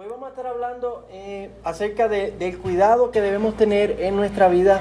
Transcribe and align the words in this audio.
Hoy 0.00 0.06
vamos 0.08 0.28
a 0.28 0.30
estar 0.30 0.46
hablando 0.46 1.04
eh, 1.12 1.50
acerca 1.62 2.08
de- 2.08 2.30
del 2.30 2.56
cuidado 2.56 3.10
que 3.10 3.20
debemos 3.20 3.54
tener 3.58 4.00
en 4.00 4.16
nuestra 4.16 4.48
vida 4.48 4.80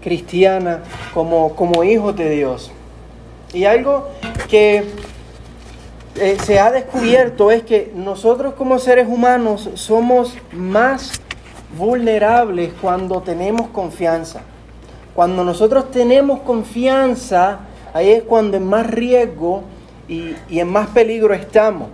cristiana 0.00 0.84
como, 1.12 1.54
como 1.54 1.84
hijos 1.84 2.16
de 2.16 2.30
Dios. 2.30 2.72
Y 3.52 3.66
algo 3.66 4.08
que 4.48 4.84
eh, 6.14 6.38
se 6.42 6.58
ha 6.58 6.70
descubierto 6.70 7.50
es 7.50 7.62
que 7.62 7.92
nosotros 7.94 8.54
como 8.54 8.78
seres 8.78 9.06
humanos 9.06 9.68
somos 9.74 10.34
más 10.50 11.12
vulnerables 11.76 12.72
cuando 12.80 13.20
tenemos 13.20 13.68
confianza. 13.68 14.40
Cuando 15.14 15.44
nosotros 15.44 15.90
tenemos 15.90 16.40
confianza, 16.40 17.58
ahí 17.92 18.08
es 18.12 18.22
cuando 18.22 18.56
en 18.56 18.66
más 18.66 18.90
riesgo 18.90 19.64
y 20.08 20.58
en 20.58 20.68
más 20.70 20.88
peligro 20.88 21.34
estamos. 21.34 21.88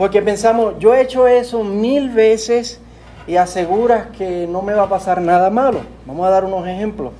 Porque 0.00 0.22
pensamos, 0.22 0.78
yo 0.78 0.94
he 0.94 1.02
hecho 1.02 1.28
eso 1.28 1.62
mil 1.62 2.08
veces 2.08 2.80
y 3.26 3.36
aseguras 3.36 4.06
que 4.16 4.46
no 4.46 4.62
me 4.62 4.72
va 4.72 4.84
a 4.84 4.88
pasar 4.88 5.20
nada 5.20 5.50
malo. 5.50 5.82
Vamos 6.06 6.26
a 6.26 6.30
dar 6.30 6.46
unos 6.46 6.66
ejemplos. 6.66 7.12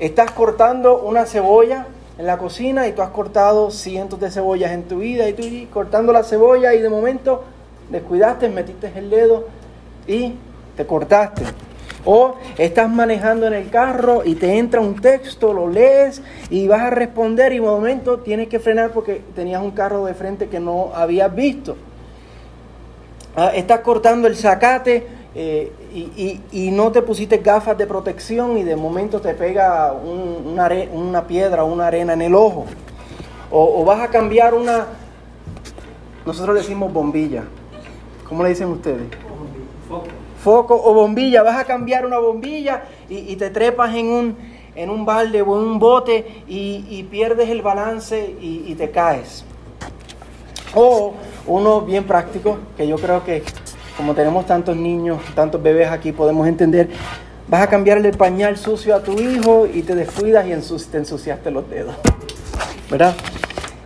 Estás 0.00 0.32
cortando 0.32 1.00
una 1.00 1.26
cebolla 1.26 1.86
en 2.18 2.26
la 2.26 2.38
cocina 2.38 2.88
y 2.88 2.92
tú 2.92 3.02
has 3.02 3.10
cortado 3.10 3.70
cientos 3.70 4.18
de 4.18 4.32
cebollas 4.32 4.72
en 4.72 4.82
tu 4.82 4.98
vida 4.98 5.28
y 5.28 5.32
tú 5.32 5.44
cortando 5.72 6.12
la 6.12 6.24
cebolla 6.24 6.74
y 6.74 6.80
de 6.80 6.88
momento 6.88 7.44
descuidaste, 7.88 8.48
metiste 8.48 8.90
el 8.96 9.08
dedo 9.08 9.46
y 10.08 10.34
te 10.76 10.84
cortaste. 10.84 11.44
O 12.04 12.36
estás 12.56 12.88
manejando 12.90 13.46
en 13.46 13.52
el 13.52 13.68
carro 13.68 14.22
y 14.24 14.34
te 14.34 14.56
entra 14.58 14.80
un 14.80 14.94
texto, 15.00 15.52
lo 15.52 15.68
lees 15.68 16.22
y 16.48 16.66
vas 16.66 16.80
a 16.80 16.90
responder 16.90 17.52
y 17.52 17.56
de 17.56 17.60
momento 17.62 18.20
tienes 18.20 18.48
que 18.48 18.58
frenar 18.58 18.90
porque 18.92 19.20
tenías 19.34 19.62
un 19.62 19.72
carro 19.72 20.04
de 20.06 20.14
frente 20.14 20.48
que 20.48 20.60
no 20.60 20.92
habías 20.94 21.34
visto. 21.34 21.76
Ah, 23.36 23.52
estás 23.54 23.80
cortando 23.80 24.26
el 24.28 24.36
zacate 24.36 25.06
eh, 25.34 25.72
y, 25.94 26.40
y- 26.50 26.66
y 26.66 26.70
no 26.72 26.90
te 26.90 27.02
pusiste 27.02 27.38
gafas 27.38 27.76
de 27.78 27.86
protección 27.86 28.58
y 28.58 28.64
de 28.64 28.74
momento 28.76 29.20
te 29.20 29.34
pega 29.34 29.92
un- 29.92 30.52
una, 30.52 30.68
una 30.92 31.26
piedra 31.26 31.62
o 31.64 31.72
una 31.72 31.86
arena 31.86 32.14
en 32.14 32.22
el 32.22 32.34
ojo. 32.34 32.64
O, 33.50 33.82
o 33.82 33.84
vas 33.84 34.00
a 34.00 34.08
cambiar 34.08 34.54
una, 34.54 34.86
nosotros 36.26 36.54
le 36.54 36.62
decimos 36.62 36.92
bombilla. 36.92 37.44
¿Cómo 38.28 38.42
le 38.42 38.48
dicen 38.50 38.68
ustedes? 38.68 39.06
Foco 40.42 40.80
o 40.82 40.94
bombilla. 40.94 41.42
Vas 41.42 41.58
a 41.58 41.64
cambiar 41.64 42.06
una 42.06 42.18
bombilla 42.18 42.84
y, 43.08 43.36
te 43.36 43.50
trepas 43.50 43.94
en 43.94 44.06
un, 44.06 44.36
en 44.74 44.90
un 44.90 45.04
balde 45.04 45.42
o 45.42 45.58
en 45.58 45.64
un 45.66 45.78
bote 45.78 46.44
y, 46.48 47.02
pierdes 47.10 47.48
el 47.50 47.62
balance 47.62 48.34
y, 48.40 48.74
te 48.74 48.90
caes. 48.90 49.44
O 50.74 51.14
uno 51.46 51.80
bien 51.82 52.04
práctico, 52.04 52.58
que 52.76 52.86
yo 52.86 52.96
creo 52.96 53.24
que 53.24 53.42
como 53.96 54.14
tenemos 54.14 54.46
tantos 54.46 54.76
niños, 54.76 55.20
tantos 55.34 55.62
bebés 55.62 55.90
aquí, 55.90 56.12
podemos 56.12 56.46
entender. 56.46 56.88
Vas 57.48 57.62
a 57.62 57.66
cambiarle 57.66 58.08
el 58.08 58.16
pañal 58.16 58.56
sucio 58.56 58.94
a 58.94 59.02
tu 59.02 59.18
hijo 59.18 59.66
y 59.66 59.82
te 59.82 59.94
descuidas 59.94 60.46
y 60.46 60.50
te 60.90 60.98
ensuciaste 60.98 61.50
los 61.50 61.68
dedos. 61.68 61.96
¿Verdad? 62.88 63.14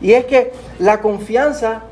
Y 0.00 0.12
es 0.12 0.27
que 0.27 0.52
la 0.78 1.00
confianza 1.00 1.83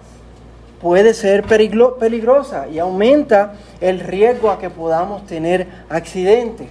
puede 0.83 1.15
ser 1.15 1.45
peligrosa 1.45 2.67
y 2.69 2.79
aumenta 2.81 3.55
el 3.81 4.01
riesgo 4.01 4.51
a 4.51 4.59
que 4.59 4.69
podamos 4.69 5.25
tener 5.27 5.69
accidentes. 5.89 6.69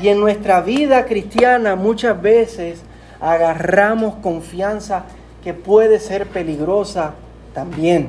Y 0.00 0.08
en 0.08 0.18
nuestra 0.18 0.62
vida 0.62 1.04
cristiana 1.04 1.76
muchas 1.76 2.20
veces 2.20 2.80
agarramos 3.20 4.14
confianza 4.16 5.04
que 5.44 5.52
puede 5.52 6.00
ser 6.00 6.26
peligrosa 6.26 7.12
también. 7.54 8.08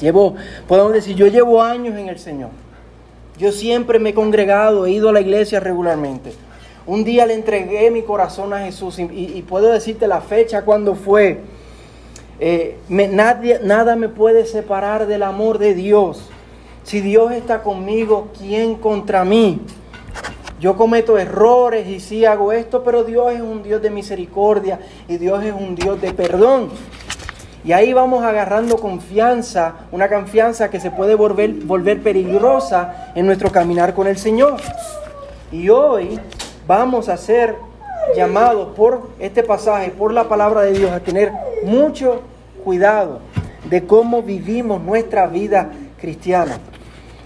Llevo, 0.00 0.36
podemos 0.66 0.92
decir, 0.92 1.14
yo 1.14 1.26
llevo 1.26 1.62
años 1.62 1.96
en 1.98 2.08
el 2.08 2.18
Señor. 2.18 2.50
Yo 3.36 3.52
siempre 3.52 3.98
me 3.98 4.10
he 4.10 4.14
congregado, 4.14 4.86
he 4.86 4.90
ido 4.90 5.10
a 5.10 5.12
la 5.12 5.20
iglesia 5.20 5.60
regularmente. 5.60 6.32
Un 6.86 7.04
día 7.04 7.26
le 7.26 7.34
entregué 7.34 7.90
mi 7.90 8.02
corazón 8.02 8.54
a 8.54 8.60
Jesús 8.60 8.98
y- 8.98 9.02
y 9.36 9.42
puedo 9.42 9.68
decirte 9.70 10.08
la 10.08 10.20
fecha 10.22 10.62
cuando 10.62 10.94
fue. 10.94 11.40
Eh, 12.40 12.76
nadie, 12.88 13.60
nada 13.62 13.96
me 13.96 14.08
puede 14.08 14.46
separar 14.46 15.06
del 15.06 15.22
amor 15.22 15.58
de 15.58 15.74
Dios. 15.74 16.28
Si 16.84 17.00
Dios 17.00 17.32
está 17.32 17.62
conmigo, 17.62 18.28
¿quién 18.38 18.76
contra 18.76 19.24
mí? 19.24 19.60
Yo 20.60 20.76
cometo 20.76 21.18
errores 21.18 21.86
y 21.86 22.00
sí 22.00 22.24
hago 22.24 22.52
esto, 22.52 22.82
pero 22.82 23.04
Dios 23.04 23.32
es 23.32 23.40
un 23.40 23.62
Dios 23.62 23.80
de 23.80 23.90
misericordia 23.90 24.80
y 25.06 25.16
Dios 25.16 25.44
es 25.44 25.52
un 25.52 25.74
Dios 25.74 26.00
de 26.00 26.12
perdón. 26.12 26.70
Y 27.64 27.72
ahí 27.72 27.92
vamos 27.92 28.24
agarrando 28.24 28.76
confianza, 28.76 29.74
una 29.92 30.08
confianza 30.08 30.70
que 30.70 30.80
se 30.80 30.90
puede 30.90 31.14
volver, 31.14 31.50
volver 31.50 32.02
peligrosa 32.02 33.12
en 33.14 33.26
nuestro 33.26 33.52
caminar 33.52 33.94
con 33.94 34.06
el 34.06 34.16
Señor. 34.16 34.56
Y 35.52 35.68
hoy 35.68 36.18
vamos 36.66 37.08
a 37.08 37.16
ser 37.16 37.56
llamados 38.16 38.74
por 38.76 39.10
este 39.18 39.42
pasaje, 39.42 39.90
por 39.90 40.12
la 40.12 40.28
palabra 40.28 40.62
de 40.62 40.72
Dios, 40.72 40.90
a 40.90 41.00
tener 41.00 41.32
mucho 41.64 42.22
cuidado 42.64 43.20
de 43.68 43.84
cómo 43.86 44.22
vivimos 44.22 44.82
nuestra 44.82 45.26
vida 45.26 45.70
cristiana. 46.00 46.58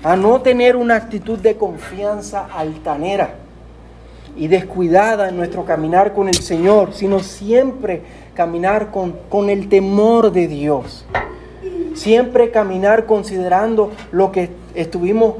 A 0.02 0.16
no 0.16 0.40
tener 0.40 0.76
una 0.76 0.96
actitud 0.96 1.38
de 1.38 1.56
confianza 1.56 2.46
altanera 2.52 3.34
y 4.36 4.48
descuidada 4.48 5.28
en 5.28 5.36
nuestro 5.36 5.64
caminar 5.64 6.12
con 6.12 6.28
el 6.28 6.34
Señor, 6.34 6.92
sino 6.92 7.20
siempre 7.20 8.02
caminar 8.34 8.90
con, 8.90 9.14
con 9.28 9.50
el 9.50 9.68
temor 9.68 10.32
de 10.32 10.48
Dios. 10.48 11.04
Siempre 11.94 12.50
caminar 12.50 13.06
considerando 13.06 13.92
lo 14.10 14.32
que 14.32 14.50
estuvimos, 14.74 15.34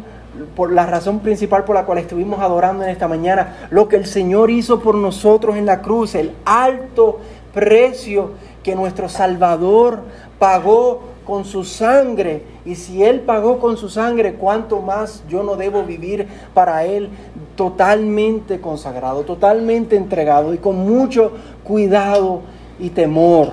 por 0.57 0.73
la 0.73 0.87
razón 0.87 1.21
principal 1.21 1.65
por 1.65 1.75
la 1.75 1.85
cual 1.85 1.99
estuvimos 1.99 2.41
adorando 2.41 2.85
en 2.85 2.91
esta 2.91 3.09
mañana, 3.09 3.69
lo 3.71 3.89
que 3.89 3.97
el 3.97 4.07
Señor 4.07 4.51
hizo 4.51 4.81
por 4.81 4.95
nosotros 4.95 5.57
en 5.57 5.67
la 5.67 5.83
cruz, 5.83 6.15
el 6.15 6.33
alto 6.45 7.21
precio 7.53 8.33
que 8.63 8.75
nuestro 8.75 9.09
Salvador 9.09 10.01
pagó 10.39 11.13
con 11.27 11.45
su 11.45 11.65
sangre. 11.65 12.43
Y 12.65 12.75
si 12.75 13.03
Él 13.03 13.21
pagó 13.21 13.59
con 13.59 13.77
su 13.77 13.89
sangre, 13.89 14.35
¿cuánto 14.35 14.81
más 14.81 15.23
yo 15.29 15.43
no 15.43 15.57
debo 15.57 15.83
vivir 15.85 16.27
para 16.55 16.85
Él 16.85 17.11
totalmente 17.57 18.61
consagrado, 18.61 19.23
totalmente 19.23 19.97
entregado 19.97 20.55
y 20.55 20.59
con 20.59 20.77
mucho 20.77 21.33
cuidado 21.65 22.43
y 22.79 22.91
temor? 22.91 23.53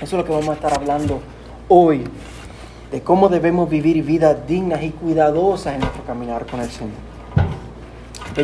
Eso 0.00 0.04
es 0.04 0.12
lo 0.12 0.24
que 0.24 0.32
vamos 0.32 0.48
a 0.50 0.54
estar 0.54 0.72
hablando 0.72 1.20
hoy, 1.68 2.04
de 2.90 3.02
cómo 3.02 3.28
debemos 3.28 3.68
vivir 3.68 4.02
vidas 4.02 4.46
dignas 4.46 4.82
y 4.82 4.90
cuidadosas 4.90 5.74
en 5.74 5.80
nuestro 5.80 6.04
caminar 6.04 6.46
con 6.46 6.60
el 6.60 6.70
Señor. 6.70 7.08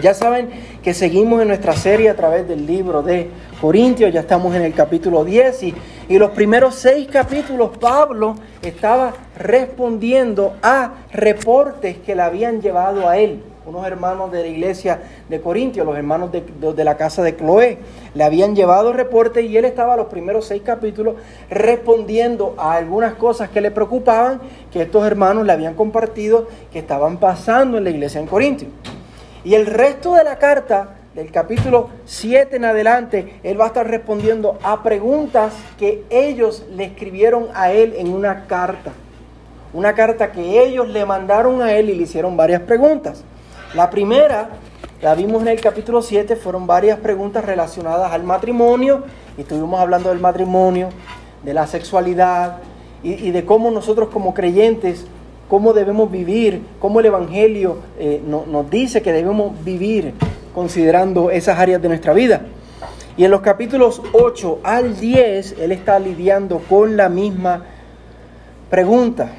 Ya 0.03 0.13
saben 0.13 0.51
que 0.83 0.93
seguimos 0.93 1.41
en 1.41 1.49
nuestra 1.49 1.75
serie 1.75 2.11
a 2.11 2.17
través 2.17 2.49
del 2.49 2.67
libro 2.67 3.03
de 3.03 3.31
Corintios, 3.61 4.13
ya 4.13 4.21
estamos 4.21 4.55
en 4.57 4.63
el 4.63 4.75
capítulo 4.75 5.25
10 5.25 5.63
y, 5.63 5.75
y 6.09 6.19
los 6.19 6.31
primeros 6.33 6.75
seis 6.75 7.07
capítulos 7.11 7.79
Pablo 7.79 8.35
estaba 8.61 9.15
respondiendo 9.39 10.55
a 10.63 10.95
reportes 11.13 11.99
que 11.99 12.17
le 12.17 12.23
habían 12.23 12.61
llevado 12.61 13.09
a 13.09 13.19
él. 13.19 13.43
Unos 13.67 13.87
hermanos 13.87 14.31
de 14.31 14.43
la 14.43 14.47
iglesia 14.47 15.01
de 15.31 15.41
Corintios, 15.41 15.87
los 15.87 15.97
hermanos 15.97 16.31
de, 16.31 16.85
la 16.85 16.99
casa 16.99 17.23
de 17.23 17.35
Cloé, 17.35 17.79
le 18.15 18.23
habían 18.23 18.55
llevado 18.55 18.93
reportes 18.93 19.43
y 19.47 19.57
él 19.57 19.65
estaba 19.65 19.97
los 19.97 20.09
primeros 20.09 20.45
seis 20.45 20.61
capítulos 20.63 21.15
respondiendo 21.49 22.55
a 22.59 22.75
algunas 22.75 23.15
cosas 23.15 23.49
que 23.49 23.63
le 23.63 23.71
preocupaban, 23.71 24.43
que 24.71 24.83
estos 24.83 25.07
hermanos 25.07 25.47
le 25.47 25.53
habían 25.53 25.73
compartido, 25.75 26.47
que 26.71 26.79
estaban 26.79 27.17
pasando 27.17 27.79
en 27.79 27.85
la 27.85 27.91
iglesia 27.91 28.21
en 28.21 28.27
Corintios. 28.27 28.71
Y 29.45 29.55
el 29.55 29.65
resto 29.65 30.15
de 30.15 30.25
la 30.25 30.37
carta, 30.37 30.97
del 31.15 31.31
capítulo 31.31 31.89
7 32.05 32.57
en 32.57 32.67
adelante, 32.67 33.41
él 33.43 33.59
va 33.59 33.65
a 33.65 33.69
estar 33.69 33.89
respondiendo 33.89 34.59
a 34.63 34.83
preguntas 34.83 35.55
que 35.79 36.05
ellos 36.11 36.67
le 36.77 36.85
escribieron 36.85 37.49
a 37.55 37.73
él 37.73 37.95
en 37.97 38.13
una 38.13 38.47
carta. 38.47 38.93
Una 39.73 39.95
carta 39.95 40.33
que 40.33 40.63
ellos 40.63 40.87
le 40.87 41.07
mandaron 41.07 41.63
a 41.63 41.73
él 41.73 41.89
y 41.89 41.95
le 41.95 42.03
hicieron 42.03 42.37
varias 42.37 42.61
preguntas. 42.61 43.25
La 43.75 43.91
primera, 43.91 44.51
la 45.03 45.15
vimos 45.15 45.43
en 45.43 45.49
el 45.49 45.61
capítulo 45.61 46.01
7, 46.03 46.37
fueron 46.37 46.67
varias 46.67 46.99
preguntas 47.01 47.45
relacionadas 47.45 48.13
al 48.13 48.23
matrimonio. 48.23 49.03
Y 49.37 49.41
estuvimos 49.43 49.81
hablando 49.81 50.11
del 50.11 50.21
matrimonio, 50.21 50.91
de 51.43 51.55
la 51.55 51.67
sexualidad 51.67 52.59
y, 53.03 53.33
de 53.33 53.45
cómo 53.45 53.71
nosotros 53.71 54.09
como 54.11 54.33
creyentes 54.33 55.07
cómo 55.47 55.75
debemos 55.75 56.11
vivir, 56.11 56.63
cómo 56.81 57.01
el 57.01 57.07
Evangelio 57.07 57.77
eh, 57.99 58.23
no- 58.27 58.45
nos 58.47 58.71
dice 58.71 59.03
que 59.03 59.13
debemos 59.13 59.63
vivir 59.63 60.15
considerando 60.55 61.31
esas 61.31 61.59
áreas 61.59 61.83
de 61.83 61.89
nuestra 61.89 62.15
vida. 62.15 62.41
Y 63.19 63.25
en 63.27 63.31
los 63.31 63.43
capítulos 63.43 64.01
8 64.15 64.61
al 64.65 64.99
10, 64.99 65.57
él 65.61 65.71
está 65.71 65.99
lidiando 65.99 66.61
con 66.61 66.97
la 66.97 67.11
misma 67.11 67.63
pregunta, 68.71 69.33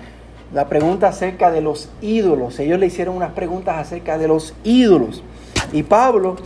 la 0.55 0.69
pregunta 0.69 1.09
acerca 1.09 1.51
de 1.51 1.59
los 1.59 1.89
ídolos. 2.01 2.57
Ellos 2.59 2.79
le 2.79 2.85
hicieron 2.85 3.17
unas 3.17 3.33
preguntas 3.33 3.75
acerca 3.77 4.17
de 4.17 4.29
los 4.29 4.53
ídolos. 4.63 5.21
Y 5.73 5.83
Pablo, 5.83 6.37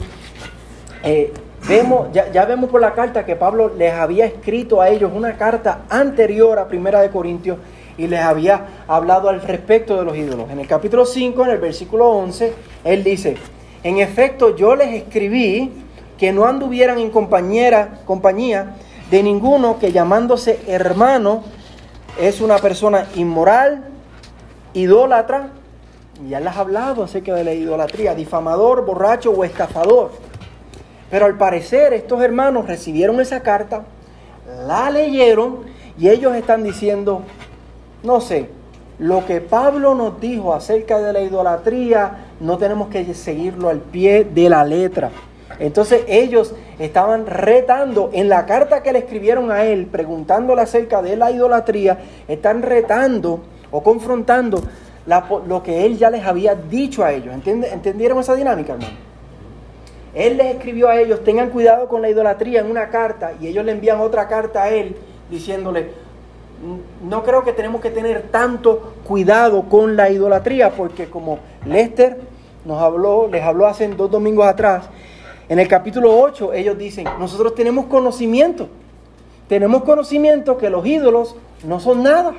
eh, 1.03 1.31
vemos, 1.67 2.07
ya, 2.11 2.31
ya 2.31 2.45
vemos 2.45 2.71
por 2.71 2.81
la 2.81 2.95
carta 2.95 3.23
que 3.23 3.35
Pablo 3.35 3.71
les 3.77 3.94
había 3.94 4.25
escrito 4.25 4.81
a 4.81 4.89
ellos 4.89 5.11
una 5.13 5.38
carta 5.38 5.81
anterior 5.89 6.57
a 6.57 6.67
Primera 6.67 7.01
de 7.01 7.11
Corintios 7.11 7.59
y 8.00 8.07
les 8.07 8.19
había 8.19 8.65
hablado 8.88 9.29
al 9.29 9.44
respecto 9.44 9.95
de 9.95 10.03
los 10.03 10.17
ídolos. 10.17 10.50
En 10.50 10.57
el 10.59 10.65
capítulo 10.65 11.06
5, 11.06 11.45
en 11.45 11.51
el 11.51 11.59
versículo 11.59 12.09
11, 12.09 12.51
él 12.85 13.03
dice, 13.03 13.38
en 13.83 14.00
efecto 14.00 14.56
yo 14.56 14.75
les 14.75 14.91
escribí 14.91 15.71
que 16.17 16.31
no 16.31 16.45
anduvieran 16.45 16.97
en 16.97 17.11
compañera, 17.11 18.00
compañía 18.06 18.75
de 19.11 19.21
ninguno 19.21 19.77
que 19.77 19.91
llamándose 19.91 20.59
hermano 20.65 21.44
es 22.19 22.41
una 22.41 22.57
persona 22.57 23.06
inmoral, 23.15 23.88
idólatra, 24.74 25.50
ya 26.27 26.39
les 26.39 26.56
he 26.56 26.60
hablado 26.60 27.04
acerca 27.04 27.33
de 27.33 27.44
la 27.44 27.54
idolatría, 27.54 28.13
difamador, 28.13 28.86
borracho 28.86 29.31
o 29.31 29.44
estafador. 29.44 30.12
Pero 31.10 31.25
al 31.25 31.38
parecer 31.38 31.94
estos 31.94 32.21
hermanos 32.21 32.68
recibieron 32.68 33.19
esa 33.19 33.42
carta, 33.42 33.83
la 34.68 34.89
leyeron 34.92 35.60
y 35.98 36.10
ellos 36.10 36.36
están 36.36 36.63
diciendo, 36.63 37.24
no 38.04 38.21
sé, 38.21 38.50
lo 39.00 39.25
que 39.25 39.39
Pablo 39.39 39.95
nos 39.95 40.19
dijo 40.19 40.54
acerca 40.54 41.00
de 41.00 41.13
la 41.13 41.21
idolatría, 41.21 42.25
no 42.39 42.57
tenemos 42.57 42.89
que 42.89 43.13
seguirlo 43.13 43.69
al 43.69 43.80
pie 43.80 44.25
de 44.25 44.50
la 44.50 44.63
letra. 44.66 45.10
Entonces 45.57 46.04
ellos 46.07 46.54
estaban 46.80 47.25
retando, 47.25 48.10
en 48.13 48.30
la 48.30 48.45
carta 48.45 48.83
que 48.83 48.94
le 48.94 49.00
escribieron 49.00 49.51
a 49.51 49.63
él, 49.63 49.88
preguntándole 49.88 50.62
acerca 50.62 51.01
de 51.01 51.16
la 51.16 51.31
idolatría, 51.31 51.98
están 52.27 52.62
retando 52.62 53.42
o 53.71 53.83
confrontando 53.83 54.62
lo 55.48 55.63
que 55.63 55.86
él 55.86 55.98
ya 55.98 56.10
les 56.10 56.25
había 56.25 56.56
dicho 56.56 57.04
a 57.04 57.12
ellos. 57.12 57.33
¿Entendieron 57.33 58.19
esa 58.19 58.36
dinámica, 58.36 58.74
hermano? 58.74 58.94
Él 60.13 60.38
les 60.38 60.56
escribió 60.56 60.89
a 60.89 61.00
ellos, 61.00 61.24
tengan 61.24 61.50
cuidado 61.51 61.88
con 61.88 62.01
la 62.01 62.10
idolatría 62.10 62.62
en 62.62 62.71
una 62.71 62.89
carta, 62.89 63.33
y 63.39 63.48
ellos 63.48 63.63
le 63.63 63.74
envían 63.74 64.01
otra 64.01 64.27
carta 64.27 64.63
a 64.63 64.69
él 64.69 64.95
diciéndole, 65.30 65.92
no 67.07 67.24
creo 67.24 67.44
que 67.44 67.54
tenemos 67.54 67.80
que 67.80 67.92
tener 67.92 68.24
tanto 68.31 68.95
cuidado 69.07 69.69
con 69.69 69.95
la 69.95 70.10
idolatría, 70.10 70.71
porque 70.71 71.10
como 71.10 71.39
Lester 71.66 72.19
nos 72.66 72.81
habló, 72.81 73.27
les 73.27 73.44
habló 73.44 73.68
hace 73.68 73.88
dos 73.89 74.10
domingos 74.10 74.48
atrás, 74.48 74.89
en 75.48 75.60
el 75.60 75.68
capítulo 75.68 76.19
8 76.19 76.54
ellos 76.54 76.77
dicen, 76.77 77.07
nosotros 77.19 77.56
tenemos 77.56 77.86
conocimiento, 77.86 78.68
tenemos 79.48 79.83
conocimiento 79.83 80.57
que 80.57 80.69
los 80.69 80.86
ídolos 80.86 81.36
no 81.63 81.80
son 81.80 82.04
nada. 82.04 82.33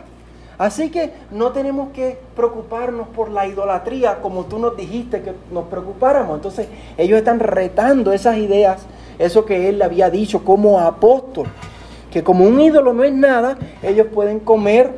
Así 0.60 0.90
que 0.90 1.10
no 1.30 1.52
tenemos 1.52 1.88
que 1.94 2.18
preocuparnos 2.36 3.08
por 3.08 3.30
la 3.30 3.46
idolatría 3.46 4.20
como 4.20 4.44
tú 4.44 4.58
nos 4.58 4.76
dijiste 4.76 5.22
que 5.22 5.32
nos 5.50 5.64
preocupáramos. 5.68 6.36
Entonces 6.36 6.68
ellos 6.98 7.16
están 7.16 7.40
retando 7.40 8.12
esas 8.12 8.36
ideas, 8.36 8.82
eso 9.18 9.46
que 9.46 9.70
él 9.70 9.78
le 9.78 9.86
había 9.86 10.10
dicho 10.10 10.44
como 10.44 10.78
apóstol, 10.78 11.46
que 12.10 12.22
como 12.22 12.44
un 12.44 12.60
ídolo 12.60 12.92
no 12.92 13.04
es 13.04 13.12
nada, 13.14 13.56
ellos 13.82 14.08
pueden 14.12 14.38
comer 14.38 14.90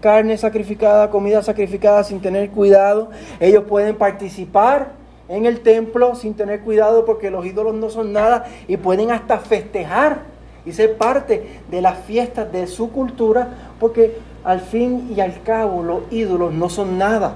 carne 0.00 0.36
sacrificada, 0.36 1.08
comida 1.08 1.40
sacrificada 1.44 2.02
sin 2.02 2.20
tener 2.20 2.50
cuidado, 2.50 3.10
ellos 3.38 3.62
pueden 3.62 3.94
participar 3.94 4.88
en 5.28 5.46
el 5.46 5.60
templo 5.60 6.16
sin 6.16 6.34
tener 6.34 6.62
cuidado 6.62 7.04
porque 7.04 7.30
los 7.30 7.46
ídolos 7.46 7.76
no 7.76 7.90
son 7.90 8.12
nada 8.12 8.46
y 8.66 8.76
pueden 8.76 9.12
hasta 9.12 9.38
festejar 9.38 10.22
y 10.66 10.72
ser 10.72 10.96
parte 10.96 11.60
de 11.70 11.80
las 11.80 11.98
fiestas 12.00 12.50
de 12.50 12.66
su 12.66 12.90
cultura 12.90 13.50
porque 13.78 14.18
al 14.44 14.60
fin 14.60 15.12
y 15.14 15.20
al 15.20 15.42
cabo 15.42 15.82
los 15.82 16.02
ídolos 16.10 16.52
no 16.52 16.68
son 16.68 16.98
nada. 16.98 17.34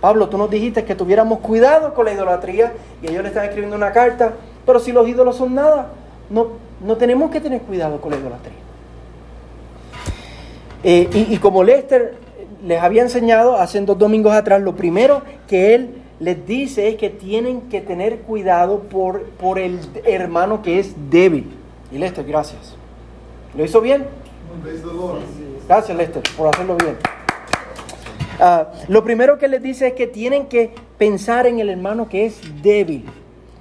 Pablo, 0.00 0.28
tú 0.28 0.38
nos 0.38 0.50
dijiste 0.50 0.84
que 0.84 0.94
tuviéramos 0.94 1.40
cuidado 1.40 1.94
con 1.94 2.06
la 2.06 2.12
idolatría 2.12 2.72
y 3.02 3.08
ellos 3.08 3.22
le 3.22 3.28
están 3.28 3.44
escribiendo 3.44 3.76
una 3.76 3.92
carta, 3.92 4.32
pero 4.64 4.80
si 4.80 4.92
los 4.92 5.06
ídolos 5.06 5.36
son 5.36 5.54
nada, 5.54 5.88
no, 6.30 6.48
no 6.84 6.96
tenemos 6.96 7.30
que 7.30 7.40
tener 7.40 7.60
cuidado 7.62 8.00
con 8.00 8.12
la 8.12 8.18
idolatría. 8.18 8.60
Eh, 10.82 11.08
y, 11.12 11.36
como 11.36 11.62
Lester 11.62 12.14
les 12.64 12.80
había 12.80 13.02
enseñado 13.02 13.56
hace 13.56 13.78
dos 13.82 13.98
domingos 13.98 14.32
atrás, 14.32 14.62
lo 14.62 14.74
primero 14.74 15.20
que 15.46 15.74
él 15.74 15.90
les 16.20 16.46
dice 16.46 16.88
es 16.88 16.96
que 16.96 17.10
tienen 17.10 17.62
que 17.62 17.82
tener 17.82 18.20
cuidado 18.20 18.80
por, 18.80 19.24
por 19.24 19.58
el 19.58 19.78
hermano 20.04 20.62
que 20.62 20.78
es 20.78 20.94
débil. 21.10 21.50
Y 21.92 21.98
Lester, 21.98 22.24
gracias. 22.24 22.76
¿Lo 23.54 23.64
hizo 23.64 23.80
bien? 23.82 24.06
Gracias, 25.70 25.96
Lester, 25.96 26.22
por 26.36 26.48
hacerlo 26.48 26.76
bien. 26.78 26.96
Ah, 28.40 28.72
lo 28.88 29.04
primero 29.04 29.38
que 29.38 29.46
les 29.46 29.62
dice 29.62 29.86
es 29.86 29.92
que 29.92 30.08
tienen 30.08 30.46
que 30.46 30.74
pensar 30.98 31.46
en 31.46 31.60
el 31.60 31.70
hermano 31.70 32.08
que 32.08 32.26
es 32.26 32.40
débil, 32.60 33.04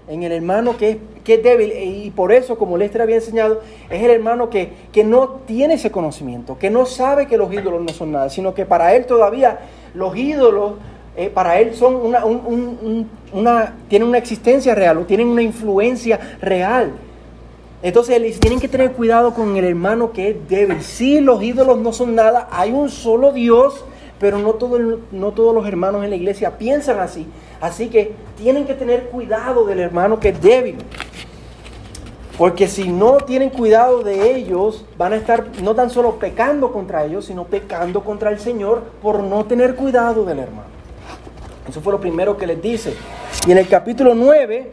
en 0.08 0.24
el 0.24 0.32
hermano 0.32 0.76
que 0.76 0.90
es, 1.24 1.44
débil. 1.44 1.72
Y 1.72 2.10
por 2.10 2.32
eso, 2.32 2.58
como 2.58 2.80
Lester 2.80 3.04
había 3.04 3.18
enseñado, 3.18 3.62
es 3.92 4.02
el 4.02 4.10
hermano 4.10 4.50
que, 4.50 4.72
que 4.92 5.04
no 5.04 5.42
tiene 5.46 5.76
ese 5.76 5.92
conocimiento, 5.92 6.58
que 6.58 6.72
no 6.72 6.88
sabe 6.88 7.28
que 7.28 7.38
los 7.38 7.54
ídolos 7.54 7.84
no 7.84 7.90
son 7.90 8.14
nada, 8.14 8.32
sino 8.32 8.56
que 8.56 8.66
para 8.66 8.96
él 8.96 9.06
todavía 9.06 9.60
los 9.94 10.18
ídolos, 10.18 10.78
eh, 11.16 11.30
para 11.30 11.60
él 11.60 11.76
son 11.76 11.96
una, 11.96 12.26
una, 12.26 13.76
tienen 13.88 14.08
una 14.08 14.18
existencia 14.18 14.74
real 14.74 14.98
o 14.98 15.06
tienen 15.06 15.28
una 15.28 15.44
influencia 15.44 16.20
real. 16.42 16.92
Entonces 17.82 18.40
tienen 18.40 18.60
que 18.60 18.68
tener 18.68 18.92
cuidado 18.92 19.34
con 19.34 19.56
el 19.56 19.64
hermano 19.64 20.12
que 20.12 20.30
es 20.30 20.50
débil. 20.50 20.82
Si 20.82 21.22
los 21.22 21.42
ídolos 21.42 21.78
no 21.80 21.94
son 21.94 22.14
nada, 22.14 22.48
hay 22.52 22.72
un 22.72 22.90
solo 22.90 23.32
Dios, 23.32 23.86
pero 24.20 24.38
no, 24.38 24.58
no 25.12 25.32
todos 25.32 25.56
los 25.56 25.66
hermanos 25.66 26.04
en 26.04 26.10
la 26.10 26.16
iglesia 26.18 26.58
piensan 26.58 27.00
así. 27.00 27.26
Así 27.62 27.88
que 27.88 28.14
tienen 28.38 28.66
que 28.66 28.74
tener 28.74 29.06
cuidado 29.06 29.66
del 29.66 29.80
hermano 29.80 30.20
que 30.20 30.30
es 30.30 30.42
débil. 30.42 30.76
Porque 32.38 32.68
si 32.68 32.90
no 32.90 33.18
tienen 33.18 33.50
cuidado 33.50 34.02
de 34.02 34.36
ellos, 34.36 34.86
van 34.98 35.14
a 35.14 35.18
estar 35.18 35.48
no 35.62 35.76
tan 35.76 35.90
solo 35.90 36.20
pecando 36.20 36.72
contra 36.72 37.04
ellos, 37.04 37.26
sino 37.26 37.46
pecando 37.46 38.02
contra 38.02 38.30
el 38.30 38.40
Señor 38.40 38.84
por 39.02 39.22
no 39.22 39.46
tener 39.46 39.76
cuidado 39.76 40.24
del 40.24 40.40
hermano. 40.40 40.70
Eso 41.68 41.82
fue 41.82 41.92
lo 41.92 42.00
primero 42.00 42.38
que 42.38 42.48
les 42.48 42.62
dice. 42.62 42.94
Y 43.46 43.52
en 43.52 43.58
el 43.58 43.68
capítulo 43.68 44.16
9, 44.16 44.72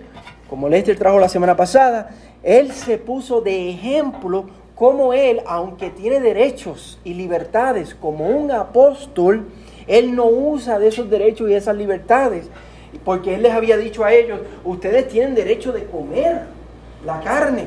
como 0.49 0.69
Lester 0.69 0.97
trajo 0.97 1.19
la 1.19 1.29
semana 1.29 1.57
pasada, 1.57 2.11
él 2.47 2.71
se 2.71 2.97
puso 2.97 3.41
de 3.41 3.71
ejemplo 3.71 4.45
como 4.77 5.13
él, 5.13 5.41
aunque 5.47 5.91
tiene 5.91 6.21
derechos 6.21 6.97
y 7.03 7.15
libertades 7.15 7.93
como 7.93 8.29
un 8.29 8.53
apóstol, 8.53 9.47
él 9.89 10.15
no 10.15 10.27
usa 10.27 10.79
de 10.79 10.87
esos 10.87 11.11
derechos 11.11 11.51
y 11.51 11.55
esas 11.55 11.77
libertades, 11.77 12.49
porque 13.05 13.35
él 13.35 13.43
les 13.43 13.53
había 13.53 13.77
dicho 13.77 14.05
a 14.05 14.13
ellos, 14.13 14.39
ustedes 14.65 15.09
tienen 15.09 15.35
derecho 15.35 15.73
de 15.73 15.87
comer 15.87 16.43
la 17.05 17.21
carne, 17.21 17.67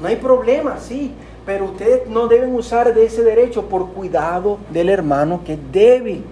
no 0.00 0.08
hay 0.08 0.16
problema, 0.16 0.78
sí, 0.78 1.12
pero 1.44 1.66
ustedes 1.66 2.08
no 2.08 2.26
deben 2.26 2.54
usar 2.54 2.94
de 2.94 3.04
ese 3.04 3.22
derecho 3.22 3.68
por 3.68 3.92
cuidado 3.92 4.56
del 4.70 4.88
hermano 4.88 5.42
que 5.44 5.52
es 5.52 5.58
débil. 5.70 6.24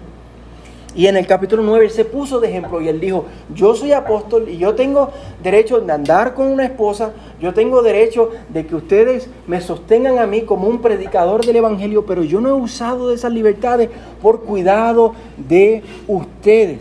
Y 0.94 1.06
en 1.06 1.16
el 1.16 1.26
capítulo 1.26 1.62
9 1.62 1.86
él 1.86 1.90
se 1.90 2.04
puso 2.04 2.38
de 2.38 2.48
ejemplo 2.48 2.80
y 2.82 2.88
él 2.88 3.00
dijo, 3.00 3.24
yo 3.54 3.74
soy 3.74 3.92
apóstol 3.92 4.48
y 4.48 4.58
yo 4.58 4.74
tengo 4.74 5.10
derecho 5.42 5.80
de 5.80 5.90
andar 5.90 6.34
con 6.34 6.48
una 6.48 6.64
esposa, 6.64 7.12
yo 7.40 7.54
tengo 7.54 7.82
derecho 7.82 8.30
de 8.50 8.66
que 8.66 8.74
ustedes 8.74 9.28
me 9.46 9.62
sostengan 9.62 10.18
a 10.18 10.26
mí 10.26 10.42
como 10.42 10.68
un 10.68 10.82
predicador 10.82 11.46
del 11.46 11.56
Evangelio, 11.56 12.04
pero 12.04 12.22
yo 12.22 12.42
no 12.42 12.50
he 12.50 12.52
usado 12.52 13.08
de 13.08 13.14
esas 13.14 13.32
libertades 13.32 13.88
por 14.20 14.42
cuidado 14.42 15.14
de 15.38 15.82
ustedes. 16.06 16.80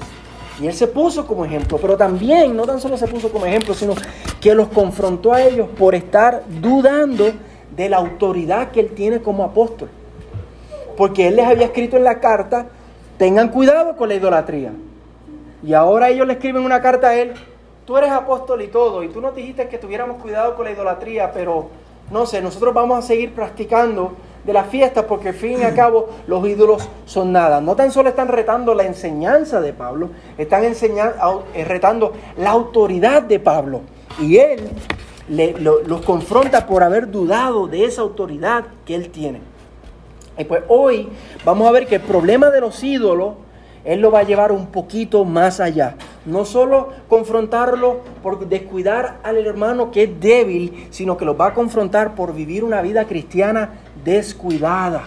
Y 0.61 0.67
él 0.67 0.73
se 0.73 0.87
puso 0.87 1.25
como 1.25 1.45
ejemplo, 1.45 1.77
pero 1.81 1.95
también 1.95 2.55
no 2.55 2.65
tan 2.65 2.81
solo 2.81 2.97
se 2.97 3.07
puso 3.07 3.31
como 3.31 3.45
ejemplo, 3.45 3.73
sino 3.73 3.95
que 4.41 4.53
los 4.53 4.67
confrontó 4.67 5.31
a 5.33 5.41
ellos 5.41 5.67
por 5.77 5.95
estar 5.95 6.43
dudando 6.61 7.31
de 7.75 7.89
la 7.89 7.97
autoridad 7.97 8.71
que 8.71 8.81
él 8.81 8.89
tiene 8.89 9.21
como 9.21 9.43
apóstol. 9.43 9.89
Porque 10.97 11.29
él 11.29 11.37
les 11.37 11.47
había 11.47 11.67
escrito 11.67 11.95
en 11.95 12.03
la 12.03 12.19
carta, 12.19 12.67
tengan 13.21 13.49
cuidado 13.49 13.95
con 13.97 14.09
la 14.09 14.15
idolatría. 14.15 14.71
Y 15.61 15.75
ahora 15.75 16.09
ellos 16.09 16.25
le 16.25 16.33
escriben 16.33 16.63
una 16.63 16.81
carta 16.81 17.09
a 17.09 17.15
él, 17.15 17.33
tú 17.85 17.95
eres 17.95 18.09
apóstol 18.09 18.63
y 18.63 18.67
todo, 18.67 19.03
y 19.03 19.09
tú 19.09 19.21
nos 19.21 19.35
dijiste 19.35 19.67
que 19.67 19.77
tuviéramos 19.77 20.19
cuidado 20.19 20.55
con 20.55 20.65
la 20.65 20.71
idolatría, 20.71 21.31
pero 21.31 21.69
no 22.09 22.25
sé, 22.25 22.41
nosotros 22.41 22.73
vamos 22.73 22.97
a 22.97 23.03
seguir 23.03 23.35
practicando 23.35 24.13
de 24.43 24.53
las 24.53 24.65
fiestas 24.69 25.05
porque 25.05 25.27
al 25.27 25.33
fin 25.35 25.59
y 25.59 25.61
al 25.61 25.75
cabo 25.75 26.09
los 26.27 26.43
ídolos 26.47 26.89
son 27.05 27.31
nada. 27.31 27.61
No 27.61 27.75
tan 27.75 27.91
solo 27.91 28.09
están 28.09 28.27
retando 28.27 28.73
la 28.73 28.85
enseñanza 28.85 29.61
de 29.61 29.73
Pablo, 29.73 30.09
están 30.39 30.63
enseñando, 30.63 31.45
eh, 31.53 31.63
retando 31.63 32.13
la 32.37 32.49
autoridad 32.49 33.21
de 33.21 33.39
Pablo. 33.39 33.81
Y 34.19 34.37
él 34.37 34.67
los 35.27 36.01
confronta 36.01 36.65
por 36.65 36.81
haber 36.81 37.11
dudado 37.11 37.67
de 37.67 37.85
esa 37.85 38.01
autoridad 38.01 38.65
que 38.83 38.95
él 38.95 39.11
tiene. 39.11 39.50
Y 40.37 40.45
pues 40.45 40.63
hoy 40.67 41.09
vamos 41.43 41.67
a 41.67 41.71
ver 41.71 41.87
que 41.87 41.95
el 41.95 42.01
problema 42.01 42.49
de 42.49 42.61
los 42.61 42.83
ídolos, 42.83 43.33
Él 43.83 43.99
lo 43.99 44.11
va 44.11 44.19
a 44.19 44.23
llevar 44.23 44.51
un 44.51 44.67
poquito 44.67 45.25
más 45.25 45.59
allá. 45.59 45.95
No 46.25 46.45
solo 46.45 46.89
confrontarlo 47.09 48.01
por 48.23 48.47
descuidar 48.47 49.19
al 49.23 49.45
hermano 49.45 49.91
que 49.91 50.03
es 50.03 50.19
débil, 50.19 50.87
sino 50.89 51.17
que 51.17 51.25
lo 51.25 51.35
va 51.35 51.47
a 51.47 51.53
confrontar 51.53 52.15
por 52.15 52.33
vivir 52.33 52.63
una 52.63 52.81
vida 52.81 53.05
cristiana 53.05 53.71
descuidada. 54.03 55.03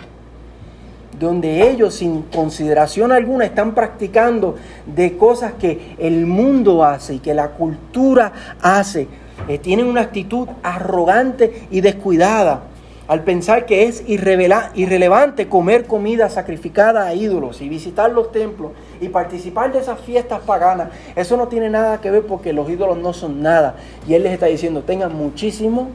Donde 1.18 1.70
ellos 1.70 1.94
sin 1.94 2.22
consideración 2.22 3.12
alguna 3.12 3.44
están 3.44 3.72
practicando 3.72 4.56
de 4.84 5.16
cosas 5.16 5.54
que 5.54 5.94
el 5.98 6.26
mundo 6.26 6.84
hace 6.84 7.14
y 7.14 7.18
que 7.20 7.32
la 7.32 7.50
cultura 7.50 8.32
hace. 8.60 9.06
Eh, 9.48 9.58
tienen 9.58 9.86
una 9.86 10.02
actitud 10.02 10.48
arrogante 10.62 11.66
y 11.70 11.80
descuidada 11.80 12.73
al 13.06 13.22
pensar 13.22 13.66
que 13.66 13.84
es 13.84 14.02
irrelevante 14.06 15.48
comer 15.48 15.86
comida 15.86 16.30
sacrificada 16.30 17.06
a 17.06 17.14
ídolos 17.14 17.60
y 17.60 17.68
visitar 17.68 18.10
los 18.10 18.32
templos 18.32 18.72
y 19.00 19.08
participar 19.08 19.72
de 19.72 19.80
esas 19.80 20.00
fiestas 20.00 20.40
paganas, 20.40 20.88
eso 21.14 21.36
no 21.36 21.48
tiene 21.48 21.68
nada 21.68 22.00
que 22.00 22.10
ver 22.10 22.26
porque 22.26 22.54
los 22.54 22.68
ídolos 22.70 22.96
no 22.96 23.12
son 23.12 23.42
nada. 23.42 23.74
Y 24.08 24.14
Él 24.14 24.22
les 24.22 24.32
está 24.32 24.46
diciendo, 24.46 24.82
tengan 24.82 25.14
muchísimo, 25.14 25.90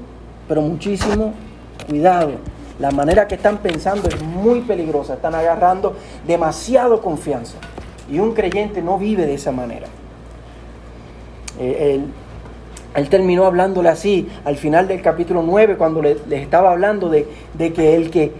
pero 0.48 0.62
muchísimo 0.62 1.34
cuidado. 1.88 2.34
La 2.78 2.92
manera 2.92 3.28
que 3.28 3.36
están 3.36 3.58
pensando 3.58 4.08
es 4.08 4.22
muy 4.22 4.62
peligrosa, 4.62 5.16
están 5.16 5.34
agarrando 5.34 5.96
demasiado 6.28 7.01
confianza. 7.01 7.58
Y 8.10 8.20
un 8.20 8.34
creyente 8.34 8.82
no 8.84 9.00
vive 9.00 9.25
de 9.25 9.34
esa 9.34 9.51
manera. 9.51 9.88
Eh, 11.60 12.00
él 12.96 13.10
terminó 13.10 13.46
hablándole 13.46 13.89
así 13.89 14.27
al 14.46 14.58
final 14.58 14.88
del 14.88 15.01
capítulo 15.01 15.43
9, 15.43 15.77
cuando 15.77 16.01
les 16.01 16.17
estaba 16.31 16.72
hablando 16.72 17.10
de, 17.10 17.27
que, 17.58 17.96
el 17.96 18.10
que, 18.10 18.31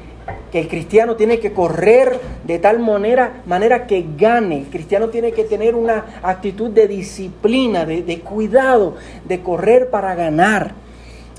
el 0.54 0.68
cristiano 0.68 1.16
tiene 1.16 1.40
que 1.40 1.54
correr 1.54 2.20
de 2.46 2.58
tal 2.58 2.80
manera, 2.80 3.42
manera 3.46 3.86
que 3.86 4.06
gane. 4.18 4.60
El 4.60 4.66
cristiano 4.66 5.10
tiene 5.10 5.32
que 5.34 5.44
tener 5.44 5.76
una 5.76 6.06
actitud 6.24 6.72
de 6.72 6.88
disciplina, 6.88 7.86
de, 7.86 8.02
de 8.02 8.20
cuidado, 8.22 8.96
de 9.26 9.42
correr 9.42 9.90
para 9.90 10.16
ganar. 10.16 10.74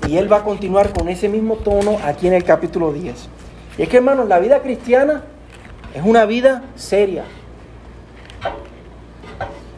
Y 0.07 0.17
él 0.17 0.31
va 0.31 0.37
a 0.37 0.43
continuar 0.43 0.93
con 0.93 1.09
ese 1.09 1.27
mismo 1.27 1.57
tono 1.57 1.97
aquí 2.03 2.27
en 2.27 2.33
el 2.33 2.43
capítulo 2.43 2.93
10. 2.93 3.27
Y 3.77 3.81
es 3.83 3.89
que, 3.89 3.97
hermanos, 3.97 4.27
la 4.27 4.39
vida 4.39 4.61
cristiana 4.61 5.23
es 5.93 6.03
una 6.03 6.25
vida 6.25 6.63
seria. 6.75 7.25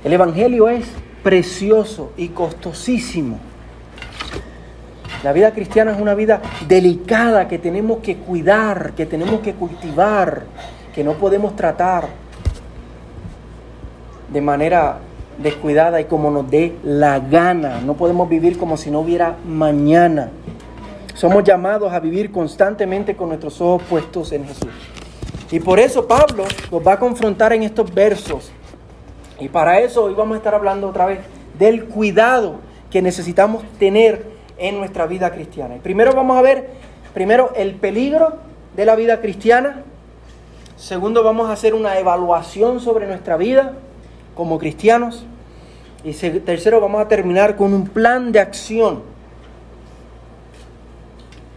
El 0.04 0.14
Evangelio 0.14 0.70
es 0.70 0.86
precioso 1.24 2.12
y 2.18 2.30
costosísimo. 2.30 3.40
La 5.24 5.32
vida 5.32 5.52
cristiana 5.52 5.94
es 5.94 6.02
una 6.02 6.16
vida 6.16 6.42
delicada 6.68 7.48
que 7.48 7.58
tenemos 7.58 8.00
que 8.00 8.18
cuidar, 8.18 8.92
que 8.94 9.06
tenemos 9.06 9.40
que 9.40 9.54
cultivar, 9.54 10.44
que 10.94 11.04
no 11.04 11.14
podemos 11.14 11.56
tratar 11.56 12.10
de 14.32 14.42
manera 14.42 14.98
descuidada 15.38 16.02
y 16.02 16.06
como 16.06 16.30
nos 16.30 16.52
dé 16.52 16.76
la 16.84 17.20
gana. 17.20 17.80
No 17.80 17.94
podemos 17.94 18.28
vivir 18.28 18.58
como 18.58 18.76
si 18.76 18.92
no 18.92 19.00
hubiera 19.00 19.38
mañana. 19.48 20.30
Somos 21.14 21.46
llamados 21.46 21.94
a 21.94 22.02
vivir 22.02 22.32
constantemente 22.32 23.16
con 23.16 23.30
nuestros 23.30 23.62
ojos 23.62 23.84
puestos 23.90 24.34
en 24.34 24.46
Jesús. 24.46 24.72
Y 25.52 25.60
por 25.62 25.80
eso 25.80 26.06
Pablo 26.06 26.44
nos 26.70 26.86
va 26.86 26.94
a 26.94 27.00
confrontar 27.00 27.54
en 27.54 27.64
estos 27.64 27.94
versos 27.94 28.52
y 29.40 29.50
para 29.50 29.80
eso 29.80 30.04
hoy 30.04 30.14
vamos 30.14 30.36
a 30.36 30.38
estar 30.38 30.56
hablando 30.56 30.88
otra 30.88 31.06
vez 31.06 31.20
del 31.58 31.86
cuidado 31.86 32.56
que 32.90 33.02
necesitamos 33.02 33.64
tener 33.80 34.26
en 34.58 34.78
nuestra 34.78 35.08
vida 35.08 35.32
cristiana. 35.32 35.76
Y 35.76 35.80
primero 35.80 36.14
vamos 36.14 36.38
a 36.38 36.42
ver, 36.42 36.70
primero, 37.14 37.52
el 37.56 37.76
peligro 37.76 38.34
de 38.76 38.86
la 38.86 38.96
vida 38.96 39.20
cristiana. 39.20 39.82
Segundo, 40.76 41.24
vamos 41.24 41.50
a 41.50 41.54
hacer 41.54 41.74
una 41.74 41.98
evaluación 41.98 42.80
sobre 42.80 43.08
nuestra 43.08 43.38
vida 43.38 43.74
como 44.36 44.60
cristianos. 44.60 45.26
Y 46.04 46.14
tercero, 46.14 46.82
vamos 46.82 47.02
a 47.02 47.08
terminar 47.08 47.56
con 47.56 47.74
un 47.74 47.88
plan 47.88 48.32
de 48.32 48.40
acción 48.40 49.02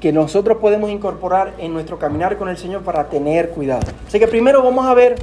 que 0.00 0.12
nosotros 0.12 0.59
podemos 0.59 0.90
incorporar 0.90 1.54
en 1.59 1.73
nuestro 1.73 1.99
caminar 1.99 2.37
con 2.37 2.49
el 2.49 2.56
Señor 2.56 2.83
para 2.83 3.09
tener 3.09 3.50
cuidado. 3.50 3.87
Así 4.06 4.18
que 4.18 4.28
primero 4.28 4.62
vamos 4.62 4.87
a 4.87 4.95
ver 4.95 5.16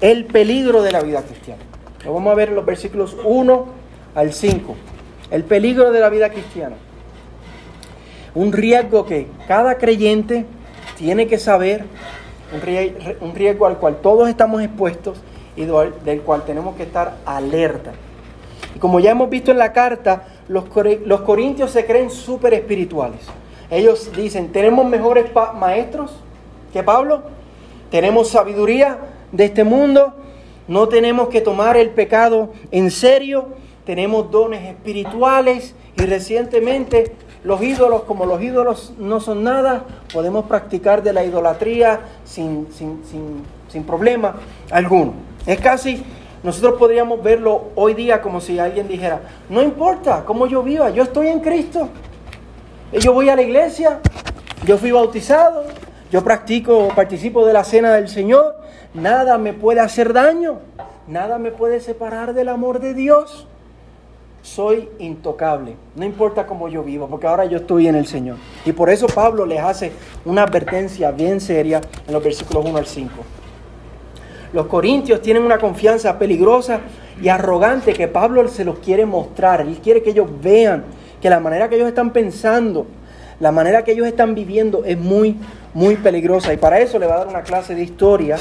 el 0.00 0.24
peligro 0.24 0.82
de 0.82 0.92
la 0.92 1.02
vida 1.02 1.22
cristiana. 1.22 1.62
Lo 2.04 2.12
vamos 2.12 2.32
a 2.32 2.34
ver 2.34 2.48
en 2.48 2.56
los 2.56 2.66
versículos 2.66 3.16
1 3.24 3.66
al 4.14 4.32
5. 4.32 4.74
El 5.30 5.44
peligro 5.44 5.92
de 5.92 6.00
la 6.00 6.08
vida 6.08 6.30
cristiana. 6.30 6.76
Un 8.34 8.52
riesgo 8.52 9.06
que 9.06 9.28
cada 9.46 9.78
creyente 9.78 10.46
tiene 10.96 11.26
que 11.26 11.38
saber, 11.38 11.84
un 13.20 13.34
riesgo 13.34 13.66
al 13.66 13.78
cual 13.78 13.98
todos 14.02 14.28
estamos 14.28 14.62
expuestos 14.62 15.20
y 15.54 15.66
del 16.04 16.22
cual 16.22 16.44
tenemos 16.44 16.76
que 16.76 16.82
estar 16.82 17.18
alerta. 17.24 17.92
Y 18.74 18.78
como 18.78 19.00
ya 19.00 19.10
hemos 19.10 19.30
visto 19.30 19.50
en 19.50 19.58
la 19.58 19.72
carta, 19.72 20.24
los, 20.48 20.64
los 21.04 21.20
corintios 21.20 21.70
se 21.70 21.84
creen 21.84 22.10
súper 22.10 22.54
espirituales. 22.54 23.20
Ellos 23.70 24.10
dicen, 24.16 24.50
tenemos 24.50 24.86
mejores 24.86 25.26
maestros 25.54 26.12
que 26.72 26.82
Pablo, 26.82 27.22
tenemos 27.90 28.28
sabiduría 28.28 28.98
de 29.30 29.44
este 29.44 29.64
mundo, 29.64 30.14
no 30.72 30.88
tenemos 30.88 31.28
que 31.28 31.42
tomar 31.42 31.76
el 31.76 31.90
pecado 31.90 32.54
en 32.70 32.90
serio, 32.90 33.48
tenemos 33.84 34.30
dones 34.30 34.66
espirituales 34.66 35.74
y 35.98 36.06
recientemente 36.06 37.14
los 37.44 37.60
ídolos, 37.60 38.04
como 38.04 38.24
los 38.24 38.40
ídolos 38.40 38.94
no 38.98 39.20
son 39.20 39.44
nada, 39.44 39.84
podemos 40.14 40.46
practicar 40.46 41.02
de 41.02 41.12
la 41.12 41.24
idolatría 41.24 42.00
sin, 42.24 42.68
sin, 42.72 43.84
problema 43.84 44.36
alguno. 44.70 45.12
Es 45.44 45.60
casi, 45.60 46.02
nosotros 46.42 46.78
podríamos 46.78 47.22
verlo 47.22 47.64
hoy 47.74 47.92
día 47.92 48.22
como 48.22 48.40
si 48.40 48.58
alguien 48.58 48.88
dijera, 48.88 49.20
no 49.50 49.60
importa 49.60 50.24
cómo 50.24 50.46
yo 50.46 50.62
viva, 50.62 50.88
yo 50.88 51.02
estoy 51.02 51.28
en 51.28 51.40
Cristo, 51.40 51.90
yo 52.98 53.12
voy 53.12 53.28
a 53.28 53.36
la 53.36 53.42
iglesia, 53.42 54.00
yo 54.64 54.78
fui 54.78 54.90
bautizado, 54.90 55.64
yo 56.10 56.24
practico, 56.24 56.88
participo 56.96 57.44
de 57.44 57.52
la 57.52 57.62
cena 57.62 57.92
del 57.92 58.08
Señor, 58.08 58.61
nada 58.94 59.38
me 59.38 59.52
puede 59.52 59.80
hacer 59.80 60.12
daño, 60.12 60.60
nada 61.06 61.38
me 61.38 61.50
puede 61.50 61.80
separar 61.80 62.34
del 62.34 62.48
amor 62.48 62.80
de 62.80 62.94
Dios. 62.94 63.46
Soy 64.42 64.88
intocable, 64.98 65.76
no 65.94 66.04
importa 66.04 66.46
cómo 66.46 66.68
yo 66.68 66.82
vivo, 66.82 67.06
porque 67.06 67.28
ahora 67.28 67.44
yo 67.44 67.58
estoy 67.58 67.86
en 67.86 67.94
el 67.94 68.06
Señor. 68.06 68.36
Y 68.64 68.72
por 68.72 68.90
eso 68.90 69.06
Pablo 69.06 69.46
les 69.46 69.60
hace 69.60 69.92
una 70.24 70.42
advertencia 70.42 71.12
bien 71.12 71.40
seria 71.40 71.80
en 72.06 72.12
los 72.12 72.24
versículos 72.24 72.64
1 72.66 72.76
al 72.76 72.86
5. 72.86 73.10
Los 74.52 74.66
corintios 74.66 75.22
tienen 75.22 75.44
una 75.44 75.58
confianza 75.58 76.18
peligrosa 76.18 76.80
y 77.22 77.28
arrogante 77.28 77.92
que 77.92 78.08
Pablo 78.08 78.46
se 78.48 78.64
los 78.64 78.80
quiere 78.80 79.06
mostrar. 79.06 79.60
Él 79.60 79.78
quiere 79.82 80.02
que 80.02 80.10
ellos 80.10 80.28
vean 80.42 80.84
que 81.22 81.30
la 81.30 81.38
manera 81.40 81.68
que 81.68 81.76
ellos 81.76 81.88
están 81.88 82.10
pensando, 82.10 82.86
la 83.40 83.52
manera 83.52 83.84
que 83.84 83.92
ellos 83.92 84.06
están 84.06 84.34
viviendo 84.34 84.84
es 84.84 84.98
muy, 84.98 85.36
muy 85.72 85.96
peligrosa. 85.96 86.52
Y 86.52 86.56
para 86.56 86.80
eso 86.80 86.98
le 86.98 87.06
va 87.06 87.14
a 87.14 87.18
dar 87.18 87.28
una 87.28 87.42
clase 87.42 87.74
de 87.74 87.82
historia 87.82 88.36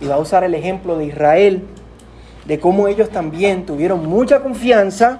y 0.00 0.06
va 0.06 0.16
a 0.16 0.18
usar 0.18 0.44
el 0.44 0.54
ejemplo 0.54 0.98
de 0.98 1.06
Israel, 1.06 1.62
de 2.44 2.60
cómo 2.60 2.88
ellos 2.88 3.10
también 3.10 3.66
tuvieron 3.66 4.06
mucha 4.06 4.40
confianza, 4.42 5.18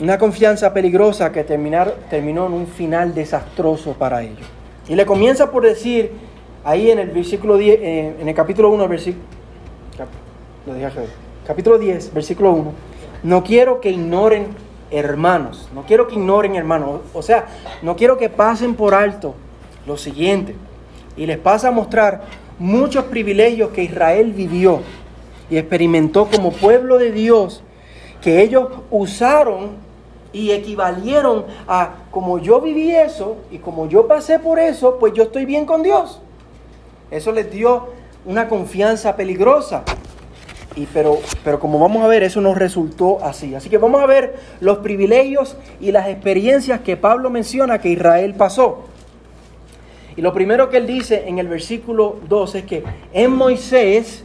una 0.00 0.18
confianza 0.18 0.72
peligrosa 0.72 1.30
que 1.32 1.44
terminar, 1.44 1.94
terminó 2.08 2.46
en 2.46 2.52
un 2.54 2.66
final 2.66 3.14
desastroso 3.14 3.92
para 3.94 4.22
ellos. 4.22 4.46
Y 4.88 4.94
le 4.94 5.04
comienza 5.04 5.50
por 5.50 5.62
decir, 5.62 6.12
ahí 6.64 6.90
en 6.90 6.98
el 6.98 7.10
versículo 7.10 7.56
10, 7.56 7.78
eh, 7.80 8.16
en 8.20 8.28
el 8.28 8.34
capítulo 8.34 8.70
1, 8.70 8.88
versículo, 8.88 9.22
capítulo 11.46 11.78
10, 11.78 12.14
versículo 12.14 12.52
1, 12.52 12.72
no 13.22 13.44
quiero 13.44 13.80
que 13.80 13.90
ignoren 13.90 14.48
hermanos, 14.90 15.68
no 15.74 15.84
quiero 15.84 16.08
que 16.08 16.14
ignoren 16.14 16.54
hermanos, 16.54 17.00
o 17.12 17.22
sea, 17.22 17.46
no 17.82 17.96
quiero 17.96 18.16
que 18.16 18.28
pasen 18.28 18.74
por 18.74 18.94
alto 18.94 19.34
lo 19.86 19.96
siguiente. 19.96 20.54
Y 21.16 21.26
les 21.26 21.38
pasa 21.38 21.68
a 21.68 21.70
mostrar 21.70 22.22
muchos 22.60 23.06
privilegios 23.06 23.70
que 23.70 23.82
Israel 23.82 24.32
vivió 24.32 24.82
y 25.50 25.56
experimentó 25.56 26.28
como 26.28 26.52
pueblo 26.52 26.98
de 26.98 27.10
Dios, 27.10 27.64
que 28.20 28.42
ellos 28.42 28.68
usaron 28.90 29.70
y 30.32 30.52
equivalieron 30.52 31.46
a 31.66 31.94
como 32.10 32.38
yo 32.38 32.60
viví 32.60 32.94
eso 32.94 33.38
y 33.50 33.58
como 33.58 33.88
yo 33.88 34.06
pasé 34.06 34.38
por 34.38 34.60
eso, 34.60 34.98
pues 35.00 35.14
yo 35.14 35.24
estoy 35.24 35.46
bien 35.46 35.64
con 35.64 35.82
Dios. 35.82 36.20
Eso 37.10 37.32
les 37.32 37.50
dio 37.50 37.88
una 38.26 38.48
confianza 38.48 39.16
peligrosa. 39.16 39.82
Y 40.76 40.86
pero, 40.86 41.18
pero 41.42 41.58
como 41.58 41.80
vamos 41.80 42.04
a 42.04 42.06
ver, 42.06 42.22
eso 42.22 42.40
no 42.40 42.54
resultó 42.54 43.24
así. 43.24 43.54
Así 43.54 43.68
que 43.68 43.78
vamos 43.78 44.02
a 44.02 44.06
ver 44.06 44.36
los 44.60 44.78
privilegios 44.78 45.56
y 45.80 45.90
las 45.90 46.08
experiencias 46.08 46.80
que 46.80 46.96
Pablo 46.96 47.30
menciona 47.30 47.80
que 47.80 47.88
Israel 47.88 48.34
pasó. 48.34 48.89
Y 50.16 50.22
lo 50.22 50.32
primero 50.32 50.68
que 50.68 50.78
él 50.78 50.86
dice 50.86 51.24
en 51.26 51.38
el 51.38 51.48
versículo 51.48 52.16
2 52.28 52.54
es 52.56 52.64
que 52.64 52.82
en 53.12 53.32
Moisés, 53.32 54.24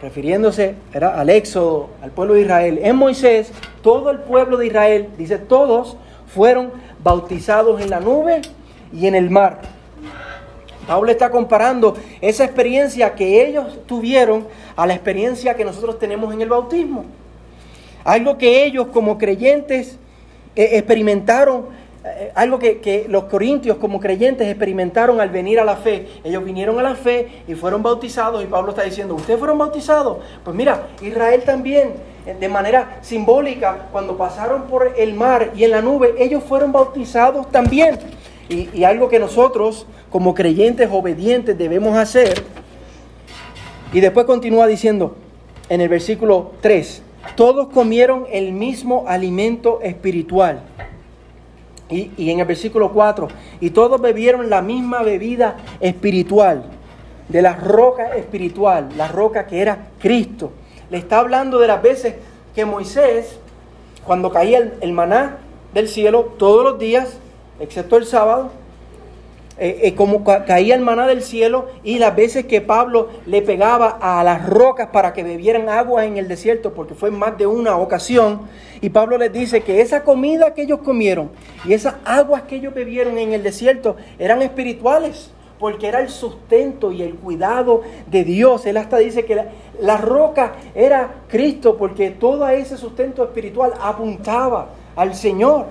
refiriéndose 0.00 0.74
al 0.94 1.28
éxodo, 1.30 1.90
al 2.02 2.10
pueblo 2.10 2.34
de 2.34 2.42
Israel, 2.42 2.80
en 2.82 2.96
Moisés, 2.96 3.52
todo 3.82 4.10
el 4.10 4.18
pueblo 4.20 4.56
de 4.56 4.66
Israel, 4.66 5.08
dice 5.18 5.38
todos, 5.38 5.96
fueron 6.26 6.72
bautizados 7.02 7.80
en 7.80 7.90
la 7.90 8.00
nube 8.00 8.42
y 8.92 9.06
en 9.06 9.14
el 9.14 9.30
mar. 9.30 9.60
Pablo 10.86 11.10
está 11.10 11.30
comparando 11.30 11.96
esa 12.20 12.44
experiencia 12.44 13.14
que 13.14 13.46
ellos 13.46 13.78
tuvieron 13.86 14.46
a 14.74 14.86
la 14.86 14.94
experiencia 14.94 15.54
que 15.54 15.64
nosotros 15.64 15.98
tenemos 15.98 16.34
en 16.34 16.42
el 16.42 16.48
bautismo. 16.48 17.04
Algo 18.04 18.36
que 18.36 18.64
ellos 18.64 18.88
como 18.92 19.16
creyentes 19.16 19.98
eh, 20.56 20.70
experimentaron, 20.72 21.66
algo 22.34 22.58
que, 22.58 23.06
los 23.08 23.24
corintios 23.24 23.76
como 23.76 24.00
creyentes 24.00 24.48
experimentaron 24.48 25.20
al 25.20 25.30
venir 25.30 25.60
a 25.60 25.64
la 25.64 25.76
fe. 25.76 26.08
Ellos 26.24 26.44
vinieron 26.44 26.78
a 26.78 26.82
la 26.82 26.94
fe 26.94 27.42
y 27.46 27.54
fueron 27.54 27.82
bautizados 27.82 28.42
y 28.42 28.46
Pablo 28.46 28.70
está 28.70 28.82
diciendo, 28.82 29.14
¿ustedes 29.14 29.38
fueron 29.38 29.58
bautizados? 29.58 30.18
Pues 30.44 30.56
mira, 30.56 30.88
Israel 31.00 31.42
también, 31.44 31.94
eh, 32.26 32.36
de 32.38 32.48
manera 32.48 32.98
simbólica, 33.02 33.88
cuando 33.92 34.16
pasaron 34.16 34.62
por 34.62 34.94
el 34.96 35.14
mar 35.14 35.52
y 35.54 35.64
en 35.64 35.70
la 35.70 35.82
nube, 35.82 36.14
ellos 36.18 36.42
fueron 36.42 36.72
bautizados 36.72 37.50
también. 37.50 37.98
y, 38.48 38.68
y 38.74 38.84
algo 38.84 39.08
que 39.08 39.18
nosotros 39.18 39.86
como 40.10 40.34
creyentes 40.34 40.88
obedientes 40.90 41.56
debemos 41.56 41.96
hacer. 41.96 42.42
Y 43.92 44.00
después 44.00 44.26
continúa 44.26 44.66
diciendo 44.66 45.16
en 45.68 45.80
el 45.80 45.88
versículo 45.88 46.52
3, 46.60 47.02
todos 47.36 47.68
comieron 47.68 48.26
el 48.30 48.52
mismo 48.52 49.04
alimento 49.06 49.80
espiritual. 49.82 50.62
Y, 51.92 52.30
en 52.30 52.40
el 52.40 52.46
versículo 52.46 52.92
4, 52.92 53.28
y 53.60 53.70
todos 53.70 54.00
bebieron 54.00 54.48
la 54.48 54.62
misma 54.62 55.02
bebida 55.02 55.58
espiritual, 55.80 56.64
de 57.28 57.42
la 57.42 57.54
roca 57.54 58.16
espiritual, 58.16 58.88
la 58.96 59.08
roca 59.08 59.46
que 59.46 59.60
era 59.60 59.88
Cristo. 60.00 60.52
Le 60.90 60.98
está 60.98 61.18
hablando 61.18 61.58
de 61.58 61.68
las 61.68 61.82
veces 61.82 62.14
que 62.54 62.64
Moisés, 62.64 63.38
cuando 64.04 64.30
caía 64.30 64.72
el 64.80 64.92
maná 64.92 65.38
del 65.72 65.88
cielo 65.88 66.34
todos 66.38 66.64
los 66.64 66.78
días, 66.78 67.18
excepto 67.60 67.96
el 67.96 68.06
sábado, 68.06 68.50
eh, 69.58 69.80
eh, 69.82 69.94
como 69.94 70.24
ca 70.24 70.46
caía 70.46 70.74
el 70.74 70.80
maná 70.80 71.06
del 71.06 71.22
cielo 71.22 71.68
y 71.84 71.98
las 71.98 72.16
veces 72.16 72.46
que 72.46 72.62
Pablo 72.62 73.10
le 73.26 73.42
pegaba 73.42 73.98
a 74.00 74.24
las 74.24 74.48
rocas 74.48 74.88
para 74.88 75.12
que 75.12 75.22
bebieran 75.22 75.68
agua 75.68 76.06
en 76.06 76.16
el 76.16 76.26
desierto, 76.26 76.72
porque 76.72 76.94
fue 76.94 77.10
más 77.10 77.36
de 77.36 77.46
una 77.46 77.76
ocasión, 77.76 78.48
y 78.80 78.88
Pablo 78.88 79.18
les 79.18 79.32
dice 79.32 79.60
que 79.60 79.82
esa 79.82 80.04
comida 80.04 80.54
que 80.54 80.62
ellos 80.62 80.80
comieron 80.82 81.30
y 81.66 81.74
esas 81.74 81.96
aguas 82.04 82.42
que 82.42 82.56
ellos 82.56 82.72
bebieron 82.72 83.18
en 83.18 83.34
el 83.34 83.42
desierto 83.42 83.96
eran 84.18 84.40
espirituales, 84.40 85.30
porque 85.58 85.86
era 85.86 86.00
el 86.00 86.08
sustento 86.08 86.90
y 86.90 87.02
el 87.02 87.14
cuidado 87.14 87.82
de 88.08 88.24
Dios. 88.24 88.66
Él 88.66 88.78
hasta 88.78 88.96
dice 88.96 89.24
que 89.24 89.36
la, 89.36 89.46
la 89.80 89.96
roca 89.96 90.54
era 90.74 91.14
Cristo, 91.28 91.76
porque 91.76 92.10
todo 92.10 92.48
ese 92.48 92.76
sustento 92.76 93.22
espiritual 93.22 93.74
apuntaba 93.80 94.70
al 94.96 95.14
Señor. 95.14 95.66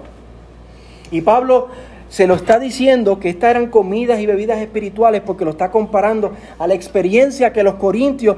Y 1.11 1.19
Pablo 1.19 1.67
se 2.11 2.27
lo 2.27 2.35
está 2.35 2.59
diciendo 2.59 3.21
que 3.21 3.29
estas 3.29 3.51
eran 3.51 3.67
comidas 3.67 4.19
y 4.19 4.25
bebidas 4.25 4.57
espirituales 4.57 5.21
porque 5.25 5.45
lo 5.45 5.51
está 5.51 5.71
comparando 5.71 6.33
a 6.59 6.67
la 6.67 6.73
experiencia 6.73 7.53
que 7.53 7.63
los 7.63 7.75
corintios 7.75 8.35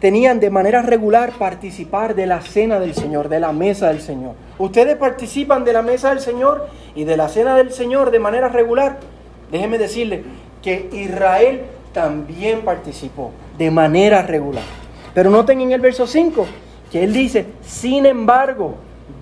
tenían 0.00 0.40
de 0.40 0.50
manera 0.50 0.82
regular 0.82 1.30
participar 1.38 2.16
de 2.16 2.26
la 2.26 2.40
cena 2.40 2.80
del 2.80 2.94
Señor, 2.94 3.28
de 3.28 3.38
la 3.38 3.52
mesa 3.52 3.90
del 3.90 4.00
Señor. 4.00 4.34
Ustedes 4.58 4.96
participan 4.96 5.62
de 5.64 5.72
la 5.72 5.82
mesa 5.82 6.08
del 6.08 6.18
Señor 6.18 6.66
y 6.96 7.04
de 7.04 7.16
la 7.16 7.28
cena 7.28 7.54
del 7.54 7.70
Señor 7.70 8.10
de 8.10 8.18
manera 8.18 8.48
regular. 8.48 8.98
Déjenme 9.52 9.78
decirle 9.78 10.24
que 10.60 10.90
Israel 10.92 11.60
también 11.92 12.62
participó 12.62 13.30
de 13.56 13.70
manera 13.70 14.22
regular. 14.22 14.64
Pero 15.14 15.30
noten 15.30 15.60
en 15.60 15.70
el 15.70 15.80
verso 15.80 16.08
5 16.08 16.44
que 16.90 17.04
él 17.04 17.12
dice, 17.12 17.46
sin 17.60 18.04
embargo, 18.04 18.74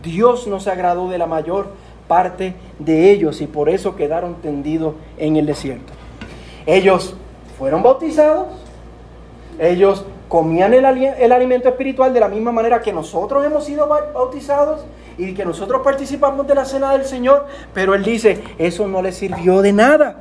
Dios 0.03 0.47
no 0.47 0.59
se 0.59 0.71
agradó 0.71 1.11
de 1.11 1.19
la 1.19 1.27
mayor 1.27 1.90
parte 2.11 2.55
de 2.81 3.13
ellos 3.13 3.41
y 3.41 3.47
por 3.47 3.69
eso 3.69 3.95
quedaron 3.95 4.43
tendidos 4.43 4.97
en 5.17 5.37
el 5.37 5.47
desierto. 5.47 5.93
Ellos 6.67 7.15
fueron 7.57 7.85
bautizados, 7.85 8.49
ellos 9.61 10.05
comían 10.29 10.75
el, 10.75 10.85
el, 10.85 11.31
alimento 11.31 11.69
espiritual 11.69 12.13
de 12.13 12.19
la 12.19 12.27
misma 12.27 12.51
manera 12.51 12.81
que 12.81 12.93
nosotros 12.93 13.47
hemos 13.47 13.65
sido 13.65 13.87
bautizados 13.87 14.81
y 15.19 15.35
que 15.35 15.45
nosotros 15.45 15.83
participamos 15.85 16.49
de 16.49 16.57
la 16.57 16.65
cena 16.65 16.91
del 16.95 17.05
Señor, 17.05 17.47
pero 17.73 17.95
Él 17.95 18.03
dice, 18.03 18.43
eso 18.59 18.89
no 18.89 19.03
les 19.03 19.15
sirvió 19.15 19.63
de 19.63 19.73
nada. 19.73 20.17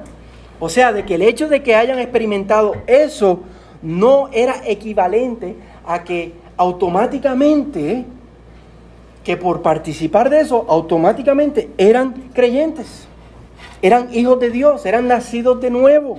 O 0.60 0.70
sea, 0.70 0.94
de 0.94 1.06
que 1.06 1.16
el 1.16 1.24
hecho 1.24 1.50
de 1.50 1.64
que 1.64 1.76
hayan 1.76 1.98
experimentado 1.98 2.76
eso 2.86 3.40
no 3.82 4.30
era 4.32 4.62
equivalente 4.64 5.56
a 5.88 6.04
que 6.04 6.34
automáticamente 6.56 8.06
que 9.24 9.38
por 9.38 9.62
participar 9.62 10.30
de 10.30 10.42
eso 10.42 10.66
automáticamente 10.70 11.70
eran 11.78 12.14
creyentes, 12.34 13.08
eran 13.82 14.14
hijos 14.14 14.40
de 14.40 14.50
Dios, 14.50 14.86
eran 14.86 15.08
nacidos 15.08 15.62
de 15.62 15.70
nuevo, 15.70 16.18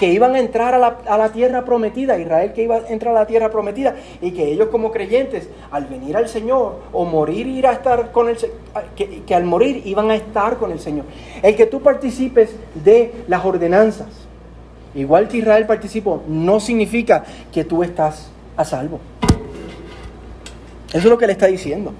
que 0.00 0.08
iban 0.08 0.34
a 0.34 0.38
entrar 0.38 0.74
a 0.74 0.78
la, 0.78 0.98
a 1.06 1.18
la, 1.18 1.30
tierra 1.30 1.66
prometida, 1.66 2.18
Israel 2.18 2.54
que 2.54 2.62
iba 2.62 2.76
a 2.76 2.88
entrar 2.88 3.14
a 3.14 3.20
la 3.20 3.26
tierra 3.26 3.50
prometida, 3.50 3.96
y 4.22 4.30
que 4.30 4.50
ellos 4.50 4.68
como 4.68 4.90
creyentes, 4.90 5.50
al 5.70 5.84
venir 5.84 6.16
al 6.16 6.26
Señor 6.26 6.80
o 6.90 7.04
morir, 7.04 7.46
ir 7.46 7.66
a 7.66 7.72
estar 7.72 8.10
con 8.10 8.30
el 8.30 8.38
que, 8.96 9.22
que 9.24 9.34
al 9.34 9.44
morir 9.44 9.82
iban 9.84 10.10
a 10.10 10.14
estar 10.14 10.56
con 10.56 10.72
el 10.72 10.80
Señor. 10.80 11.04
El 11.42 11.54
que 11.54 11.66
tú 11.66 11.82
participes 11.82 12.56
de 12.82 13.12
las 13.28 13.44
ordenanzas, 13.44 14.08
igual 14.94 15.28
que 15.28 15.36
Israel 15.36 15.66
participó, 15.66 16.22
no 16.26 16.60
significa 16.60 17.22
que 17.52 17.64
tú 17.64 17.82
estás 17.82 18.30
a 18.56 18.64
salvo. 18.64 19.00
Eso 20.90 20.98
es 20.98 21.04
lo 21.04 21.18
que 21.18 21.26
le 21.26 21.32
está 21.32 21.46
diciendo. 21.46 21.92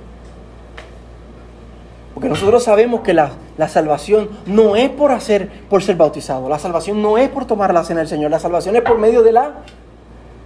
Porque 2.13 2.29
nosotros 2.29 2.63
sabemos 2.65 3.01
que 3.01 3.15
la, 3.15 3.31
la, 3.57 3.69
salvación 3.69 4.29
no 4.47 4.77
es 4.77 4.91
por 4.91 5.13
hacer, 5.13 5.49
por 5.71 5.83
ser 5.83 5.97
bautizado. 5.97 6.49
La 6.49 6.59
salvación 6.59 7.01
no 7.01 7.17
es 7.17 7.29
por 7.29 7.47
tomar 7.47 7.73
la 7.73 7.85
cena 7.85 8.01
del 8.01 8.09
Señor. 8.09 8.31
La 8.31 8.41
salvación 8.41 8.77
es 8.77 8.83
por 8.83 8.99
medio 8.99 9.23
de 9.23 9.33
la, 9.33 9.55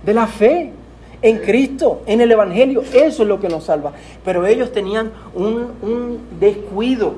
de 0.04 0.14
la 0.14 0.26
fe 0.26 0.72
en 1.22 1.38
Cristo, 1.38 2.02
en 2.06 2.20
el 2.20 2.30
Evangelio. 2.30 2.82
Eso 2.82 3.22
es 3.22 3.28
lo 3.28 3.40
que 3.40 3.48
nos 3.48 3.64
salva. 3.64 3.92
Pero 4.24 4.46
ellos 4.46 4.72
tenían 4.72 5.10
un, 5.34 5.72
un 5.82 6.20
descuido 6.38 7.14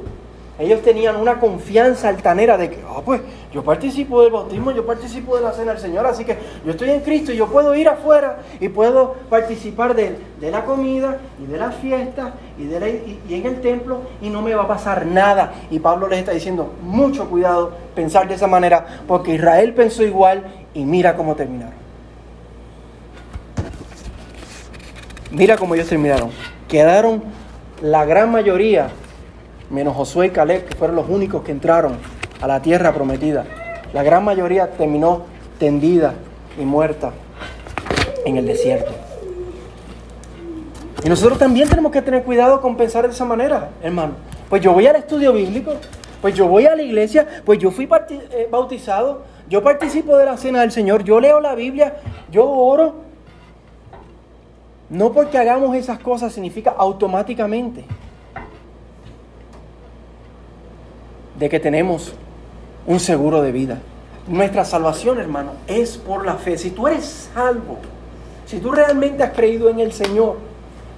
ellos 0.59 0.81
tenían 0.81 1.17
una 1.17 1.39
confianza 1.39 2.09
altanera 2.09 2.57
de 2.57 2.71
que, 2.71 2.79
ah, 2.89 3.03
pues 3.05 3.21
yo 3.53 3.63
participo 3.63 4.23
del 4.23 4.33
bautismo, 4.33 4.71
yo 4.71 4.87
participo 4.87 5.37
de 5.37 5.43
la 5.43 5.53
cena 5.53 5.73
del 5.73 5.81
Señor, 5.81 6.07
así 6.07 6.25
que 6.25 6.39
yo 6.65 6.71
estoy 6.71 6.91
en 6.91 7.01
Cristo 7.01 7.31
y 7.31 7.37
yo 7.37 7.47
puedo 7.47 7.75
ir 7.75 7.89
afuera 7.89 8.39
y 8.59 8.69
puedo 8.71 9.15
participar 9.29 9.95
de, 9.95 10.17
la 10.41 10.65
comida 10.65 11.19
y 11.43 11.47
de 11.47 11.59
las 11.59 11.75
fiestas 11.77 12.33
y, 12.59 12.65
la, 12.65 12.89
y, 12.89 13.21
y, 13.29 13.35
en 13.35 13.47
el 13.47 13.61
templo 13.61 14.01
y 14.23 14.31
no 14.31 14.41
me 14.41 14.55
va 14.55 14.63
a 14.63 14.69
pasar 14.69 15.05
nada. 15.05 15.53
Y 15.71 15.79
Pablo 15.79 16.09
les 16.09 16.21
está 16.21 16.33
diciendo, 16.33 16.73
mucho 16.83 17.29
cuidado 17.29 17.73
pensar 17.95 18.27
de 18.27 18.35
esa 18.35 18.47
manera, 18.47 18.87
porque 19.07 19.35
Israel 19.35 19.75
pensó 19.75 20.05
igual 20.05 20.45
y 20.73 20.85
mira 20.85 21.17
cómo 21.17 21.35
terminaron. 21.35 21.75
Mira 25.31 25.59
cómo 25.59 25.75
ellos 25.75 25.89
terminaron. 25.89 26.31
Quedaron 26.67 27.23
la 27.83 28.07
gran 28.07 28.31
mayoría 28.31 28.89
menos 29.71 29.97
Josué 29.97 30.27
y 30.27 30.31
Caleb, 30.31 30.67
que 30.67 30.77
fueron 30.77 30.97
los 30.97 31.09
únicos 31.09 31.43
que 31.43 31.53
entraron 31.53 31.97
a 32.41 32.47
la 32.47 32.63
tierra 32.63 32.93
prometida. 32.93 33.45
La 33.93 34.03
gran 34.03 34.25
mayoría 34.25 34.71
terminó 34.71 35.23
tendida 35.59 36.15
y 36.59 36.65
muerta 36.65 37.13
en 38.25 38.37
el 38.37 38.47
desierto. 38.47 38.93
Y 41.05 41.09
nosotros 41.09 41.39
también 41.39 41.69
tenemos 41.69 41.93
que 41.93 42.03
tener 42.03 42.25
cuidado 42.25 42.61
con 42.61 42.77
pensar 42.77 43.07
de 43.07 43.13
esa 43.13 43.25
manera, 43.25 43.71
hermano. 43.83 44.15
Pues 44.49 44.63
yo 44.63 44.73
voy 44.73 44.87
al 44.87 44.97
estudio 44.97 45.33
bíblico, 45.33 45.75
pues 46.21 46.35
yo 46.35 46.47
voy 46.49 46.67
a 46.67 46.75
la 46.75 46.83
iglesia, 46.83 47.27
pues 47.45 47.59
yo 47.59 47.71
fui 47.71 47.89
eh, 48.11 48.49
bautizado, 48.51 49.23
yo 49.49 49.63
participo 49.63 50.17
de 50.17 50.25
la 50.25 50.37
cena 50.37 50.61
del 50.61 50.73
Señor, 50.73 51.05
yo 51.05 51.21
leo 51.21 51.41
la 51.41 51.55
Biblia, 51.55 51.97
yo 52.31 52.49
oro. 52.49 53.07
No 54.89 55.13
porque 55.13 55.37
hagamos 55.37 55.75
esas 55.77 55.99
cosas 55.99 56.33
significa 56.33 56.75
automáticamente 56.77 57.85
de 61.39 61.49
que 61.49 61.61
tenemos 61.61 62.15
un 62.87 63.01
seguro 63.01 63.43
de 63.43 63.53
vida. 63.53 63.79
Nuestra 64.29 64.65
salvación, 64.65 65.19
hermano, 65.19 65.53
es 65.67 65.97
por 65.97 66.27
la 66.27 66.35
fe. 66.35 66.59
Si 66.59 66.71
tú 66.71 66.89
eres 66.89 67.31
salvo, 67.35 67.79
si 68.47 68.59
tú 68.59 68.73
realmente 68.73 69.23
has 69.23 69.33
creído 69.33 69.69
en 69.69 69.81
el 69.81 69.93
Señor, 69.93 70.37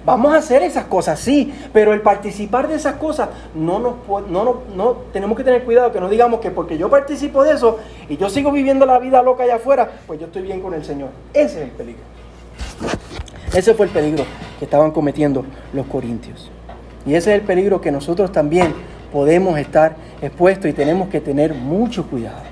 vamos 0.05 0.33
a 0.33 0.37
hacer 0.37 0.63
esas 0.63 0.85
cosas, 0.85 1.19
sí, 1.19 1.53
pero 1.73 1.93
el 1.93 2.01
participar 2.01 2.67
de 2.67 2.75
esas 2.75 2.95
cosas, 2.95 3.29
no, 3.53 3.79
nos, 3.79 3.95
no, 4.29 4.43
no, 4.43 4.61
no 4.75 4.91
tenemos 5.13 5.37
que 5.37 5.43
tener 5.43 5.63
cuidado 5.63 5.91
que 5.91 5.99
no 5.99 6.09
digamos 6.09 6.39
que 6.39 6.51
porque 6.51 6.77
yo 6.77 6.89
participo 6.89 7.43
de 7.43 7.53
eso 7.53 7.77
y 8.07 8.17
yo 8.17 8.29
sigo 8.29 8.51
viviendo 8.51 8.85
la 8.85 8.97
vida 8.97 9.21
loca 9.21 9.43
allá 9.43 9.55
afuera, 9.55 9.91
pues 10.07 10.19
yo 10.19 10.27
estoy 10.27 10.43
bien 10.43 10.61
con 10.61 10.73
el 10.73 10.83
Señor. 10.83 11.09
Ese 11.33 11.57
es 11.57 11.63
el 11.65 11.71
peligro. 11.71 12.03
Ese 13.53 13.73
fue 13.73 13.87
el 13.87 13.91
peligro 13.91 14.25
que 14.57 14.65
estaban 14.65 14.91
cometiendo 14.91 15.43
los 15.73 15.85
corintios. 15.87 16.49
Y 17.05 17.15
ese 17.15 17.33
es 17.33 17.41
el 17.41 17.45
peligro 17.45 17.81
que 17.81 17.91
nosotros 17.91 18.31
también 18.31 18.73
podemos 19.11 19.57
estar 19.57 19.95
expuestos 20.21 20.69
y 20.69 20.73
tenemos 20.73 21.09
que 21.09 21.21
tener 21.21 21.53
mucho 21.53 22.05
cuidado. 22.07 22.43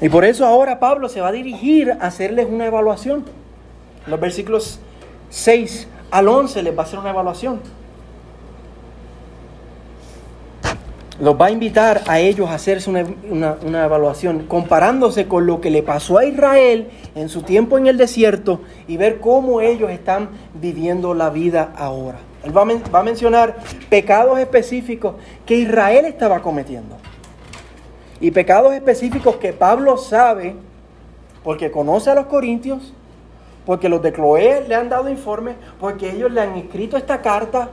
Y 0.00 0.08
por 0.08 0.24
eso 0.24 0.46
ahora 0.46 0.78
Pablo 0.78 1.08
se 1.08 1.20
va 1.20 1.28
a 1.28 1.32
dirigir 1.32 1.90
a 1.90 2.06
hacerles 2.06 2.46
una 2.48 2.66
evaluación. 2.66 3.24
Los 4.06 4.20
versículos 4.20 4.78
6 5.30 5.88
al 6.10 6.28
11 6.28 6.62
les 6.62 6.76
va 6.76 6.82
a 6.82 6.86
hacer 6.86 6.98
una 6.98 7.10
evaluación. 7.10 7.60
Los 11.20 11.34
va 11.34 11.46
a 11.46 11.50
invitar 11.50 12.02
a 12.06 12.20
ellos 12.20 12.48
a 12.48 12.54
hacerse 12.54 12.88
una, 12.88 13.04
una, 13.28 13.56
una, 13.66 13.84
evaluación 13.84 14.44
comparándose 14.46 15.26
con 15.26 15.46
lo 15.46 15.60
que 15.60 15.68
le 15.68 15.82
pasó 15.82 16.16
a 16.16 16.24
Israel 16.24 16.90
en 17.16 17.28
su 17.28 17.42
tiempo 17.42 17.76
en 17.76 17.88
el 17.88 17.96
desierto 17.96 18.60
y 18.86 18.98
ver 18.98 19.18
cómo 19.18 19.60
ellos 19.60 19.90
están 19.90 20.28
viviendo 20.54 21.14
la 21.14 21.30
vida 21.30 21.72
ahora. 21.76 22.18
Él 22.44 22.56
va 22.56 22.62
a, 22.62 23.02
mencionar 23.02 23.56
pecados 23.90 24.38
específicos 24.38 25.14
que 25.44 25.56
Israel 25.56 26.04
estaba 26.04 26.40
cometiendo. 26.40 26.96
Y 28.20 28.30
pecados 28.30 28.72
específicos 28.74 29.36
que 29.36 29.52
Pablo 29.52 29.96
sabe 29.96 30.54
porque 31.42 31.70
conoce 31.70 32.10
a 32.10 32.14
los 32.14 32.26
corintios, 32.26 32.92
porque 33.66 33.88
los 33.88 34.02
de 34.02 34.12
Cloé 34.12 34.64
le 34.68 34.74
han 34.74 34.88
dado 34.88 35.08
informe, 35.08 35.54
porque 35.80 36.10
ellos 36.10 36.30
le 36.32 36.40
han 36.40 36.56
escrito 36.56 36.96
esta 36.96 37.22
carta 37.22 37.70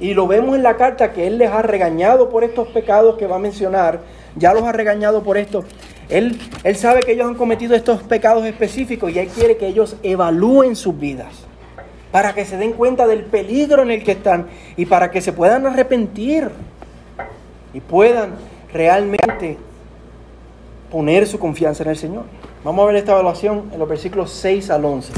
Y 0.00 0.14
lo 0.14 0.28
vemos 0.28 0.54
en 0.54 0.62
la 0.62 0.76
carta 0.76 1.12
que 1.12 1.26
Él 1.26 1.38
les 1.38 1.50
ha 1.50 1.60
regañado 1.60 2.28
por 2.28 2.44
estos 2.44 2.68
pecados 2.68 3.16
que 3.16 3.26
va 3.26 3.34
a 3.34 3.40
mencionar. 3.40 4.00
Ya 4.36 4.54
los 4.54 4.62
ha 4.62 4.70
regañado 4.70 5.24
por 5.24 5.36
esto. 5.36 5.64
Él, 6.08 6.38
él 6.62 6.76
sabe 6.76 7.00
que 7.00 7.12
ellos 7.12 7.26
han 7.26 7.34
cometido 7.34 7.74
estos 7.74 8.04
pecados 8.04 8.44
específicos 8.46 9.10
y 9.10 9.18
Él 9.18 9.26
quiere 9.26 9.56
que 9.56 9.66
ellos 9.66 9.96
evalúen 10.04 10.76
sus 10.76 10.96
vidas. 10.96 11.48
Para 12.12 12.34
que 12.34 12.44
se 12.44 12.56
den 12.56 12.72
cuenta 12.72 13.06
del 13.06 13.24
peligro 13.24 13.82
en 13.82 13.90
el 13.90 14.04
que 14.04 14.12
están 14.12 14.46
y 14.76 14.86
para 14.86 15.10
que 15.10 15.20
se 15.20 15.32
puedan 15.32 15.66
arrepentir 15.66 16.50
y 17.74 17.80
puedan 17.80 18.30
realmente 18.72 19.58
poner 20.90 21.26
su 21.26 21.38
confianza 21.38 21.82
en 21.82 21.90
el 21.90 21.96
Señor. 21.96 22.24
Vamos 22.64 22.82
a 22.82 22.86
ver 22.86 22.96
esta 22.96 23.12
evaluación 23.12 23.70
en 23.72 23.78
los 23.78 23.88
versículos 23.88 24.30
6 24.32 24.70
al 24.70 24.84
11. 24.84 25.12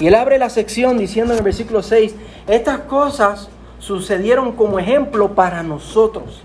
Y 0.00 0.06
él 0.06 0.14
abre 0.14 0.38
la 0.38 0.48
sección 0.48 0.96
diciendo 0.96 1.34
en 1.34 1.38
el 1.38 1.44
versículo 1.44 1.82
6, 1.82 2.14
estas 2.48 2.80
cosas 2.80 3.50
sucedieron 3.78 4.52
como 4.52 4.78
ejemplo 4.78 5.34
para 5.34 5.62
nosotros, 5.62 6.42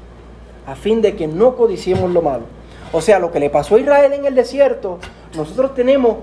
a 0.68 0.76
fin 0.76 1.02
de 1.02 1.16
que 1.16 1.28
no 1.28 1.56
codiciemos 1.56 2.12
lo 2.12 2.22
malo. 2.22 2.44
O 2.92 3.02
sea, 3.02 3.20
lo 3.20 3.32
que 3.32 3.40
le 3.40 3.50
pasó 3.50 3.76
a 3.76 3.80
Israel 3.80 4.14
en 4.14 4.26
el 4.26 4.36
desierto, 4.36 5.00
nosotros 5.36 5.74
tenemos 5.74 6.18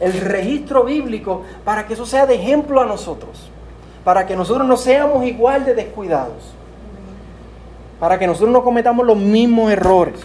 el 0.00 0.12
registro 0.20 0.84
bíblico 0.84 1.42
para 1.64 1.86
que 1.86 1.94
eso 1.94 2.06
sea 2.06 2.26
de 2.26 2.34
ejemplo 2.34 2.80
a 2.80 2.86
nosotros, 2.86 3.50
para 4.04 4.26
que 4.26 4.36
nosotros 4.36 4.66
no 4.66 4.76
seamos 4.76 5.24
igual 5.24 5.64
de 5.64 5.74
descuidados, 5.74 6.54
para 7.98 8.18
que 8.18 8.26
nosotros 8.26 8.50
no 8.50 8.62
cometamos 8.62 9.06
los 9.06 9.16
mismos 9.16 9.72
errores. 9.72 10.20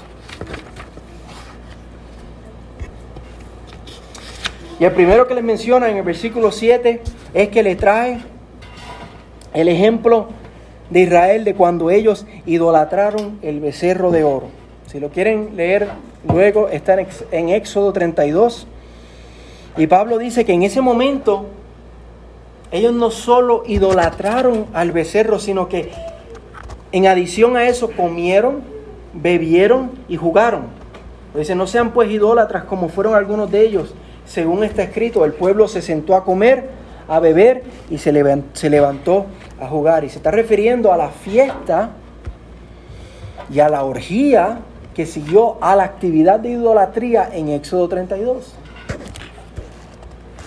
Y 4.79 4.85
el 4.85 4.91
primero 4.91 5.27
que 5.27 5.35
les 5.35 5.43
menciona 5.43 5.89
en 5.89 5.97
el 5.97 6.03
versículo 6.03 6.51
7 6.51 7.01
es 7.33 7.49
que 7.49 7.63
le 7.63 7.75
trae 7.75 8.19
el 9.53 9.67
ejemplo 9.67 10.27
de 10.89 11.01
Israel 11.01 11.43
de 11.43 11.55
cuando 11.55 11.89
ellos 11.89 12.25
idolatraron 12.45 13.39
el 13.41 13.59
becerro 13.59 14.11
de 14.11 14.23
oro. 14.23 14.47
Si 14.87 14.99
lo 14.99 15.09
quieren 15.09 15.55
leer 15.55 15.87
luego, 16.27 16.69
está 16.69 16.97
en 17.31 17.49
Éxodo 17.49 17.93
32. 17.93 18.67
Y 19.77 19.87
Pablo 19.87 20.17
dice 20.17 20.45
que 20.45 20.53
en 20.53 20.63
ese 20.63 20.81
momento 20.81 21.47
ellos 22.71 22.93
no 22.93 23.11
solo 23.11 23.63
idolatraron 23.65 24.67
al 24.73 24.91
becerro, 24.91 25.39
sino 25.39 25.67
que 25.67 25.91
en 26.91 27.07
adición 27.07 27.57
a 27.57 27.67
eso 27.67 27.91
comieron, 27.91 28.61
bebieron 29.13 29.91
y 30.07 30.17
jugaron. 30.17 30.63
Dice, 31.35 31.55
no 31.55 31.65
sean 31.65 31.91
pues 31.91 32.11
idólatras 32.11 32.65
como 32.65 32.89
fueron 32.89 33.15
algunos 33.15 33.49
de 33.49 33.61
ellos. 33.61 33.95
Según 34.25 34.63
está 34.63 34.83
escrito, 34.83 35.25
el 35.25 35.33
pueblo 35.33 35.67
se 35.67 35.81
sentó 35.81 36.15
a 36.15 36.23
comer, 36.23 36.69
a 37.07 37.19
beber 37.19 37.63
y 37.89 37.97
se 37.97 38.11
levantó 38.69 39.25
a 39.59 39.67
jugar. 39.67 40.03
Y 40.03 40.09
se 40.09 40.17
está 40.17 40.29
refiriendo 40.29 40.93
a 40.93 40.97
la 40.97 41.09
fiesta 41.09 41.89
y 43.51 43.59
a 43.59 43.69
la 43.69 43.83
orgía 43.83 44.59
que 44.93 45.07
siguió 45.07 45.57
a 45.61 45.75
la 45.75 45.83
actividad 45.83 46.39
de 46.39 46.49
idolatría 46.51 47.27
en 47.33 47.49
Éxodo 47.49 47.87
32. 47.87 48.53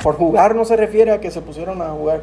Por 0.07 0.14
jugar 0.14 0.55
no 0.55 0.64
se 0.64 0.77
refiere 0.77 1.11
a 1.11 1.21
que 1.21 1.33
se 1.33 1.40
pusieron 1.40 1.83
a 1.83 1.88
jugar 1.88 2.21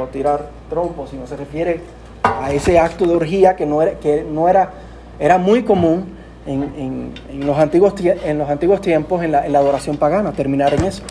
o 0.00 0.06
tirar 0.06 0.48
trompos, 0.70 1.10
sino 1.10 1.26
se 1.26 1.36
refiere 1.36 1.82
a 2.22 2.50
ese 2.50 2.78
acto 2.78 3.04
de 3.04 3.14
orgía 3.14 3.54
que 3.54 3.66
no 3.66 3.82
era, 3.82 3.98
que 3.98 4.24
no 4.24 4.48
era, 4.48 4.70
era 5.18 5.36
muy 5.36 5.62
común 5.62 6.06
en, 6.46 7.12
los, 7.34 7.58
antiguos, 7.58 7.92
en 8.00 8.38
los 8.38 8.48
antiguos 8.48 8.80
tiempos 8.80 9.22
en 9.22 9.32
la, 9.32 9.44
en 9.44 9.52
la 9.52 9.58
adoración 9.58 9.98
pagana, 9.98 10.32
terminar 10.32 10.72
en 10.72 10.84
eso. 10.84 11.02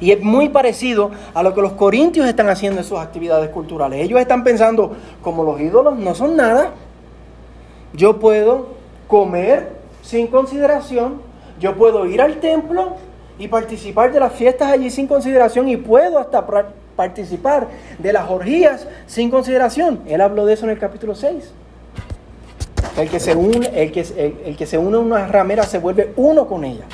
Y 0.00 0.10
es 0.10 0.20
muy 0.20 0.48
parecido 0.48 1.12
a 1.32 1.44
lo 1.44 1.54
que 1.54 1.62
los 1.62 1.74
corintios 1.74 2.26
están 2.26 2.48
haciendo 2.48 2.80
en 2.80 2.84
sus 2.84 2.98
actividades 2.98 3.50
culturales. 3.50 4.00
Ellos 4.00 4.20
están 4.20 4.42
pensando, 4.42 4.96
como 5.22 5.44
los 5.44 5.60
ídolos 5.60 5.96
no 5.96 6.16
son 6.16 6.34
nada, 6.34 6.72
yo 7.92 8.18
puedo 8.18 8.70
comer 9.06 9.76
sin 10.02 10.26
consideración, 10.26 11.22
yo 11.60 11.76
puedo 11.76 12.04
ir 12.04 12.20
al 12.20 12.40
templo 12.40 12.96
y 13.38 13.48
participar 13.48 14.12
de 14.12 14.20
las 14.20 14.32
fiestas 14.32 14.72
allí 14.72 14.90
sin 14.90 15.06
consideración 15.06 15.68
y 15.68 15.76
puedo 15.76 16.18
hasta 16.18 16.44
participar 16.96 17.68
de 17.98 18.12
las 18.12 18.28
orgías 18.28 18.86
sin 19.06 19.30
consideración. 19.30 20.00
Él 20.06 20.20
habló 20.20 20.44
de 20.44 20.54
eso 20.54 20.64
en 20.64 20.70
el 20.70 20.78
capítulo 20.78 21.14
6. 21.14 21.52
El 22.96 23.08
que 23.08 23.20
se 23.20 23.36
une, 23.36 23.70
el 23.74 23.92
que, 23.92 24.00
el, 24.44 24.56
que 24.56 24.66
se 24.66 24.76
une 24.76 24.96
a 24.96 25.00
una 25.00 25.26
ramera 25.28 25.62
se 25.62 25.78
vuelve 25.78 26.12
uno 26.16 26.48
con 26.48 26.64
ella. 26.64 26.84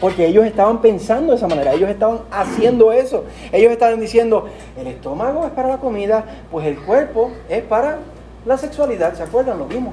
Porque 0.00 0.26
ellos 0.26 0.44
estaban 0.44 0.80
pensando 0.80 1.32
de 1.32 1.36
esa 1.36 1.48
manera, 1.48 1.72
ellos 1.72 1.88
estaban 1.88 2.20
haciendo 2.30 2.92
eso. 2.92 3.24
Ellos 3.52 3.72
estaban 3.72 4.00
diciendo, 4.00 4.48
el 4.76 4.86
estómago 4.86 5.44
es 5.46 5.52
para 5.52 5.68
la 5.68 5.78
comida, 5.78 6.24
pues 6.50 6.66
el 6.66 6.76
cuerpo 6.76 7.30
es 7.48 7.62
para 7.62 7.98
la 8.44 8.58
sexualidad. 8.58 9.14
¿Se 9.14 9.22
acuerdan? 9.22 9.58
Lo 9.58 9.66
mismo. 9.66 9.92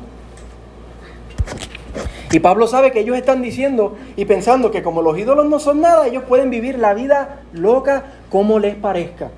Y 2.32 2.40
Pablo 2.40 2.68
sabe 2.68 2.92
que 2.92 3.00
ellos 3.00 3.18
están 3.18 3.42
diciendo 3.42 3.98
y 4.16 4.26
pensando 4.26 4.70
que 4.70 4.84
como 4.84 5.02
los 5.02 5.18
ídolos 5.18 5.48
no 5.48 5.60
son 5.60 5.82
nada, 5.82 6.06
ellos 6.06 6.24
pueden 6.28 6.50
vivir 6.50 6.78
la 6.78 6.94
vida 6.94 7.42
loca 7.54 8.04
como 8.30 8.60
les 8.60 8.76
parezca. 8.76 9.32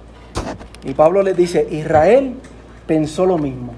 Y 0.84 0.94
Pablo 0.94 1.24
les 1.24 1.38
dice, 1.38 1.68
Israel 1.72 2.34
pensó 2.86 3.26
lo 3.26 3.38
mismo. 3.38 3.74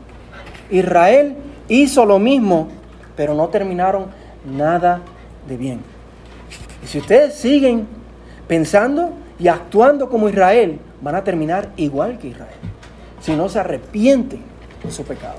Israel 0.71 1.35
hizo 1.67 2.05
lo 2.05 2.17
mismo, 2.17 2.69
pero 3.15 3.35
no 3.35 3.49
terminaron 3.49 4.07
nada 4.45 5.01
de 5.47 5.57
bien. 5.57 5.81
Y 6.83 6.87
si 6.87 6.97
ustedes 6.97 7.35
siguen 7.35 7.87
pensando 8.47 9.11
y 9.37 9.47
actuando 9.47 10.09
como 10.09 10.27
Israel, 10.27 10.79
van 11.01 11.15
a 11.15 11.23
terminar 11.23 11.69
igual 11.77 12.17
que 12.17 12.29
Israel. 12.29 12.55
Si 13.21 13.35
no 13.35 13.47
se 13.47 13.59
arrepienten 13.59 14.41
de 14.83 14.91
su 14.91 15.03
pecado. 15.03 15.37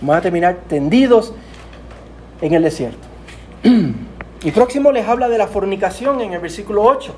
Van 0.00 0.18
a 0.18 0.20
terminar 0.22 0.60
tendidos 0.68 1.34
en 2.40 2.54
el 2.54 2.62
desierto. 2.62 3.06
Y 4.42 4.52
próximo 4.52 4.90
les 4.90 5.06
habla 5.06 5.28
de 5.28 5.36
la 5.36 5.46
fornicación 5.46 6.22
en 6.22 6.32
el 6.32 6.40
versículo 6.40 6.82
8. 6.84 7.14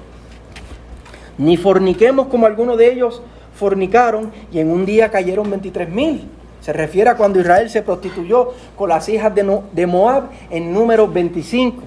Ni 1.38 1.56
forniquemos 1.56 2.26
como 2.26 2.46
algunos 2.46 2.76
de 2.76 2.92
ellos 2.92 3.22
fornicaron 3.54 4.32
y 4.52 4.58
en 4.58 4.70
un 4.70 4.84
día 4.84 5.10
cayeron 5.10 5.48
23 5.48 5.88
mil. 5.88 6.28
Se 6.60 6.72
refiere 6.72 7.10
a 7.10 7.16
cuando 7.16 7.40
Israel 7.40 7.70
se 7.70 7.82
prostituyó 7.82 8.52
con 8.76 8.88
las 8.88 9.08
hijas 9.08 9.32
de, 9.34 9.86
Moab 9.86 10.30
en 10.50 10.72
número 10.72 11.06
25, 11.06 11.82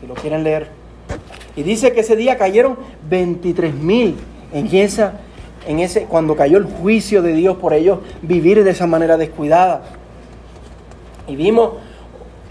si 0.00 0.06
lo 0.06 0.14
quieren 0.14 0.44
leer. 0.44 0.68
Y 1.56 1.62
dice 1.64 1.92
que 1.92 2.00
ese 2.00 2.14
día 2.14 2.38
cayeron 2.38 2.76
23 3.08 3.74
mil 3.74 4.16
en 4.52 4.66
esa, 4.74 5.14
en 5.66 5.80
ese, 5.80 6.04
cuando 6.04 6.36
cayó 6.36 6.58
el 6.58 6.64
juicio 6.64 7.22
de 7.22 7.32
Dios 7.34 7.56
por 7.56 7.72
ellos 7.72 8.00
vivir 8.22 8.62
de 8.62 8.70
esa 8.70 8.86
manera 8.86 9.16
descuidada. 9.16 9.82
Y 11.26 11.36
vimos 11.36 11.72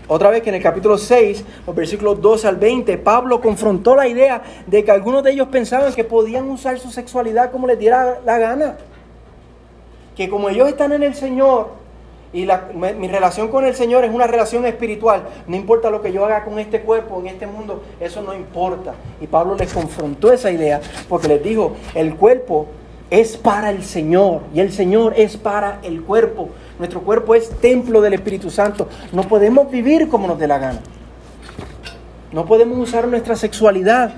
otra 0.10 0.32
vez 0.32 0.42
que 0.42 0.50
en 0.50 0.56
el 0.56 0.64
capítulo 0.64 0.98
6, 0.98 1.46
los 1.68 1.76
versículos 1.76 2.20
12 2.20 2.48
al 2.48 2.56
20, 2.58 2.98
Pablo 2.98 3.40
confrontó 3.40 3.96
la 3.96 4.08
idea 4.08 4.42
de 4.66 4.84
que 4.84 4.90
algunos 4.90 5.24
de 5.24 5.32
ellos 5.32 5.48
pensaban 5.50 5.94
que 5.94 6.04
podían 6.04 6.50
usar 6.50 6.80
su 6.80 6.90
sexualidad 6.90 7.52
como 7.52 7.68
les 7.68 7.78
diera 7.78 8.20
la 8.26 8.40
gana. 8.40 8.78
Que 10.16 10.28
como 10.28 10.50
ellos 10.50 10.68
están 10.68 10.94
en 10.94 11.04
el 11.04 11.14
Señor 11.14 11.70
y 12.34 12.48
mi 12.76 13.08
relación 13.08 13.50
con 13.50 13.66
el 13.66 13.76
Señor 13.76 14.04
es 14.04 14.14
una 14.14 14.26
relación 14.26 14.66
espiritual, 14.66 15.24
no 15.48 15.56
importa 15.56 15.92
lo 15.92 16.02
que 16.02 16.12
yo 16.12 16.26
haga 16.26 16.44
con 16.44 16.58
este 16.58 16.82
cuerpo, 16.82 17.20
en 17.20 17.28
este 17.28 17.46
mundo, 17.46 17.84
eso 18.00 18.22
no 18.24 18.34
importa. 18.34 18.96
Y 19.22 19.28
Pablo 19.28 19.56
les 19.56 19.72
confrontó 19.72 20.34
esa 20.34 20.52
idea 20.52 20.82
porque 21.08 21.28
les 21.28 21.44
dijo, 21.44 21.76
el 21.94 22.16
cuerpo 22.16 22.68
es 23.10 23.38
para 23.38 23.70
el 23.70 23.84
Señor 23.84 24.42
y 24.54 24.60
el 24.60 24.72
Señor 24.72 25.14
es 25.18 25.38
para 25.38 25.80
el 25.84 26.04
cuerpo. 26.04 26.50
Nuestro 26.80 27.02
cuerpo 27.02 27.36
es 27.36 27.50
templo 27.60 28.00
del 28.02 28.14
Espíritu 28.14 28.50
Santo. 28.50 28.88
No 29.12 29.24
podemos 29.24 29.70
vivir 29.70 30.08
como 30.08 30.28
nos 30.28 30.40
dé 30.40 30.48
la 30.48 30.58
gana. 30.58 30.80
No 32.32 32.46
podemos 32.46 32.78
usar 32.78 33.08
nuestra 33.08 33.36
sexualidad 33.36 34.14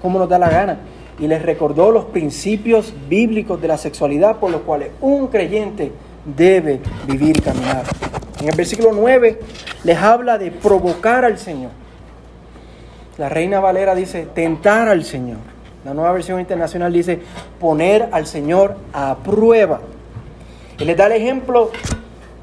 como 0.00 0.20
nos 0.20 0.28
da 0.28 0.38
la 0.38 0.48
gana. 0.48 0.78
Y 1.18 1.26
les 1.26 1.42
recordó 1.42 1.90
los 1.90 2.04
principios 2.06 2.94
bíblicos 3.08 3.60
de 3.60 3.68
la 3.68 3.78
sexualidad 3.78 4.36
por 4.36 4.52
los 4.52 4.60
cuales 4.60 4.90
un 5.00 5.26
creyente 5.26 5.90
debe 6.24 6.80
vivir 7.06 7.36
y 7.38 7.40
caminar. 7.40 7.82
En 8.40 8.48
el 8.48 8.56
versículo 8.56 8.90
9 8.92 9.40
les 9.82 9.98
habla 9.98 10.38
de 10.38 10.52
provocar 10.52 11.24
al 11.24 11.38
Señor. 11.38 11.70
La 13.18 13.28
reina 13.28 13.58
Valera 13.58 13.94
dice 13.94 14.28
tentar 14.34 14.88
al 14.88 15.04
Señor. 15.04 15.38
La 15.84 15.94
nueva 15.94 16.12
versión 16.12 16.38
internacional 16.38 16.92
dice 16.92 17.18
poner 17.58 18.08
al 18.12 18.26
Señor 18.26 18.76
a 18.92 19.16
prueba. 19.16 19.80
Y 20.78 20.84
les 20.84 20.96
da 20.96 21.06
el 21.06 21.12
ejemplo 21.12 21.70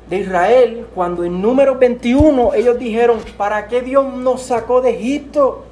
de 0.09 0.17
Israel 0.17 0.87
cuando 0.95 1.23
en 1.23 1.41
número 1.41 1.77
21 1.77 2.53
ellos 2.55 2.79
dijeron, 2.79 3.19
¿para 3.37 3.67
qué 3.67 3.81
Dios 3.81 4.13
nos 4.13 4.43
sacó 4.43 4.81
de 4.81 4.91
Egipto? 4.91 5.65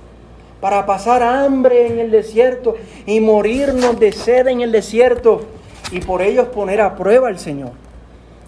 Para 0.59 0.85
pasar 0.85 1.23
hambre 1.23 1.87
en 1.87 1.99
el 1.99 2.11
desierto 2.11 2.75
y 3.05 3.19
morirnos 3.19 3.99
de 3.99 4.11
sed 4.11 4.47
en 4.47 4.61
el 4.61 4.71
desierto. 4.71 5.41
Y 5.91 5.99
por 5.99 6.21
ellos 6.21 6.47
poner 6.47 6.81
a 6.81 6.95
prueba 6.95 7.27
al 7.27 7.39
Señor 7.39 7.71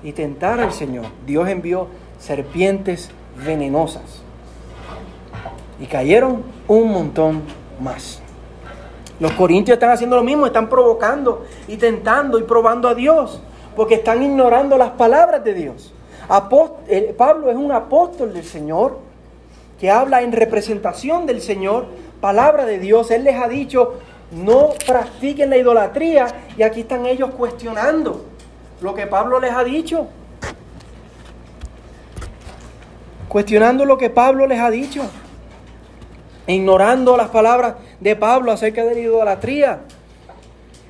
y 0.03 0.11
tentar 0.11 0.59
al 0.59 0.73
Señor. 0.73 1.05
Dios 1.25 1.49
envió 1.49 1.87
serpientes 2.19 3.09
venenosas. 3.43 4.21
Y 5.79 5.87
cayeron 5.87 6.43
un 6.67 6.91
montón 6.91 7.41
más. 7.81 8.21
Los 9.19 9.31
corintios 9.33 9.75
están 9.75 9.89
haciendo 9.91 10.15
lo 10.15 10.23
mismo, 10.23 10.45
están 10.45 10.69
provocando 10.69 11.45
y 11.67 11.77
tentando 11.77 12.39
y 12.39 12.43
probando 12.43 12.87
a 12.87 12.95
Dios, 12.95 13.41
porque 13.75 13.95
están 13.95 14.23
ignorando 14.23 14.77
las 14.77 14.91
palabras 14.91 15.43
de 15.43 15.53
Dios. 15.53 15.93
Pablo 17.17 17.49
es 17.49 17.55
un 17.55 17.71
apóstol 17.71 18.33
del 18.33 18.43
Señor 18.43 18.99
que 19.79 19.91
habla 19.91 20.21
en 20.21 20.31
representación 20.31 21.25
del 21.25 21.41
Señor, 21.41 21.87
palabra 22.21 22.65
de 22.65 22.79
Dios. 22.79 23.11
Él 23.11 23.25
les 23.25 23.35
ha 23.35 23.47
dicho, 23.47 23.95
no 24.31 24.69
practiquen 24.85 25.49
la 25.49 25.57
idolatría 25.57 26.27
y 26.57 26.63
aquí 26.63 26.81
están 26.81 27.05
ellos 27.05 27.31
cuestionando 27.37 28.25
lo 28.81 28.93
que 28.93 29.07
Pablo 29.07 29.39
les 29.39 29.51
ha 29.51 29.63
dicho. 29.63 30.07
Cuestionando 33.27 33.83
lo 33.85 33.97
que 33.97 34.09
Pablo 34.09 34.47
les 34.47 34.59
ha 34.59 34.69
dicho. 34.69 35.03
Ignorando 36.47 37.17
las 37.17 37.29
palabras 37.29 37.75
de 37.99 38.15
Pablo 38.15 38.51
acerca 38.51 38.83
de 38.83 38.93
la 38.93 38.99
idolatría. 38.99 39.81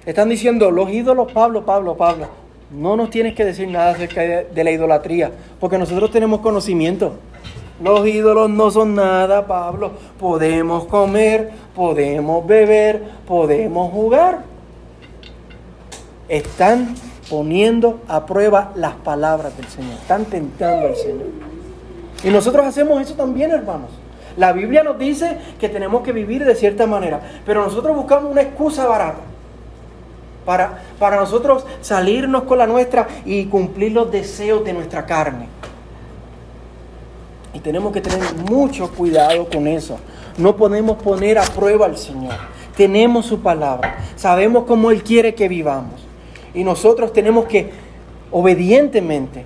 Están 0.06 0.30
diciendo, 0.30 0.70
los 0.70 0.90
ídolos, 0.90 1.32
Pablo, 1.32 1.66
Pablo, 1.66 1.96
Pablo. 1.96 2.43
No 2.74 2.96
nos 2.96 3.12
tienes 3.12 3.36
que 3.36 3.46
decir 3.46 3.68
nada 3.68 3.92
acerca 3.92 4.22
de, 4.22 4.64
la 4.64 4.72
idolatría, 4.72 5.32
porque 5.60 5.78
nosotros 5.78 6.10
tenemos 6.10 6.40
conocimiento. 6.42 7.14
Los 7.84 8.08
ídolos 8.08 8.50
no 8.50 8.72
son 8.72 8.96
nada, 8.96 9.46
Pablo. 9.46 9.92
Podemos 10.20 10.86
comer, 10.86 11.52
podemos 11.76 12.46
beber, 12.48 13.04
podemos 13.28 13.92
jugar. 13.92 14.40
Están 16.28 16.96
poniendo 17.30 18.00
a 18.08 18.26
prueba 18.26 18.72
las 18.76 18.94
palabras 18.94 19.56
del 19.56 19.68
Señor. 19.68 19.94
Están 19.94 20.26
tentando 20.26 20.88
al 20.88 20.96
Señor. 20.96 21.28
Y 22.24 22.30
nosotros 22.30 22.66
hacemos 22.66 23.00
eso 23.02 23.14
también, 23.14 23.52
hermanos. 23.52 23.92
La 24.36 24.52
Biblia 24.52 24.82
nos 24.82 24.98
dice 24.98 25.38
que 25.60 25.70
tenemos 25.70 26.02
que 26.02 26.12
vivir 26.12 26.44
de 26.44 26.56
cierta 26.56 26.88
manera, 26.88 27.22
pero 27.46 27.64
nosotros 27.64 27.96
buscamos 27.96 28.32
una 28.32 28.42
excusa 28.42 28.88
barata 28.88 29.33
para, 30.46 30.84
para 31.00 31.18
nosotros 31.18 31.66
salirnos 31.82 32.44
con 32.44 32.58
la 32.58 32.68
nuestra 32.68 33.08
y 33.26 33.46
cumplir 33.46 33.92
los 33.92 34.12
deseos 34.12 34.64
de 34.64 34.74
nuestra 34.74 35.06
carne. 35.06 35.48
Y 37.54 37.60
tenemos 37.60 37.94
que 37.94 38.02
tener 38.02 38.22
mucho 38.50 38.90
cuidado 38.92 39.48
con 39.50 39.68
eso. 39.68 39.98
No 40.38 40.56
podemos 40.56 40.98
poner 41.02 41.38
a 41.38 41.44
prueba 41.44 41.86
al 41.86 41.98
Señor. 41.98 42.34
Tenemos 42.76 43.28
su 43.28 43.42
palabra. 43.42 43.98
Sabemos 44.16 44.64
cómo 44.66 44.90
Él 44.90 45.04
quiere 45.04 45.36
que 45.36 45.48
vivamos. 45.48 46.02
Y 46.56 46.64
nosotros 46.64 47.14
tenemos 47.14 47.46
que 47.46 47.72
obedientemente, 48.32 49.46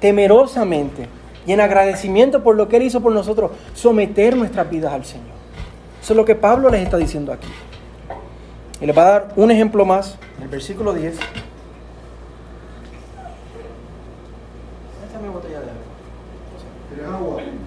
temerosamente 0.00 1.08
y 1.46 1.52
en 1.52 1.60
agradecimiento 1.60 2.42
por 2.42 2.56
lo 2.56 2.68
que 2.68 2.76
Él 2.76 2.82
hizo 2.82 3.00
por 3.00 3.12
nosotros, 3.12 3.52
someter 3.74 4.36
nuestras 4.36 4.68
vidas 4.68 4.92
al 4.92 5.04
Señor. 5.04 5.26
Eso 6.02 6.12
es 6.12 6.16
lo 6.16 6.24
que 6.24 6.34
Pablo 6.34 6.68
les 6.70 6.82
está 6.82 6.96
diciendo 6.96 7.32
aquí. 7.32 7.48
Y 8.80 8.86
les 8.86 8.96
va 8.96 9.02
a 9.02 9.10
dar 9.10 9.32
un 9.36 9.50
ejemplo 9.50 9.84
más, 9.84 10.16
en 10.38 10.44
el 10.44 10.48
versículo 10.48 10.94
10. 10.94 11.18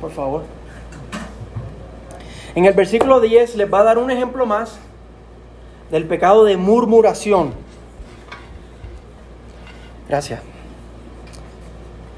Por 0.02 0.12
favor. 0.12 0.43
En 2.56 2.65
el 2.65 2.73
versículo 2.73 3.19
10 3.21 3.56
les 3.56 3.71
va 3.71 3.80
a 3.80 3.84
dar 3.84 3.97
un 3.97 4.12
ejemplo 4.12 4.45
más 4.45 4.78
del 5.91 6.06
pecado 6.08 6.45
de 6.45 6.58
murmuración. 6.58 7.54
Gracias. 10.10 10.41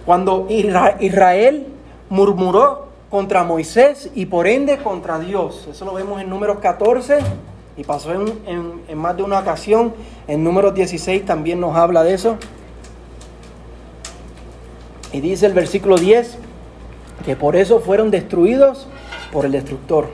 Cuando 0.05 0.47
Israel 0.49 1.67
murmuró 2.09 2.87
contra 3.09 3.43
Moisés 3.43 4.09
y 4.15 4.25
por 4.25 4.47
ende 4.47 4.77
contra 4.77 5.19
Dios. 5.19 5.67
Eso 5.69 5.85
lo 5.85 5.93
vemos 5.93 6.21
en 6.21 6.29
números 6.29 6.59
14 6.59 7.19
y 7.77 7.83
pasó 7.83 8.11
en, 8.13 8.97
más 8.97 9.17
de 9.17 9.23
una 9.23 9.39
ocasión. 9.39 9.93
En 10.27 10.43
números 10.43 10.73
16 10.73 11.25
también 11.25 11.59
nos 11.59 11.75
habla 11.75 12.03
de 12.03 12.13
eso. 12.13 12.37
Y 15.11 15.21
dice 15.21 15.45
el 15.45 15.53
versículo 15.53 15.97
10 15.97 16.37
que 17.25 17.35
por 17.35 17.55
eso 17.55 17.79
fueron 17.79 18.11
destruidos 18.11 18.87
por 19.31 19.45
el 19.45 19.51
destructor. 19.51 20.07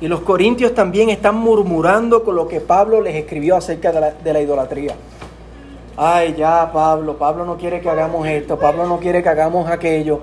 Y 0.00 0.08
los 0.08 0.20
corintios 0.20 0.74
también 0.74 1.08
están 1.08 1.36
murmurando 1.36 2.22
con 2.22 2.36
lo 2.36 2.48
que 2.48 2.60
Pablo 2.60 3.00
les 3.00 3.14
escribió 3.14 3.56
acerca 3.56 3.92
de 3.92 4.00
la, 4.00 4.10
de 4.10 4.32
la 4.32 4.40
idolatría. 4.40 4.94
Ay, 5.96 6.34
ya, 6.36 6.70
Pablo, 6.70 7.16
Pablo 7.16 7.46
no 7.46 7.56
quiere 7.56 7.80
que 7.80 7.88
hagamos 7.88 8.26
esto, 8.26 8.58
Pablo 8.58 8.86
no 8.86 8.98
quiere 8.98 9.22
que 9.22 9.28
hagamos 9.30 9.70
aquello. 9.70 10.20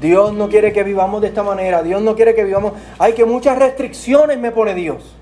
Dios 0.00 0.32
no 0.32 0.48
quiere 0.48 0.72
que 0.72 0.84
vivamos 0.84 1.20
de 1.20 1.28
esta 1.28 1.42
manera. 1.42 1.82
Dios 1.82 2.00
no 2.02 2.14
quiere 2.14 2.34
que 2.34 2.44
vivamos. 2.44 2.72
Hay 2.98 3.14
que 3.14 3.24
muchas 3.24 3.58
restricciones 3.58 4.38
me 4.38 4.52
pone 4.52 4.74
Dios. 4.74 5.14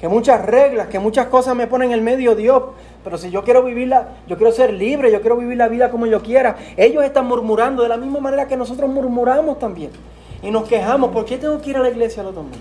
Que 0.00 0.08
muchas 0.08 0.44
reglas, 0.44 0.88
que 0.88 0.98
muchas 0.98 1.26
cosas 1.26 1.56
me 1.56 1.66
ponen 1.66 1.90
en 1.90 1.94
el 1.94 2.02
medio 2.02 2.34
Dios. 2.34 2.62
Pero 3.02 3.18
si 3.18 3.30
yo 3.30 3.42
quiero 3.42 3.62
vivirla, 3.62 4.08
yo 4.28 4.36
quiero 4.36 4.52
ser 4.52 4.72
libre, 4.72 5.10
yo 5.10 5.20
quiero 5.20 5.36
vivir 5.36 5.56
la 5.56 5.68
vida 5.68 5.90
como 5.90 6.06
yo 6.06 6.22
quiera. 6.22 6.56
Ellos 6.76 7.04
están 7.04 7.26
murmurando 7.26 7.82
de 7.82 7.88
la 7.88 7.96
misma 7.96 8.20
manera 8.20 8.46
que 8.46 8.56
nosotros 8.56 8.88
murmuramos 8.88 9.58
también. 9.58 9.90
Y 10.42 10.50
nos 10.50 10.68
quejamos, 10.68 11.10
¿por 11.10 11.24
qué 11.24 11.38
tengo 11.38 11.60
que 11.60 11.70
ir 11.70 11.76
a 11.76 11.80
la 11.80 11.90
iglesia 11.90 12.22
los 12.22 12.34
domingos? 12.34 12.60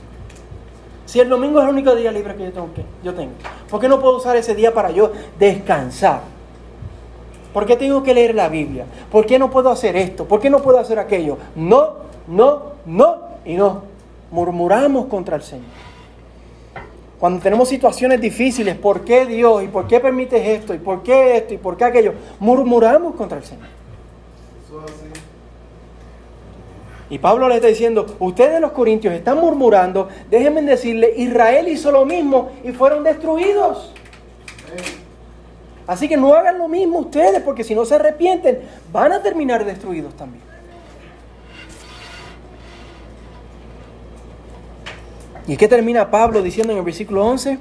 Si 1.06 1.20
el 1.20 1.30
domingo 1.30 1.60
es 1.60 1.66
el 1.66 1.72
único 1.72 1.96
día 1.96 2.12
libre 2.12 2.36
que 2.36 2.46
yo 2.46 2.52
tengo, 2.52 2.74
que, 2.74 2.84
yo 3.04 3.14
tengo. 3.14 3.34
¿Por 3.70 3.80
qué 3.80 3.88
no 3.88 4.00
puedo 4.00 4.18
usar 4.18 4.36
ese 4.36 4.56
día 4.56 4.74
para 4.74 4.90
yo 4.90 5.12
descansar? 5.38 6.33
¿Por 7.54 7.66
qué 7.66 7.76
tengo 7.76 8.02
que 8.02 8.14
leer 8.14 8.34
la 8.34 8.50
Biblia? 8.50 8.86
¿Por 9.12 9.26
qué 9.26 9.38
no 9.38 9.52
puedo 9.52 9.70
hacer 9.70 9.96
esto? 9.96 10.26
¿Por 10.26 10.40
qué 10.42 10.50
no 10.50 10.62
puedo 10.62 10.80
hacer 10.80 10.98
aquello? 10.98 11.38
No, 11.56 11.94
no, 12.28 12.74
no 12.86 13.18
y 13.46 13.54
no. 13.54 13.84
Murmuramos 14.32 15.06
contra 15.06 15.36
el 15.36 15.44
Señor. 15.44 15.66
Cuando 17.20 17.42
tenemos 17.42 17.70
situaciones 17.70 18.20
difíciles, 18.20 18.76
¿por 18.76 19.06
qué 19.06 19.26
Dios? 19.26 19.64
¿Y 19.64 19.68
por 19.68 19.88
qué 19.88 20.00
permites 20.00 20.46
esto? 20.46 20.74
¿Y 20.74 20.80
por 20.80 21.04
qué 21.04 21.38
esto? 21.38 21.54
¿Y 21.54 21.58
por 21.58 21.78
qué 21.78 21.86
aquello? 21.86 22.14
Murmuramos 22.40 23.16
contra 23.16 23.38
el 23.38 23.44
Señor. 23.44 23.68
Y 27.10 27.20
Pablo 27.20 27.48
le 27.48 27.56
está 27.56 27.68
diciendo, 27.68 28.18
ustedes 28.20 28.60
los 28.60 28.72
corintios 28.72 29.14
están 29.14 29.40
murmurando, 29.40 30.10
déjenme 30.32 30.64
decirle, 30.64 31.14
Israel 31.16 31.68
hizo 31.68 31.92
lo 31.92 32.06
mismo 32.06 32.50
y 32.64 32.72
fueron 32.72 33.04
destruidos. 33.04 33.94
Así 35.86 36.08
que 36.08 36.16
no 36.16 36.34
hagan 36.34 36.58
lo 36.58 36.68
mismo 36.68 37.00
ustedes, 37.00 37.42
porque 37.42 37.64
si 37.64 37.76
no 37.76 37.86
se 37.86 37.96
arrepienten, 37.96 38.62
van 38.92 39.12
a 39.12 39.22
terminar 39.22 39.66
destruidos 39.66 40.16
también. 40.16 40.44
¿Y 45.46 45.58
qué 45.58 45.68
termina 45.68 46.10
Pablo 46.10 46.42
diciendo 46.42 46.72
en 46.72 46.80
el 46.80 46.86
versículo 46.86 47.26
11? 47.26 47.60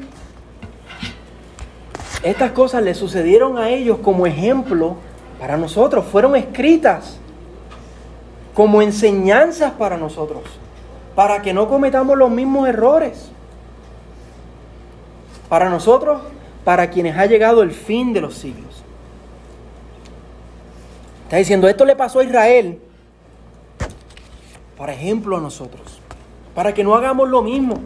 Estas 2.23 2.53
cosas 2.53 2.85
le 2.85 2.95
sucedieron 2.95 3.59
a 3.59 3.71
ellos 3.71 3.99
como 3.99 4.27
ejemplo 4.27 4.97
para 5.41 5.57
nosotros, 5.57 6.05
fueron 6.05 6.37
escritas 6.37 7.19
como 8.55 8.81
enseñanzas 8.83 9.73
para 9.73 9.97
nosotros, 9.97 10.43
para 11.17 11.43
que 11.43 11.53
no 11.53 11.69
cometamos 11.69 12.17
los 12.17 12.31
mismos 12.31 12.69
errores. 12.69 13.31
Para 15.49 15.69
nosotros 15.69 16.23
para 16.65 16.91
quienes 16.91 17.17
ha 17.17 17.27
llegado 17.27 17.63
el 17.63 17.73
fin 17.73 18.13
de 18.13 18.21
los 18.21 18.35
siglos. 18.35 18.83
Está 21.25 21.37
diciendo, 21.39 21.69
esto 21.69 21.85
le 21.85 21.97
pasó 21.97 22.21
a 22.21 22.25
Israel, 22.25 22.79
por 24.77 24.91
ejemplo 24.91 25.37
a 25.39 25.41
nosotros, 25.41 26.01
para 26.55 26.75
que 26.75 26.85
no 26.85 26.95
hagamos 26.95 27.29
lo 27.29 27.43
mismo. 27.43 27.77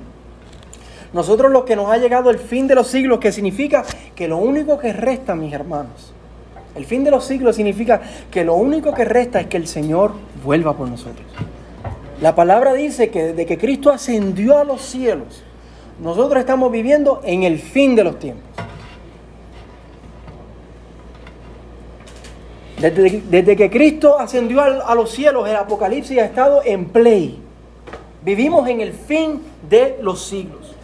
Nosotros 1.13 1.53
los 1.53 1.65
que 1.65 1.77
nos 1.77 1.91
ha 1.91 1.97
llegado 1.97 2.31
el 2.31 2.39
fin 2.39 2.67
de 2.67 2.75
los 2.75 2.89
siglos, 2.89 3.21
que 3.21 3.33
significa 3.33 3.85
que 4.15 4.29
lo 4.29 4.39
único 4.39 4.79
que 4.79 4.93
resta, 4.93 5.35
mis 5.35 5.53
hermanos, 5.53 6.13
el 6.75 6.85
fin 6.85 7.05
de 7.05 7.11
los 7.11 7.25
siglos 7.25 7.57
significa 7.57 8.01
que 8.31 8.45
lo 8.45 8.55
único 8.55 8.93
que 8.93 9.05
resta 9.05 9.41
es 9.41 9.47
que 9.47 9.57
el 9.57 9.67
Señor 9.67 10.13
vuelva 10.45 10.77
por 10.77 10.89
nosotros. 10.89 11.27
La 12.21 12.35
palabra 12.35 12.75
dice 12.75 13.11
que 13.11 13.29
desde 13.29 13.47
que 13.47 13.59
Cristo 13.59 13.91
ascendió 13.91 14.59
a 14.59 14.65
los 14.65 14.83
cielos, 14.83 15.43
nosotros 16.03 16.41
estamos 16.41 16.73
viviendo 16.73 17.21
en 17.25 17.45
el 17.45 17.59
fin 17.59 17.95
de 17.95 18.05
los 18.05 18.19
tiempos. 18.19 18.56
Desde, 22.81 23.57
que 23.57 23.71
Cristo 23.71 24.19
ascendió 24.19 24.61
a, 24.61 24.95
los 24.95 25.11
cielos, 25.11 25.49
el 25.49 25.57
Apocalipsis 25.57 26.19
ha 26.19 26.27
estado 26.27 26.61
en 26.65 26.87
play. 26.87 27.39
Vivimos 28.23 28.69
en 28.69 28.83
el 28.83 28.93
fin 28.93 29.41
de 29.69 29.97
los 30.03 30.27
siglos. 30.27 30.75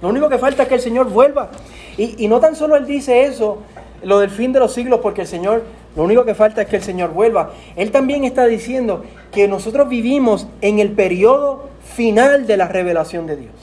Lo 0.00 0.08
único 0.08 0.28
que 0.28 0.38
falta 0.38 0.62
es 0.62 0.68
que 0.68 0.76
el 0.76 0.80
Señor 0.80 1.10
vuelva. 1.10 1.50
Y, 1.98 2.24
y, 2.24 2.28
no 2.28 2.40
tan 2.40 2.56
solo 2.56 2.76
Él 2.76 2.86
dice 2.86 3.24
eso, 3.24 3.58
lo 4.02 4.20
del 4.20 4.30
fin 4.30 4.52
de 4.52 4.60
los 4.60 4.72
siglos, 4.72 5.00
porque 5.00 5.20
el 5.20 5.26
Señor, 5.26 5.64
lo 5.94 6.04
único 6.04 6.24
que 6.24 6.34
falta 6.34 6.62
es 6.62 6.68
que 6.68 6.76
el 6.76 6.82
Señor 6.82 7.10
vuelva. 7.10 7.52
Él 7.76 7.90
también 7.90 8.24
está 8.24 8.46
diciendo 8.46 9.04
que 9.30 9.46
nosotros 9.48 9.88
vivimos 9.90 10.46
en 10.62 10.78
el 10.78 10.92
periodo 10.92 11.68
final 11.94 12.46
de 12.46 12.56
la 12.56 12.68
revelación 12.68 13.26
de 13.26 13.36
Dios. 13.36 13.54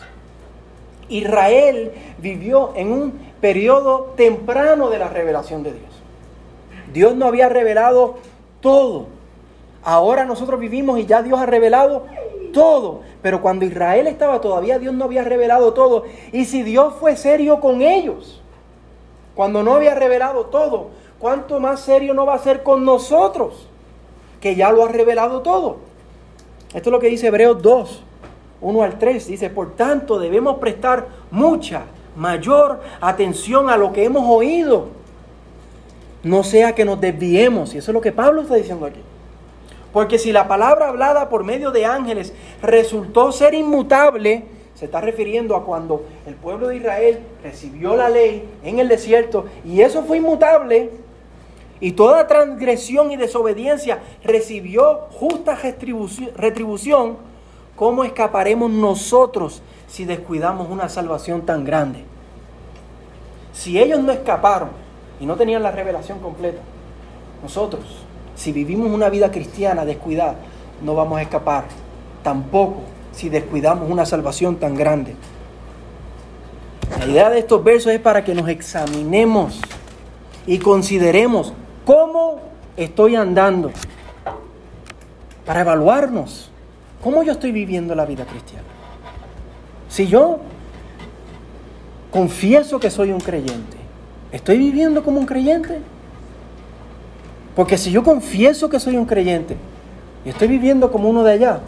Israel 1.09 1.91
vivió 2.19 2.73
en 2.75 2.91
un 2.91 3.13
periodo 3.41 4.13
temprano 4.15 4.89
de 4.89 4.99
la 4.99 5.09
revelación 5.09 5.63
de 5.63 5.73
Dios. 5.73 5.88
Dios 6.93 7.15
no 7.15 7.25
había 7.25 7.49
revelado 7.49 8.17
todo. 8.61 9.07
Ahora 9.83 10.25
nosotros 10.25 10.59
vivimos 10.59 10.99
y 10.99 11.05
ya 11.05 11.21
Dios 11.21 11.39
ha 11.39 11.45
revelado 11.45 12.05
todo, 12.53 13.01
pero 13.21 13.41
cuando 13.41 13.65
Israel 13.65 14.07
estaba 14.07 14.41
todavía 14.41 14.79
Dios 14.79 14.93
no 14.93 15.05
había 15.05 15.23
revelado 15.23 15.73
todo. 15.73 16.03
Y 16.31 16.45
si 16.45 16.63
Dios 16.63 16.95
fue 16.99 17.15
serio 17.15 17.59
con 17.59 17.81
ellos, 17.81 18.41
cuando 19.35 19.63
no 19.63 19.75
había 19.75 19.95
revelado 19.95 20.47
todo, 20.47 20.89
¿cuánto 21.17 21.59
más 21.59 21.79
serio 21.79 22.13
no 22.13 22.25
va 22.25 22.33
a 22.33 22.39
ser 22.39 22.63
con 22.63 22.83
nosotros? 22.83 23.67
Que 24.41 24.55
ya 24.55 24.71
lo 24.71 24.83
ha 24.83 24.89
revelado 24.89 25.41
todo. 25.41 25.77
Esto 26.73 26.89
es 26.89 26.91
lo 26.91 26.99
que 26.99 27.07
dice 27.07 27.27
Hebreos 27.27 27.61
2, 27.61 28.03
1 28.61 28.83
al 28.83 28.99
3. 28.99 29.27
Dice, 29.27 29.49
por 29.49 29.75
tanto 29.75 30.19
debemos 30.19 30.57
prestar 30.57 31.07
mucha, 31.31 31.83
mayor 32.15 32.81
atención 33.01 33.69
a 33.69 33.77
lo 33.77 33.93
que 33.93 34.03
hemos 34.03 34.23
oído. 34.27 34.98
No 36.23 36.43
sea 36.43 36.75
que 36.75 36.85
nos 36.85 36.99
desviemos. 36.99 37.73
Y 37.73 37.77
eso 37.77 37.91
es 37.91 37.93
lo 37.93 38.01
que 38.01 38.11
Pablo 38.11 38.41
está 38.41 38.55
diciendo 38.55 38.85
aquí. 38.85 39.01
Porque 39.93 40.19
si 40.19 40.31
la 40.31 40.47
palabra 40.47 40.89
hablada 40.89 41.29
por 41.29 41.43
medio 41.43 41.71
de 41.71 41.85
ángeles 41.85 42.33
resultó 42.61 43.31
ser 43.31 43.53
inmutable, 43.53 44.45
se 44.75 44.85
está 44.85 45.01
refiriendo 45.01 45.55
a 45.55 45.65
cuando 45.65 46.05
el 46.25 46.35
pueblo 46.35 46.67
de 46.67 46.77
Israel 46.77 47.19
recibió 47.43 47.95
la 47.95 48.09
ley 48.09 48.47
en 48.63 48.79
el 48.79 48.87
desierto 48.87 49.45
y 49.65 49.81
eso 49.81 50.03
fue 50.03 50.17
inmutable 50.17 50.91
y 51.81 51.93
toda 51.93 52.27
transgresión 52.27 53.11
y 53.11 53.17
desobediencia 53.17 53.99
recibió 54.23 55.07
justa 55.11 55.57
retribución, 55.57 57.17
¿cómo 57.75 58.03
escaparemos 58.03 58.69
nosotros 58.69 59.61
si 59.87 60.05
descuidamos 60.05 60.69
una 60.69 60.89
salvación 60.89 61.45
tan 61.45 61.63
grande? 61.63 62.03
Si 63.53 63.79
ellos 63.79 63.99
no 64.01 64.11
escaparon 64.11 64.69
y 65.19 65.25
no 65.25 65.35
tenían 65.35 65.63
la 65.63 65.71
revelación 65.71 66.19
completa, 66.19 66.61
nosotros 67.41 68.05
si 68.39 68.53
vivimos 68.53 68.89
una 68.89 69.09
vida 69.09 69.31
cristiana 69.31 69.83
descuidada, 69.83 70.35
no 70.81 70.95
vamos 70.95 71.19
a 71.19 71.21
escapar. 71.21 71.65
Tampoco 72.23 72.83
si 73.11 73.27
descuidamos 73.27 73.91
una 73.91 74.05
salvación 74.05 74.55
tan 74.55 74.75
grande. 74.75 75.13
La 76.97 77.05
idea 77.05 77.29
de 77.29 77.39
estos 77.39 77.61
versos 77.61 77.91
es 77.91 77.99
para 77.99 78.23
que 78.23 78.33
nos 78.33 78.47
examinemos 78.47 79.59
y 80.47 80.57
consideremos 80.59 81.51
cómo 81.85 82.39
estoy 82.77 83.17
andando. 83.17 83.71
Para 85.45 85.59
evaluarnos 85.59 86.49
cómo 87.03 87.23
yo 87.23 87.33
estoy 87.33 87.51
viviendo 87.51 87.93
la 87.93 88.05
vida 88.05 88.25
cristiana. 88.25 88.63
Si 89.89 90.07
yo 90.07 90.39
confieso 92.09 92.79
que 92.79 92.89
soy 92.89 93.11
un 93.11 93.19
creyente, 93.19 93.78
¿estoy 94.31 94.57
viviendo 94.57 95.03
como 95.03 95.19
un 95.19 95.25
creyente? 95.25 95.79
Porque 97.55 97.77
si 97.77 97.91
yo 97.91 98.03
confieso 98.03 98.69
que 98.69 98.79
soy 98.79 98.95
un 98.95 99.05
creyente 99.05 99.57
y 100.23 100.29
estoy 100.29 100.47
viviendo 100.47 100.91
como 100.91 101.09
uno 101.09 101.23
de 101.23 101.33
allá, 101.33 101.59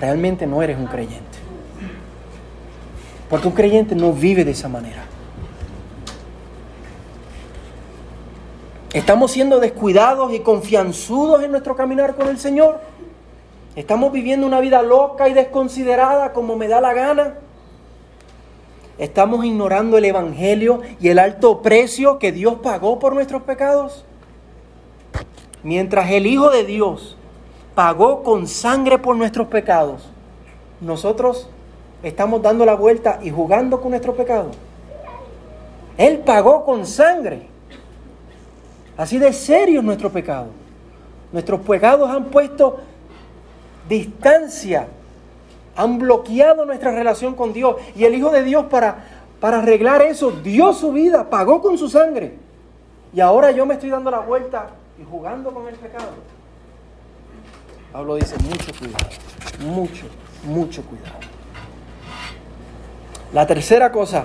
realmente 0.00 0.46
no 0.46 0.62
eres 0.62 0.78
un 0.78 0.86
creyente. 0.86 1.38
Porque 3.30 3.48
un 3.48 3.54
creyente 3.54 3.94
no 3.94 4.12
vive 4.12 4.44
de 4.44 4.50
esa 4.50 4.68
manera. 4.68 5.04
Estamos 8.92 9.32
siendo 9.32 9.58
descuidados 9.58 10.32
y 10.32 10.40
confianzudos 10.40 11.42
en 11.42 11.50
nuestro 11.50 11.74
caminar 11.74 12.14
con 12.14 12.28
el 12.28 12.38
Señor. 12.38 12.78
Estamos 13.74 14.12
viviendo 14.12 14.46
una 14.46 14.60
vida 14.60 14.82
loca 14.82 15.28
y 15.28 15.34
desconsiderada 15.34 16.32
como 16.32 16.54
me 16.54 16.68
da 16.68 16.80
la 16.80 16.94
gana. 16.94 17.34
Estamos 18.98 19.44
ignorando 19.44 19.98
el 19.98 20.04
Evangelio 20.04 20.80
y 21.00 21.08
el 21.08 21.18
alto 21.18 21.62
precio 21.62 22.18
que 22.18 22.30
Dios 22.30 22.56
pagó 22.62 22.98
por 22.98 23.14
nuestros 23.14 23.42
pecados. 23.42 24.04
Mientras 25.64 26.10
el 26.10 26.26
Hijo 26.26 26.50
de 26.50 26.64
Dios 26.64 27.16
pagó 27.74 28.22
con 28.22 28.46
sangre 28.46 28.98
por 28.98 29.16
nuestros 29.16 29.48
pecados, 29.48 30.08
nosotros 30.80 31.48
estamos 32.02 32.42
dando 32.42 32.64
la 32.64 32.74
vuelta 32.74 33.18
y 33.22 33.30
jugando 33.30 33.80
con 33.80 33.90
nuestro 33.90 34.14
pecado. 34.14 34.50
Él 35.96 36.18
pagó 36.18 36.64
con 36.64 36.86
sangre. 36.86 37.48
Así 38.96 39.18
de 39.18 39.32
serio 39.32 39.80
es 39.80 39.84
nuestro 39.84 40.10
pecado. 40.10 40.48
Nuestros 41.32 41.60
pecados 41.62 42.08
han 42.08 42.26
puesto 42.26 42.78
distancia, 43.88 44.86
han 45.76 45.98
bloqueado 45.98 46.64
nuestra 46.64 46.90
relación 46.90 47.34
con 47.34 47.52
Dios. 47.52 47.76
Y 47.96 48.04
el 48.04 48.14
Hijo 48.14 48.30
de 48.30 48.42
Dios 48.42 48.66
para, 48.66 49.04
para 49.40 49.58
arreglar 49.58 50.02
eso 50.02 50.30
dio 50.30 50.72
su 50.72 50.92
vida, 50.92 51.28
pagó 51.30 51.60
con 51.60 51.78
su 51.78 51.88
sangre. 51.88 52.36
Y 53.12 53.20
ahora 53.20 53.50
yo 53.50 53.66
me 53.66 53.74
estoy 53.74 53.90
dando 53.90 54.10
la 54.10 54.20
vuelta 54.20 54.70
y 55.00 55.04
jugando 55.04 55.52
con 55.52 55.68
el 55.68 55.74
pecado. 55.74 56.08
Pablo 57.92 58.16
dice, 58.16 58.34
mucho 58.38 58.72
cuidado, 58.76 59.06
mucho, 59.60 60.06
mucho 60.44 60.82
cuidado. 60.82 61.18
La 63.32 63.46
tercera 63.46 63.92
cosa 63.92 64.24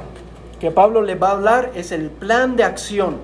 que 0.60 0.72
Pablo 0.72 1.02
les 1.02 1.22
va 1.22 1.30
a 1.30 1.32
hablar 1.32 1.72
es 1.76 1.92
el 1.92 2.10
plan 2.10 2.56
de 2.56 2.64
acción 2.64 3.18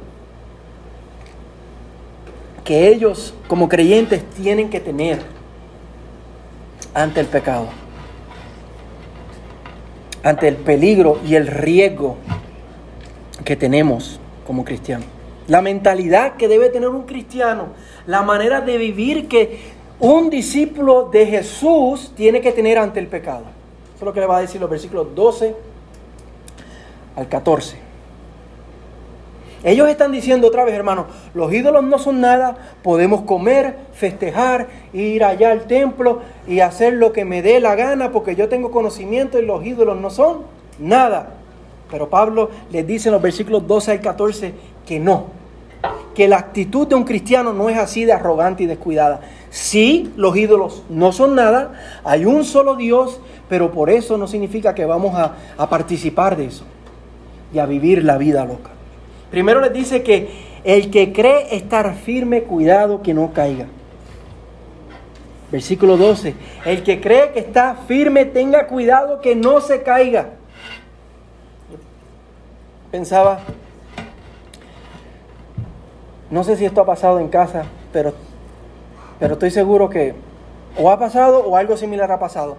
que 2.64 2.88
ellos 2.90 3.34
como 3.48 3.70
creyentes 3.70 4.28
tienen 4.32 4.70
que 4.70 4.80
tener 4.80 5.22
ante 6.94 7.20
el 7.20 7.28
pecado, 7.28 7.68
ante 10.26 10.50
el 10.50 10.58
peligro 10.58 11.22
y 11.26 11.36
el 11.36 11.48
riesgo 11.48 12.18
que 13.46 13.56
tenemos 13.56 14.20
como 14.46 14.66
cristianos 14.66 15.08
la 15.48 15.62
mentalidad 15.62 16.36
que 16.36 16.48
debe 16.48 16.70
tener 16.70 16.90
un 16.90 17.04
cristiano, 17.04 17.68
la 18.08 18.24
manera 18.24 18.62
de 18.62 18.78
vivir 18.78 19.28
que 19.28 19.60
un 20.00 20.30
discípulo 20.30 21.10
de 21.10 21.26
Jesús 21.26 22.12
tiene 22.16 22.42
que 22.42 22.52
tener 22.52 22.78
ante 22.78 23.00
el 23.00 23.08
pecado. 23.08 23.44
Eso 23.96 24.00
es 24.00 24.02
lo 24.04 24.14
que 24.14 24.20
le 24.20 24.26
va 24.26 24.38
a 24.38 24.42
decir 24.42 24.60
los 24.60 24.70
versículos 24.70 25.14
12 25.14 25.56
al 27.16 27.28
14. 27.30 27.85
Ellos 29.66 29.90
están 29.90 30.12
diciendo 30.12 30.48
otra 30.48 30.64
vez, 30.64 30.76
hermano, 30.76 31.08
los 31.34 31.52
ídolos 31.52 31.84
no 31.84 31.98
son 31.98 32.22
nada, 32.22 32.56
podemos 32.84 33.22
comer, 33.22 33.76
festejar, 33.94 34.68
ir 34.94 35.24
allá 35.24 35.50
al 35.50 35.66
templo 35.66 36.22
y 36.48 36.60
hacer 36.60 36.94
lo 36.94 37.12
que 37.12 37.26
me 37.26 37.42
dé 37.42 37.60
la 37.60 37.74
gana 37.74 38.12
porque 38.12 38.36
yo 38.36 38.48
tengo 38.48 38.70
conocimiento 38.70 39.40
y 39.40 39.46
los 39.46 39.66
ídolos 39.66 40.00
no 40.00 40.12
son 40.12 40.42
nada. 40.78 41.32
Pero 41.90 42.12
Pablo 42.12 42.52
les 42.72 42.86
dice 42.86 43.10
en 43.10 43.14
los 43.14 43.24
versículos 43.24 43.66
12 43.66 43.94
al 43.94 44.02
14 44.02 44.54
que 44.86 45.00
no, 45.00 45.30
que 46.14 46.28
la 46.28 46.38
actitud 46.38 46.86
de 46.86 46.94
un 46.94 47.04
cristiano 47.04 47.52
no 47.52 47.68
es 47.68 47.80
así 47.80 48.06
de 48.06 48.14
arrogante 48.14 48.62
y 48.62 48.68
descuidada. 48.68 49.22
Sí, 49.50 50.14
los 50.16 50.38
ídolos 50.38 50.84
no 50.90 51.12
son 51.12 51.34
nada, 51.34 51.74
hay 52.04 52.26
un 52.26 52.46
solo 52.46 52.76
Dios, 52.76 53.20
pero 53.50 53.72
por 53.72 53.90
eso 53.90 54.16
no 54.20 54.28
significa 54.28 54.76
que 54.76 54.86
vamos 54.86 55.16
a, 55.16 55.38
a 55.58 55.68
participar 55.68 56.38
de 56.38 56.46
eso 56.46 56.66
y 57.52 57.58
a 57.58 57.66
vivir 57.66 58.04
la 58.04 58.20
vida 58.20 58.46
loca. 58.46 58.75
Primero 59.32 59.62
les 59.62 59.74
dice 59.74 60.04
que 60.04 60.30
el 60.64 60.90
que 60.90 61.14
cree 61.14 61.56
estar 61.56 61.96
firme, 61.96 62.44
cuidado 62.44 63.02
que 63.02 63.14
no 63.14 63.34
caiga. 63.34 63.68
Versículo 65.52 65.96
12, 65.96 66.36
el 66.66 66.84
que 66.84 67.00
cree 67.00 67.32
que 67.32 67.40
está 67.40 67.76
firme, 67.88 68.26
tenga 68.26 68.68
cuidado 68.68 69.22
que 69.22 69.36
no 69.36 69.62
se 69.62 69.84
caiga. 69.84 70.30
Pensaba, 72.92 73.40
no 76.32 76.44
sé 76.44 76.58
si 76.58 76.66
esto 76.66 76.82
ha 76.82 76.86
pasado 76.86 77.20
en 77.20 77.28
casa, 77.28 77.66
pero, 77.94 78.14
pero 79.20 79.34
estoy 79.34 79.52
seguro 79.52 79.90
que 79.90 80.16
o 80.78 80.90
ha 80.90 81.00
pasado 81.00 81.46
o 81.46 81.56
algo 81.56 81.78
similar 81.78 82.12
ha 82.12 82.20
pasado. 82.20 82.58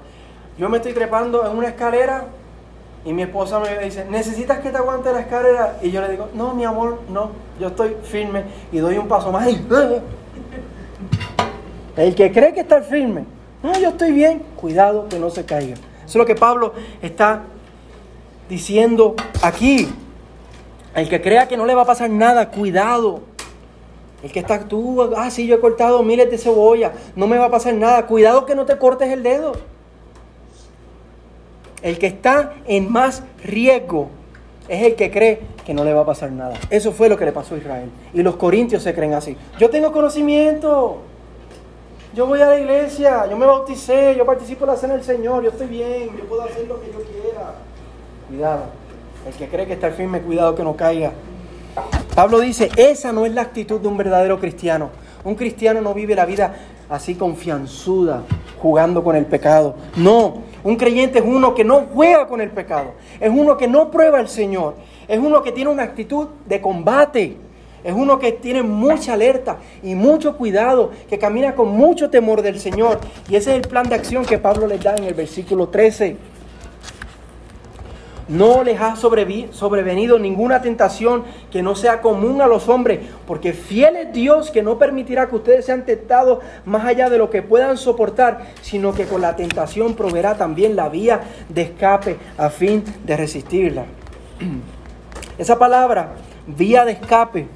Yo 0.59 0.68
me 0.68 0.79
estoy 0.79 0.92
trepando 0.92 1.44
en 1.50 1.57
una 1.57 1.68
escalera 1.68 2.24
y 3.06 3.12
mi 3.12 3.22
esposa 3.22 3.60
me 3.60 3.78
dice, 3.78 4.04
¿necesitas 4.10 4.58
que 4.58 4.70
te 4.70 4.78
aguante 4.78 5.12
la 5.12 5.20
escalera? 5.20 5.78
Y 5.80 5.92
yo 5.92 6.00
le 6.00 6.08
digo, 6.08 6.28
no, 6.34 6.54
mi 6.54 6.64
amor, 6.64 7.02
no, 7.08 7.30
yo 7.60 7.68
estoy 7.68 7.96
firme 8.02 8.42
y 8.72 8.78
doy 8.78 8.98
un 8.98 9.06
paso 9.06 9.30
más. 9.30 9.46
El 11.96 12.14
que 12.16 12.32
cree 12.32 12.52
que 12.52 12.60
está 12.60 12.82
firme, 12.82 13.24
no, 13.62 13.78
yo 13.78 13.90
estoy 13.90 14.10
bien, 14.10 14.42
cuidado 14.56 15.08
que 15.08 15.20
no 15.20 15.30
se 15.30 15.44
caiga. 15.44 15.74
Eso 15.74 16.06
es 16.06 16.16
lo 16.16 16.26
que 16.26 16.34
Pablo 16.34 16.74
está 17.00 17.44
diciendo 18.48 19.14
aquí. 19.40 19.88
El 20.96 21.08
que 21.08 21.22
crea 21.22 21.46
que 21.46 21.56
no 21.56 21.64
le 21.64 21.76
va 21.76 21.82
a 21.82 21.86
pasar 21.86 22.10
nada, 22.10 22.50
cuidado. 22.50 23.20
El 24.20 24.32
que 24.32 24.40
está 24.40 24.64
tú, 24.64 25.14
ah, 25.16 25.30
sí, 25.30 25.46
yo 25.46 25.54
he 25.54 25.61
cortado 25.61 26.02
miles 26.02 26.28
de 26.28 26.38
cebolla, 26.38 26.92
no 27.14 27.28
me 27.28 27.38
va 27.38 27.44
a 27.44 27.50
pasar 27.50 27.74
nada. 27.74 28.04
Cuidado 28.07 28.46
que 28.46 28.57
no 28.57 28.66
te 28.66 28.76
cortes 28.78 29.11
el 29.11 29.22
dedo. 29.22 29.52
El 31.87 32.01
que 32.01 32.09
está 32.09 32.55
en 32.66 32.91
más 32.91 33.22
riesgo 33.45 34.09
es 34.66 34.82
el 34.82 34.97
que 34.97 35.09
cree 35.12 35.43
que 35.64 35.72
no 35.72 35.84
le 35.84 35.95
va 35.95 36.01
a 36.01 36.05
pasar 36.05 36.32
nada. 36.32 36.57
Eso 36.68 36.91
fue 36.91 37.09
lo 37.09 37.16
que 37.16 37.24
le 37.24 37.30
pasó 37.30 37.55
a 37.55 37.59
Israel. 37.59 37.89
Y 38.12 38.24
los 38.24 38.34
corintios 38.34 38.82
se 38.82 38.93
creen 38.93 39.14
así. 39.14 39.37
Yo 39.61 39.70
tengo 39.70 39.93
conocimiento. 39.93 41.03
Yo 42.12 42.26
voy 42.26 42.43
a 42.43 42.47
la 42.47 42.59
iglesia, 42.59 43.28
yo 43.30 43.37
me 43.37 43.47
bauticé, 43.47 44.16
yo 44.18 44.26
participo 44.26 44.64
en 44.64 44.70
la 44.72 44.76
cena 44.76 44.95
del 44.95 45.05
Señor, 45.05 45.45
yo 45.45 45.51
estoy 45.51 45.68
bien, 45.68 46.11
yo 46.18 46.24
puedo 46.24 46.43
hacer 46.43 46.66
lo 46.66 46.80
que 46.80 46.89
yo 46.89 46.99
quiera. 47.05 47.55
Cuidado. 48.26 48.64
El 49.24 49.34
que 49.34 49.47
cree 49.47 49.66
que 49.68 49.74
está 49.74 49.93
firme, 49.93 50.20
cuidado 50.22 50.57
que 50.57 50.64
no 50.64 50.74
caiga. 50.74 51.12
Pablo 52.16 52.41
dice, 52.41 52.68
esa 52.76 53.12
no 53.12 53.26
es 53.26 53.32
la 53.32 53.43
actitud 53.43 53.80
de 53.80 53.87
un 53.87 53.97
verdadero 53.97 54.41
cristiano. 54.41 54.91
Un 55.22 55.37
cristiano 55.37 55.80
no 55.80 55.95
vive 55.95 56.16
la 56.16 56.26
vida 56.26 56.53
así 56.89 57.14
confianzuda, 57.14 58.24
jugando 58.61 59.02
con 59.02 59.16
el 59.16 59.26
pecado. 59.26 59.74
No, 59.96 60.38
un 60.64 60.76
creyente 60.76 61.20
es 61.20 61.24
uno 61.24 61.54
que 61.54 61.64
no 61.64 61.86
juega 61.92 62.26
con 62.26 62.40
el 62.40 62.50
pecado. 62.50 62.92
Es 63.20 63.30
uno 63.30 63.57
que 63.57 63.68
no 63.68 63.90
prueba 63.90 64.18
al 64.18 64.28
Señor. 64.28 64.74
Es 65.07 65.18
uno 65.18 65.42
que 65.42 65.52
tiene 65.52 65.70
una 65.70 65.84
actitud 65.84 66.28
de 66.46 66.61
combate. 66.61 67.36
Es 67.84 67.94
uno 67.94 68.18
que 68.18 68.32
tiene 68.32 68.64
mucha 68.64 69.12
alerta 69.12 69.59
y 69.80 69.94
mucho 69.94 70.36
cuidado, 70.36 70.90
que 71.09 71.20
camina 71.20 71.54
con 71.54 71.68
mucho 71.68 72.11
temor 72.11 72.42
del 72.42 72.59
Señor. 72.59 72.98
Y 73.28 73.36
ese 73.36 73.50
es 73.50 73.57
el 73.57 73.68
plan 73.68 73.88
de 73.88 73.94
acción 73.94 74.24
que 74.24 74.38
Pablo 74.38 74.66
les 74.66 74.82
da 74.82 74.96
en 74.96 75.04
el 75.04 75.14
versículo 75.14 75.68
13. 75.68 76.16
No 78.29 78.64
les 78.64 78.81
ha 78.81 78.97
sobrevenido 78.97 80.18
ninguna 80.18 80.61
tentación 80.61 81.22
que 81.53 81.62
no 81.62 81.77
sea 81.77 82.01
común 82.01 82.41
a 82.43 82.49
los 82.49 82.68
hombres, 82.68 83.01
porque 83.24 83.53
fiel 83.53 83.95
es 83.97 84.12
Dios 84.12 84.51
que 84.51 84.62
no 84.62 84.79
permitirá 84.79 85.29
que 85.29 85.37
ustedes 85.37 85.64
sean 85.64 85.85
tentados 85.85 86.41
más 86.64 86.85
allá 86.85 87.09
de 87.09 87.18
lo 87.18 87.31
que 87.31 87.43
puedan 87.43 87.77
soportar, 87.77 88.47
sino 88.62 88.95
que 88.95 89.07
con 89.07 89.20
la 89.20 89.37
tentación 89.37 89.95
proveerá 89.95 90.37
también 90.37 90.74
la 90.74 90.89
vía 90.89 91.20
de 91.49 91.62
escape 91.62 92.16
a 92.37 92.51
fin 92.51 92.83
de 93.05 93.16
resistirla. 93.16 93.85
Esa 95.39 95.57
palabra, 95.57 96.14
vía 96.49 96.85
de 96.85 96.93
escape, 96.93 97.47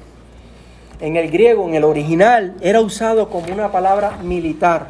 en 1.01 1.17
el 1.17 1.29
griego, 1.31 1.67
en 1.67 1.75
el 1.75 1.83
original, 1.83 2.55
era 2.61 2.79
usado 2.79 3.29
como 3.29 3.51
una 3.51 3.71
palabra 3.71 4.19
militar. 4.23 4.87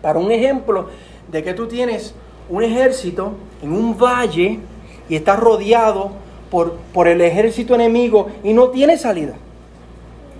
Para 0.00 0.18
un 0.18 0.30
ejemplo 0.30 0.88
de 1.28 1.42
que 1.42 1.52
tú 1.52 1.66
tienes 1.66 2.14
un 2.48 2.62
ejército 2.62 3.32
en 3.62 3.72
un 3.72 3.96
valle 3.96 4.60
y 5.08 5.16
está 5.16 5.36
rodeado 5.36 6.10
por, 6.50 6.74
por 6.92 7.08
el 7.08 7.20
ejército 7.20 7.74
enemigo 7.74 8.28
y 8.44 8.52
no 8.52 8.68
tiene 8.68 8.96
salida. 8.96 9.34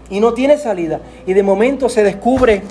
Y 0.08 0.20
no 0.20 0.34
tiene 0.34 0.56
salida. 0.56 1.00
Y 1.26 1.32
de 1.32 1.42
momento 1.42 1.88
se 1.88 2.04
descubre, 2.04 2.62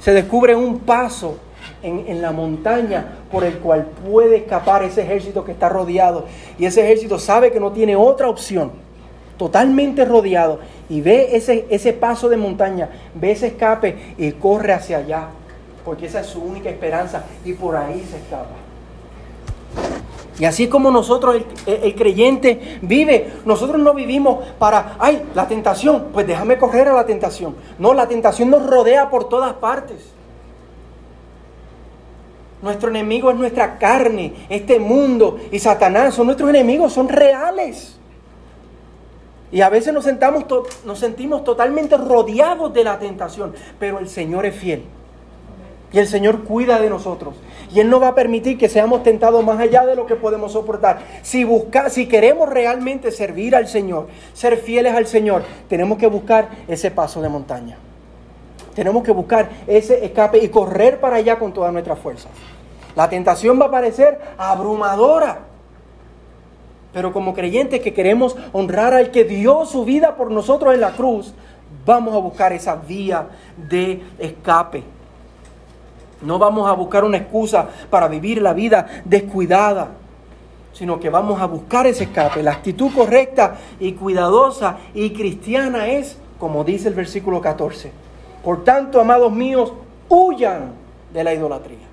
se 0.00 0.12
descubre 0.12 0.54
un 0.54 0.80
paso 0.80 1.38
en, 1.82 2.04
en, 2.06 2.20
la 2.20 2.30
montaña 2.30 3.18
por 3.30 3.44
el 3.44 3.58
cual 3.58 3.86
puede 4.06 4.36
escapar 4.36 4.84
ese 4.84 5.02
ejército 5.02 5.44
que 5.44 5.52
está 5.52 5.68
rodeado. 5.68 6.26
Y 6.58 6.66
ese 6.66 6.84
ejército 6.84 7.18
sabe 7.18 7.50
que 7.52 7.60
no 7.60 7.72
tiene 7.72 7.96
otra 7.96 8.28
opción. 8.28 8.72
Totalmente 9.38 10.04
rodeado. 10.04 10.60
Y 10.90 11.00
ve 11.00 11.30
ese, 11.32 11.66
ese 11.70 11.94
paso 11.94 12.28
de 12.28 12.36
montaña, 12.36 12.90
ve 13.14 13.32
ese 13.32 13.46
escape 13.46 14.14
y 14.18 14.32
corre 14.32 14.74
hacia 14.74 14.98
allá 14.98 15.28
porque 15.84 16.06
esa 16.06 16.20
es 16.20 16.26
su 16.26 16.42
única 16.42 16.70
esperanza 16.70 17.24
y 17.44 17.52
por 17.52 17.76
ahí 17.76 18.06
se 18.10 18.18
escapa. 18.18 18.56
Y 20.38 20.44
así 20.44 20.68
como 20.68 20.90
nosotros, 20.90 21.42
el, 21.66 21.94
creyente, 21.94 22.78
vive, 22.82 23.32
nosotros 23.44 23.80
no 23.80 23.92
vivimos 23.94 24.44
para, 24.58 24.96
ay, 24.98 25.22
la 25.34 25.46
tentación, 25.46 26.08
pues 26.12 26.26
déjame 26.26 26.56
correr 26.58 26.88
a 26.88 26.94
la 26.94 27.04
tentación. 27.04 27.54
No, 27.78 27.92
la 27.92 28.08
tentación 28.08 28.50
nos 28.50 28.66
rodea 28.66 29.10
por 29.10 29.28
todas 29.28 29.52
partes. 29.54 29.98
Nuestro 32.62 32.88
enemigo 32.90 33.30
es 33.30 33.36
nuestra 33.36 33.78
carne, 33.78 34.34
este 34.48 34.78
mundo 34.78 35.38
y 35.50 35.58
Satanás 35.58 36.14
son 36.14 36.26
nuestros 36.26 36.48
enemigos, 36.48 36.92
son 36.92 37.08
reales. 37.08 37.98
Y 39.50 39.60
a 39.60 39.68
veces 39.68 39.92
nos, 39.92 40.04
sentamos 40.04 40.44
nos 40.84 40.98
sentimos 40.98 41.44
totalmente 41.44 41.96
rodeados 41.98 42.72
de 42.72 42.84
la 42.84 42.98
tentación, 42.98 43.52
pero 43.78 43.98
el 43.98 44.08
Señor 44.08 44.46
es 44.46 44.54
fiel. 44.54 44.84
Y 45.92 45.98
el 45.98 46.06
Señor 46.06 46.44
cuida 46.44 46.80
de 46.80 46.88
nosotros. 46.88 47.34
Y 47.72 47.80
Él 47.80 47.90
no 47.90 48.00
va 48.00 48.08
a 48.08 48.14
permitir 48.14 48.58
que 48.58 48.68
seamos 48.68 49.02
tentados 49.02 49.44
más 49.44 49.58
allá 49.60 49.84
de 49.86 49.94
lo 49.94 50.06
que 50.06 50.16
podemos 50.16 50.52
soportar. 50.52 51.00
Si, 51.22 51.44
busca, 51.44 51.90
si 51.90 52.06
queremos 52.06 52.48
realmente 52.48 53.10
servir 53.10 53.54
al 53.54 53.68
Señor, 53.68 54.08
ser 54.32 54.56
fieles 54.56 54.94
al 54.94 55.06
Señor, 55.06 55.42
tenemos 55.68 55.98
que 55.98 56.06
buscar 56.06 56.48
ese 56.68 56.90
paso 56.90 57.20
de 57.20 57.28
montaña. 57.28 57.76
Tenemos 58.74 59.02
que 59.02 59.12
buscar 59.12 59.50
ese 59.66 60.04
escape 60.04 60.38
y 60.38 60.48
correr 60.48 60.98
para 60.98 61.16
allá 61.16 61.38
con 61.38 61.52
todas 61.52 61.72
nuestras 61.72 61.98
fuerzas. 61.98 62.30
La 62.94 63.08
tentación 63.08 63.60
va 63.60 63.66
a 63.66 63.70
parecer 63.70 64.18
abrumadora. 64.38 65.40
Pero 66.92 67.12
como 67.12 67.32
creyentes 67.32 67.80
que 67.80 67.94
queremos 67.94 68.36
honrar 68.52 68.92
al 68.94 69.10
que 69.10 69.24
dio 69.24 69.64
su 69.64 69.84
vida 69.84 70.16
por 70.16 70.30
nosotros 70.30 70.74
en 70.74 70.80
la 70.80 70.92
cruz, 70.92 71.34
vamos 71.86 72.14
a 72.14 72.18
buscar 72.18 72.52
esa 72.52 72.76
vía 72.76 73.28
de 73.56 74.02
escape. 74.18 74.84
No 76.22 76.38
vamos 76.38 76.68
a 76.68 76.72
buscar 76.72 77.04
una 77.04 77.18
excusa 77.18 77.68
para 77.90 78.08
vivir 78.08 78.40
la 78.40 78.52
vida 78.52 78.86
descuidada, 79.04 79.88
sino 80.72 80.98
que 80.98 81.10
vamos 81.10 81.40
a 81.40 81.46
buscar 81.46 81.86
ese 81.86 82.04
escape. 82.04 82.42
La 82.42 82.52
actitud 82.52 82.90
correcta 82.94 83.56
y 83.78 83.92
cuidadosa 83.92 84.78
y 84.94 85.10
cristiana 85.10 85.88
es, 85.88 86.16
como 86.38 86.64
dice 86.64 86.88
el 86.88 86.94
versículo 86.94 87.40
14, 87.40 87.92
por 88.42 88.64
tanto, 88.64 89.00
amados 89.00 89.32
míos, 89.32 89.72
huyan 90.08 90.72
de 91.12 91.24
la 91.24 91.34
idolatría. 91.34 91.92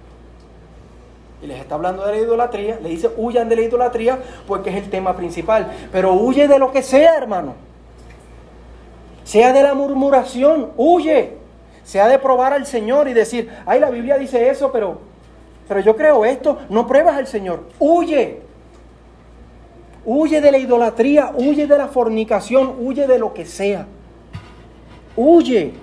Y 1.42 1.48
les 1.48 1.60
está 1.60 1.76
hablando 1.76 2.06
de 2.06 2.12
la 2.12 2.18
idolatría, 2.18 2.80
le 2.82 2.90
dice 2.90 3.10
huyan 3.16 3.48
de 3.48 3.56
la 3.56 3.62
idolatría 3.62 4.20
porque 4.48 4.72
es 4.72 4.76
el 4.76 4.90
tema 4.90 5.16
principal. 5.16 5.72
Pero 5.92 6.14
huye 6.14 6.48
de 6.48 6.60
lo 6.60 6.72
que 6.72 6.82
sea, 6.82 7.16
hermano. 7.16 7.54
Sea 9.24 9.54
de 9.54 9.64
la 9.64 9.74
murmuración, 9.74 10.72
huye 10.76 11.39
se 11.90 12.00
ha 12.00 12.08
de 12.08 12.20
probar 12.20 12.54
al 12.54 12.68
Señor 12.68 13.08
y 13.08 13.14
decir, 13.14 13.50
ay, 13.66 13.80
la 13.80 13.90
Biblia 13.90 14.20
dice 14.20 14.48
eso, 14.48 14.72
pero, 14.72 15.00
pero 15.68 15.80
yo 15.80 15.96
creo 15.96 16.24
esto, 16.24 16.60
no 16.70 16.86
pruebas 16.86 17.18
al 17.18 17.26
Señor, 17.26 17.64
huye. 17.80 18.42
Huye 20.06 20.40
de 20.40 20.52
la 20.52 20.60
idolatría, 20.60 21.32
huye 21.36 21.66
de 21.66 21.78
la 21.80 21.88
fornicación, 21.88 22.76
huye 22.80 23.08
de 23.08 23.18
lo 23.18 23.34
que 23.34 23.48
sea. 23.48 23.88
Huye. 25.16 25.74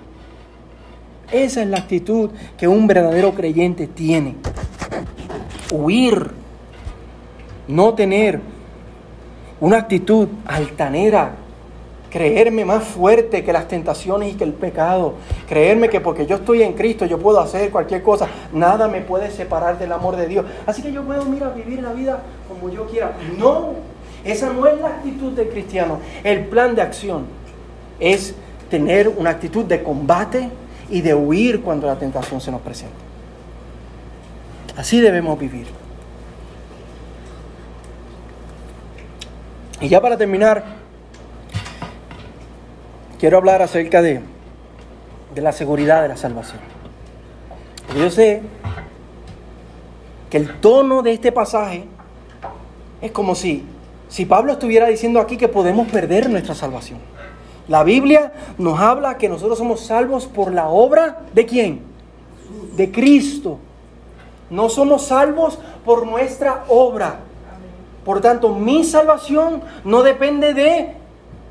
Esa 1.33 1.63
es 1.63 1.69
la 1.69 1.79
actitud 1.79 2.31
que 2.57 2.69
un 2.69 2.87
verdadero 2.87 3.35
creyente 3.35 3.89
tiene. 3.89 4.37
Huir. 5.73 6.31
No 7.67 7.95
tener 7.95 8.41
una 9.59 9.79
actitud 9.79 10.29
altanera, 10.47 11.33
creerme 12.17 12.65
más 12.65 12.83
fuerte 12.83 13.45
que 13.45 13.53
las 13.53 13.69
tentaciones 13.69 14.33
y 14.33 14.37
que 14.39 14.45
el 14.45 14.55
pecado, 14.55 15.17
creerme 15.47 15.91
que 15.91 16.01
porque 16.01 16.25
yo 16.25 16.37
estoy 16.37 16.63
en 16.63 16.73
Cristo 16.73 17.05
yo 17.05 17.19
puedo 17.19 17.39
hacer 17.39 17.71
cualquier 17.71 18.03
cosa, 18.03 18.27
nada 18.55 18.89
me 18.89 19.03
puede 19.03 19.31
separar 19.31 19.79
del 19.79 19.93
amor 19.93 20.17
de 20.17 20.27
Dios. 20.27 20.47
Así 20.65 20.81
que 20.81 20.91
yo 20.93 21.03
puedo, 21.03 21.27
mira, 21.27 21.51
vivir 21.51 21.83
la 21.83 21.93
vida 21.93 22.23
como 22.49 22.73
yo 22.73 22.87
quiera. 22.87 23.13
No, 23.37 23.75
esa 24.25 24.51
no 24.51 24.67
es 24.67 24.81
la 24.81 24.89
actitud 24.89 25.33
del 25.33 25.51
cristiano. 25.51 25.99
El 26.25 26.47
plan 26.47 26.75
de 26.75 26.81
acción 26.81 27.27
es 28.01 28.35
tener 28.71 29.09
una 29.09 29.29
actitud 29.29 29.67
de 29.67 29.83
combate 29.83 30.49
y 30.89 31.03
de 31.03 31.15
huir 31.15 31.61
cuando 31.61 31.87
la 31.87 31.97
tentación 31.97 32.41
se 32.41 32.51
nos 32.51 32.63
presenta. 32.63 32.97
Así 34.75 35.03
debemos 35.03 35.39
vivir. 35.39 35.67
Y 39.83 39.89
ya 39.89 40.01
para 40.01 40.17
terminar, 40.17 40.86
quiero 43.19 43.39
hablar 43.39 43.63
acerca 43.63 44.03
de, 44.03 44.21
de 45.35 45.41
la 45.41 45.53
seguridad 45.53 46.03
de 46.03 46.09
la 46.09 46.17
salvación. 46.17 46.61
yo 47.97 48.11
sé 48.11 48.43
que 50.31 50.37
el 50.37 50.61
tono 50.61 51.03
de 51.03 51.13
este 51.13 51.33
pasaje 51.33 51.85
es 53.01 53.13
como 53.13 53.35
si, 53.35 53.65
si 54.09 54.25
Pablo 54.27 54.53
estuviera 54.53 54.87
diciendo 54.87 55.21
aquí 55.21 55.37
que 55.37 55.49
podemos 55.49 55.89
perder 55.89 56.29
nuestra 56.29 56.55
salvación. 56.55 56.99
La 57.69 57.83
Biblia 57.83 58.33
nos 58.59 58.79
habla 58.79 59.19
que 59.19 59.29
nosotros 59.29 59.59
somos 59.59 59.81
salvos 59.81 60.27
por 60.27 60.53
la 60.53 60.69
obra 60.69 61.21
de 61.33 61.47
quién? 61.47 61.83
De 62.77 62.91
Cristo. 62.93 63.59
No 64.51 64.69
somos 64.69 65.07
salvos 65.07 65.59
por 65.85 66.07
nuestra 66.07 66.65
obra. 66.69 67.17
Por 68.05 68.21
tanto, 68.21 68.55
mi 68.55 68.85
salvación 68.85 69.63
no 69.85 70.05
depende 70.05 70.55
de 70.55 70.95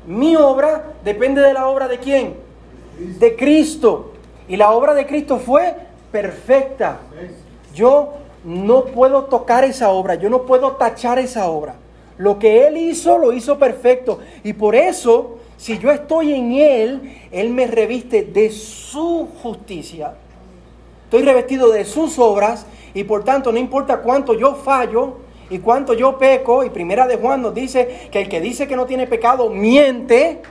mi 0.06 0.36
obra 0.36 0.92
depende 1.04 1.40
de 1.40 1.52
la 1.52 1.68
obra 1.68 1.88
de 1.88 1.98
quién? 1.98 2.34
De 3.18 3.36
Cristo. 3.36 4.12
Y 4.48 4.56
la 4.56 4.70
obra 4.72 4.94
de 4.94 5.06
Cristo 5.06 5.38
fue 5.38 5.74
perfecta. 6.12 7.00
Yo 7.74 8.14
no 8.44 8.84
puedo 8.84 9.24
tocar 9.24 9.64
esa 9.64 9.90
obra, 9.90 10.14
yo 10.14 10.30
no 10.30 10.42
puedo 10.42 10.72
tachar 10.72 11.18
esa 11.18 11.48
obra. 11.48 11.74
Lo 12.16 12.38
que 12.38 12.66
Él 12.66 12.76
hizo, 12.76 13.18
lo 13.18 13.32
hizo 13.32 13.58
perfecto. 13.58 14.20
Y 14.44 14.52
por 14.52 14.74
eso, 14.74 15.38
si 15.56 15.78
yo 15.78 15.90
estoy 15.90 16.32
en 16.32 16.52
Él, 16.52 17.18
Él 17.30 17.50
me 17.50 17.66
reviste 17.66 18.22
de 18.22 18.50
su 18.50 19.28
justicia. 19.42 20.14
Estoy 21.04 21.22
revestido 21.22 21.70
de 21.70 21.84
sus 21.84 22.18
obras 22.18 22.66
y 22.94 23.04
por 23.04 23.24
tanto 23.24 23.52
no 23.52 23.58
importa 23.58 23.98
cuánto 23.98 24.34
yo 24.34 24.54
fallo, 24.54 25.18
y 25.48 25.58
cuánto 25.58 25.94
yo 25.94 26.18
peco, 26.18 26.64
y 26.64 26.70
primera 26.70 27.06
de 27.06 27.16
Juan 27.16 27.42
nos 27.42 27.54
dice 27.54 28.08
que 28.10 28.22
el 28.22 28.28
que 28.28 28.40
dice 28.40 28.66
que 28.66 28.76
no 28.76 28.86
tiene 28.86 29.06
pecado 29.06 29.48
miente, 29.50 30.42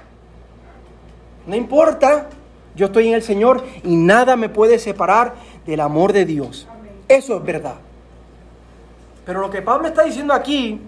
no 1.45 1.55
importa, 1.55 2.29
yo 2.75 2.87
estoy 2.87 3.09
en 3.09 3.15
el 3.15 3.23
Señor 3.23 3.63
y 3.83 3.95
nada 3.95 4.35
me 4.35 4.49
puede 4.49 4.79
separar 4.79 5.33
del 5.65 5.79
amor 5.79 6.13
de 6.13 6.25
Dios. 6.25 6.67
Eso 7.07 7.37
es 7.37 7.43
verdad. 7.43 7.75
Pero 9.25 9.41
lo 9.41 9.49
que 9.49 9.61
Pablo 9.61 9.87
está 9.87 10.03
diciendo 10.03 10.33
aquí, 10.33 10.79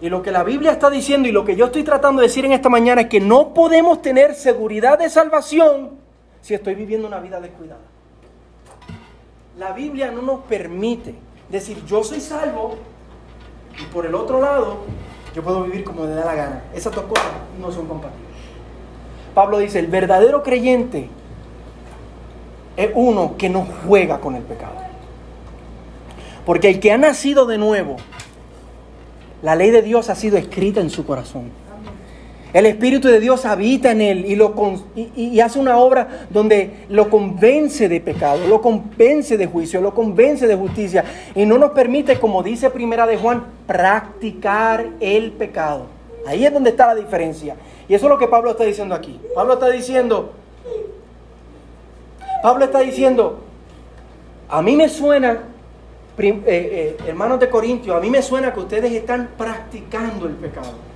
y 0.00 0.08
lo 0.08 0.22
que 0.22 0.30
la 0.30 0.42
Biblia 0.42 0.72
está 0.72 0.88
diciendo, 0.90 1.28
y 1.28 1.32
lo 1.32 1.44
que 1.44 1.56
yo 1.56 1.66
estoy 1.66 1.84
tratando 1.84 2.20
de 2.20 2.28
decir 2.28 2.44
en 2.44 2.52
esta 2.52 2.68
mañana, 2.68 3.02
es 3.02 3.08
que 3.08 3.20
no 3.20 3.52
podemos 3.54 4.02
tener 4.02 4.34
seguridad 4.34 4.98
de 4.98 5.10
salvación 5.10 5.90
si 6.40 6.54
estoy 6.54 6.74
viviendo 6.74 7.06
una 7.06 7.20
vida 7.20 7.40
descuidada. 7.40 7.80
la 9.58 9.72
Biblia 9.72 10.10
no 10.10 10.22
nos 10.22 10.40
permite 10.44 11.14
decir 11.50 11.84
yo 11.84 12.02
soy 12.02 12.20
salvo 12.20 12.78
y 13.80 13.84
por 13.86 14.06
el 14.06 14.14
otro 14.14 14.40
lado 14.40 14.78
yo 15.34 15.42
puedo 15.42 15.62
vivir 15.62 15.84
como 15.84 16.04
me 16.04 16.10
da 16.10 16.24
la 16.24 16.34
gana. 16.34 16.64
Esas 16.74 16.94
dos 16.94 17.04
cosas 17.04 17.26
no 17.60 17.70
son 17.70 17.86
compatibles. 17.86 18.28
Pablo 19.34 19.58
dice, 19.58 19.78
el 19.78 19.86
verdadero 19.86 20.42
creyente 20.42 21.08
es 22.76 22.90
uno 22.94 23.36
que 23.36 23.48
no 23.48 23.66
juega 23.86 24.20
con 24.20 24.34
el 24.34 24.42
pecado. 24.42 24.74
Porque 26.44 26.68
el 26.68 26.80
que 26.80 26.90
ha 26.92 26.98
nacido 26.98 27.46
de 27.46 27.58
nuevo, 27.58 27.96
la 29.42 29.54
ley 29.54 29.70
de 29.70 29.82
Dios 29.82 30.10
ha 30.10 30.14
sido 30.14 30.36
escrita 30.36 30.80
en 30.80 30.90
su 30.90 31.06
corazón. 31.06 31.50
El 32.52 32.66
Espíritu 32.66 33.08
de 33.08 33.20
Dios 33.20 33.44
habita 33.44 33.92
en 33.92 34.00
él 34.00 34.24
y, 34.26 34.34
lo, 34.34 34.54
y, 34.96 35.38
hace 35.40 35.58
una 35.58 35.76
obra 35.78 36.26
donde 36.30 36.84
lo 36.88 37.08
convence 37.08 37.88
de 37.88 38.00
pecado, 38.00 38.46
lo 38.48 38.60
convence 38.60 39.36
de 39.36 39.46
juicio, 39.46 39.80
lo 39.80 39.94
convence 39.94 40.46
de 40.46 40.56
justicia 40.56 41.04
y 41.34 41.46
no 41.46 41.58
nos 41.58 41.70
permite, 41.70 42.18
como 42.18 42.42
dice 42.42 42.70
Primera 42.70 43.06
de 43.06 43.16
Juan, 43.16 43.44
practicar 43.66 44.86
el 44.98 45.30
pecado. 45.32 45.86
Ahí 46.26 46.44
es 46.44 46.52
donde 46.52 46.70
está 46.70 46.88
la 46.88 46.96
diferencia. 46.96 47.56
Y 47.88 47.94
eso 47.94 48.06
es 48.06 48.10
lo 48.10 48.18
que 48.18 48.26
Pablo 48.26 48.50
está 48.50 48.64
diciendo 48.64 48.94
aquí. 48.94 49.20
Pablo 49.34 49.54
está 49.54 49.70
diciendo, 49.70 50.32
Pablo 52.42 52.64
está 52.64 52.80
diciendo, 52.80 53.40
a 54.48 54.60
mí 54.60 54.74
me 54.74 54.88
suena, 54.88 55.44
eh, 56.18 56.42
eh, 56.46 56.96
hermanos 57.06 57.38
de 57.38 57.48
Corintios, 57.48 57.96
a 57.96 58.00
mí 58.00 58.10
me 58.10 58.22
suena 58.22 58.52
que 58.52 58.60
ustedes 58.60 58.92
están 58.92 59.30
practicando 59.38 60.26
el 60.26 60.34
pecado. 60.34 60.89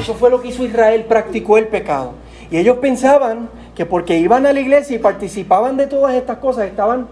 Eso 0.00 0.14
fue 0.14 0.30
lo 0.30 0.40
que 0.40 0.48
hizo 0.48 0.64
Israel, 0.64 1.04
practicó 1.04 1.58
el 1.58 1.68
pecado. 1.68 2.14
Y 2.50 2.56
ellos 2.56 2.78
pensaban 2.78 3.48
que 3.74 3.86
porque 3.86 4.18
iban 4.18 4.46
a 4.46 4.52
la 4.52 4.60
iglesia 4.60 4.96
y 4.96 4.98
participaban 4.98 5.76
de 5.76 5.86
todas 5.86 6.14
estas 6.14 6.38
cosas, 6.38 6.66
estaban 6.66 7.06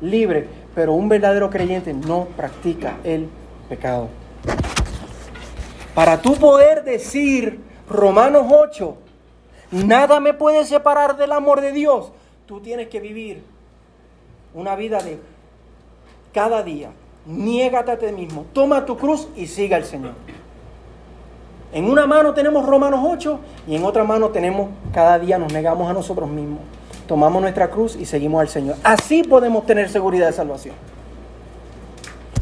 libres. 0.00 0.46
Pero 0.74 0.92
un 0.92 1.08
verdadero 1.08 1.50
creyente 1.50 1.92
no 1.92 2.26
practica 2.36 2.96
el 3.04 3.28
pecado. 3.68 4.08
Para 5.94 6.20
tú 6.20 6.34
poder 6.34 6.84
decir 6.84 7.60
Romanos 7.88 8.46
8, 8.50 8.96
nada 9.70 10.20
me 10.20 10.34
puede 10.34 10.64
separar 10.64 11.16
del 11.16 11.32
amor 11.32 11.60
de 11.60 11.72
Dios, 11.72 12.12
tú 12.46 12.60
tienes 12.60 12.88
que 12.88 13.00
vivir 13.00 13.42
una 14.54 14.76
vida 14.76 14.98
de 15.00 15.18
cada 16.32 16.62
día. 16.62 16.90
Niégate 17.26 17.92
a 17.92 17.98
ti 17.98 18.06
mismo, 18.12 18.46
toma 18.52 18.84
tu 18.84 18.96
cruz 18.96 19.28
y 19.36 19.46
siga 19.46 19.76
al 19.76 19.84
Señor. 19.84 20.12
En 21.74 21.90
una 21.90 22.06
mano 22.06 22.32
tenemos 22.34 22.64
Romanos 22.64 23.00
8 23.02 23.40
y 23.66 23.74
en 23.74 23.84
otra 23.84 24.04
mano 24.04 24.28
tenemos 24.28 24.68
cada 24.92 25.18
día 25.18 25.38
nos 25.38 25.52
negamos 25.52 25.90
a 25.90 25.92
nosotros 25.92 26.30
mismos. 26.30 26.60
Tomamos 27.08 27.42
nuestra 27.42 27.68
cruz 27.68 27.96
y 27.96 28.06
seguimos 28.06 28.40
al 28.40 28.48
Señor. 28.48 28.76
Así 28.84 29.24
podemos 29.24 29.66
tener 29.66 29.88
seguridad 29.88 30.28
de 30.28 30.32
salvación. 30.32 30.76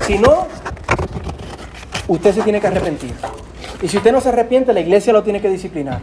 Si 0.07 0.19
no, 0.19 0.47
usted 2.09 2.35
se 2.35 2.43
tiene 2.43 2.61
que 2.61 2.67
arrepentir. 2.67 3.15
Y 3.81 3.89
si 3.89 3.97
usted 3.97 4.13
no 4.13 4.21
se 4.21 4.29
arrepiente, 4.29 4.75
la 4.75 4.81
iglesia 4.81 5.15
lo 5.15 5.23
tiene 5.23 5.41
que 5.41 5.49
disciplinar. 5.49 6.01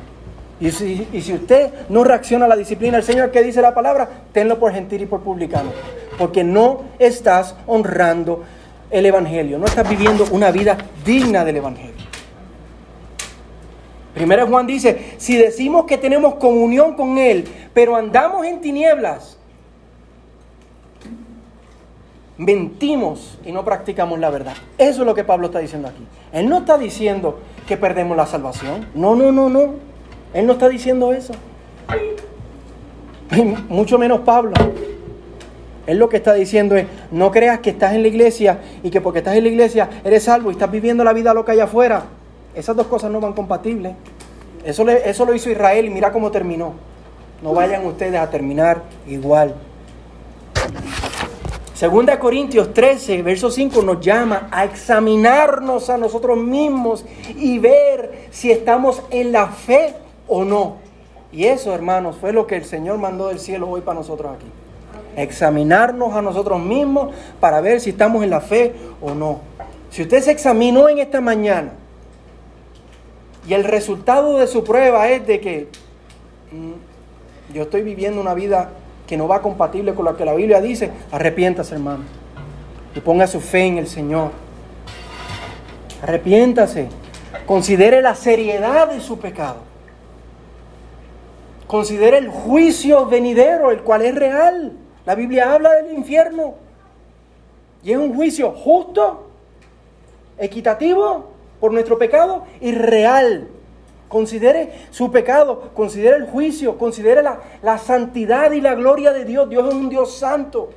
Y 0.60 0.72
si, 0.72 1.08
y 1.14 1.22
si, 1.22 1.32
usted 1.34 1.72
no 1.88 2.04
reacciona 2.04 2.46
a 2.46 2.48
la 2.48 2.56
disciplina 2.56 2.98
del 2.98 3.06
Señor 3.06 3.30
que 3.30 3.44
dice 3.44 3.62
la 3.62 3.76
palabra, 3.76 4.10
tenlo 4.34 4.58
por 4.58 4.74
gentil 4.74 5.04
y 5.04 5.06
por 5.06 5.22
publicano. 5.22 5.70
Porque 6.18 6.44
no 6.44 6.82
estás 6.98 7.56
honrando 7.68 8.44
el 8.90 9.06
Evangelio, 9.06 9.60
no 9.60 9.68
estás 9.68 9.88
viviendo 9.88 10.26
una 10.32 10.50
vida 10.50 10.78
digna 11.06 11.46
del 11.46 11.58
Evangelio. 11.58 12.09
Primero 14.14 14.48
Juan 14.48 14.66
dice, 14.66 15.14
si 15.18 15.38
decimos 15.38 15.86
que 15.86 15.98
tenemos 15.98 16.36
comunión 16.36 16.96
con 16.96 17.18
Él, 17.18 17.46
pero 17.74 17.96
andamos 17.96 18.46
en 18.46 18.60
tinieblas, 18.60 19.38
mentimos 22.38 23.38
y 23.46 23.52
no 23.52 23.64
practicamos 23.64 24.18
la 24.18 24.30
verdad. 24.30 24.56
Eso 24.78 25.02
es 25.02 25.06
lo 25.06 25.14
que 25.14 25.24
Pablo 25.24 25.48
está 25.48 25.60
diciendo 25.60 25.90
aquí. 25.90 26.06
Él 26.32 26.50
no 26.50 26.60
está 26.60 26.78
diciendo 26.78 27.40
que 27.68 27.78
perdemos 27.78 28.18
la 28.18 28.26
salvación. 28.26 28.88
No, 28.96 29.16
no, 29.16 29.32
no, 29.32 29.50
no. 29.50 29.76
Él 30.34 30.48
no 30.48 30.54
está 30.54 30.70
diciendo 30.70 31.14
eso. 31.14 31.34
Mucho 33.70 34.00
menos 34.00 34.22
Pablo. 34.22 34.54
Él 35.86 35.98
lo 35.98 36.08
que 36.08 36.18
está 36.18 36.34
diciendo 36.34 36.76
es, 36.76 36.86
no 37.12 37.32
creas 37.32 37.60
que 37.60 37.72
estás 37.72 37.94
en 37.94 38.04
la 38.04 38.08
iglesia 38.08 38.60
y 38.84 38.90
que 38.90 39.02
porque 39.02 39.20
estás 39.20 39.36
en 39.36 39.44
la 39.44 39.50
iglesia 39.50 39.90
eres 40.04 40.24
salvo 40.24 40.50
y 40.50 40.54
estás 40.54 40.70
viviendo 40.72 41.04
la 41.04 41.14
vida 41.14 41.34
loca 41.34 41.52
allá 41.52 41.66
afuera. 41.66 42.04
Esas 42.60 42.76
dos 42.76 42.88
cosas 42.88 43.10
no 43.10 43.22
van 43.22 43.32
compatibles. 43.32 43.94
Eso, 44.66 44.86
eso 44.90 45.24
lo 45.24 45.34
hizo 45.34 45.50
Israel 45.50 45.86
y 45.86 45.90
mira 45.90 46.12
cómo 46.12 46.30
terminó. 46.30 46.74
No 47.42 47.54
vayan 47.54 47.86
ustedes 47.86 48.20
a 48.20 48.30
terminar 48.30 48.84
igual. 49.08 49.56
Segunda 51.74 52.20
Corintios 52.20 52.74
13, 52.74 53.22
verso 53.22 53.50
5 53.50 53.82
nos 53.82 54.02
llama 54.02 54.50
a 54.52 54.66
examinarnos 54.66 55.90
a 55.90 55.98
nosotros 55.98 56.38
mismos 56.38 57.06
y 57.38 57.60
ver 57.60 58.28
si 58.30 58.52
estamos 58.52 59.04
en 59.10 59.32
la 59.32 59.48
fe 59.48 59.96
o 60.28 60.44
no. 60.44 60.80
Y 61.32 61.46
eso, 61.46 61.74
hermanos, 61.74 62.18
fue 62.20 62.34
lo 62.34 62.46
que 62.46 62.58
el 62.58 62.66
Señor 62.66 62.98
mandó 62.98 63.30
del 63.30 63.40
cielo 63.40 63.70
hoy 63.70 63.80
para 63.80 64.00
nosotros 64.00 64.34
aquí. 64.36 64.48
Examinarnos 65.16 66.14
a 66.14 66.22
nosotros 66.22 66.60
mismos 66.60 67.14
para 67.40 67.62
ver 67.62 67.80
si 67.80 67.92
estamos 67.92 68.22
en 68.22 68.32
la 68.32 68.42
fe 68.42 68.76
o 69.00 69.12
no. 69.12 69.40
Si 69.92 70.02
usted 70.02 70.22
se 70.22 70.32
examinó 70.32 70.90
en 70.90 71.00
esta 71.00 71.22
mañana 71.22 71.72
y 73.50 73.56
el 73.56 73.64
resultado 73.64 74.38
de 74.38 74.46
su 74.46 74.64
prueba 74.64 75.10
es 75.10 75.26
de 75.26 75.42
que 75.42 75.68
mm, 76.52 77.54
yo 77.56 77.64
estoy 77.64 77.82
viviendo 77.82 78.22
una 78.22 78.36
vida 78.36 78.70
que 79.08 79.18
no 79.18 79.28
va 79.28 79.42
compatible 79.42 79.96
con 79.96 80.06
lo 80.06 80.16
que 80.16 80.24
la 80.24 80.36
Biblia 80.36 80.62
dice. 80.62 80.92
Arrepiéntase, 81.12 81.74
hermano. 81.74 82.04
Y 82.94 83.00
ponga 83.00 83.26
su 83.26 83.42
fe 83.42 83.66
en 83.66 83.80
el 83.80 83.88
Señor. 83.88 84.30
Arrepiéntase. 86.04 86.90
Considere 87.48 88.04
la 88.04 88.14
seriedad 88.14 88.88
de 88.88 89.02
su 89.02 89.18
pecado. 89.18 89.62
Considere 91.66 92.20
el 92.20 92.30
juicio 92.30 93.08
venidero, 93.08 93.72
el 93.72 93.82
cual 93.82 94.04
es 94.04 94.14
real. 94.14 94.74
La 95.08 95.16
Biblia 95.16 95.56
habla 95.56 95.72
del 95.74 95.92
infierno. 95.92 96.54
Y 97.82 97.94
es 97.94 97.98
un 97.98 98.14
juicio 98.14 98.52
justo, 98.52 99.28
equitativo 100.38 101.39
por 101.60 101.74
nuestro 101.74 101.98
pecado 101.98 102.44
y 102.62 102.72
real. 102.72 103.48
Considere 104.08 104.72
su 104.90 105.12
pecado, 105.12 105.70
considere 105.76 106.18
el 106.18 106.26
juicio, 106.26 106.78
considere 106.78 107.22
la, 107.22 107.78
santidad 107.78 108.52
y 108.52 108.62
la 108.62 108.74
gloria 108.74 109.12
de 109.12 109.24
Dios. 109.24 109.50
Dios 109.50 109.68
es 109.68 109.76
un 109.76 109.90
Dios 109.90 110.18
santo, 110.18 110.72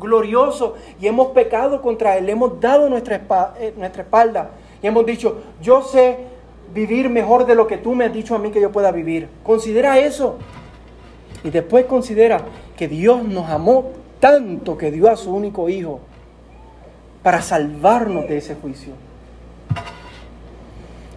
glorioso, 0.00 0.74
y 1.00 1.06
hemos 1.06 1.28
pecado 1.28 1.80
contra 1.80 2.18
Él, 2.18 2.26
le 2.26 2.32
hemos 2.32 2.60
dado 2.60 2.88
nuestra, 2.88 3.22
eh, 3.60 3.72
nuestra 3.76 4.02
espalda 4.02 4.50
y 4.82 4.88
hemos 4.88 5.06
dicho, 5.06 5.42
yo 5.62 5.82
sé 5.82 6.18
vivir 6.74 7.08
mejor 7.08 7.46
de 7.46 7.54
lo 7.54 7.68
que 7.68 7.78
tú 7.78 7.94
me 7.94 8.06
has 8.06 8.12
dicho 8.12 8.34
a 8.34 8.38
mí 8.38 8.50
que 8.50 8.60
yo 8.60 8.72
pueda 8.72 8.90
vivir. 8.90 9.28
Considera 9.44 9.98
eso. 10.00 10.38
Y 11.44 11.50
después 11.50 11.84
considera 11.86 12.40
que 12.76 12.88
Dios 12.88 13.22
nos 13.22 13.48
amó 13.48 13.92
tanto 14.18 14.76
que 14.76 14.90
dio 14.90 15.08
a 15.08 15.16
su 15.16 15.32
único 15.32 15.68
Hijo 15.68 16.00
para 17.22 17.42
salvarnos 17.42 18.28
de 18.28 18.38
ese 18.38 18.56
juicio 18.56 18.94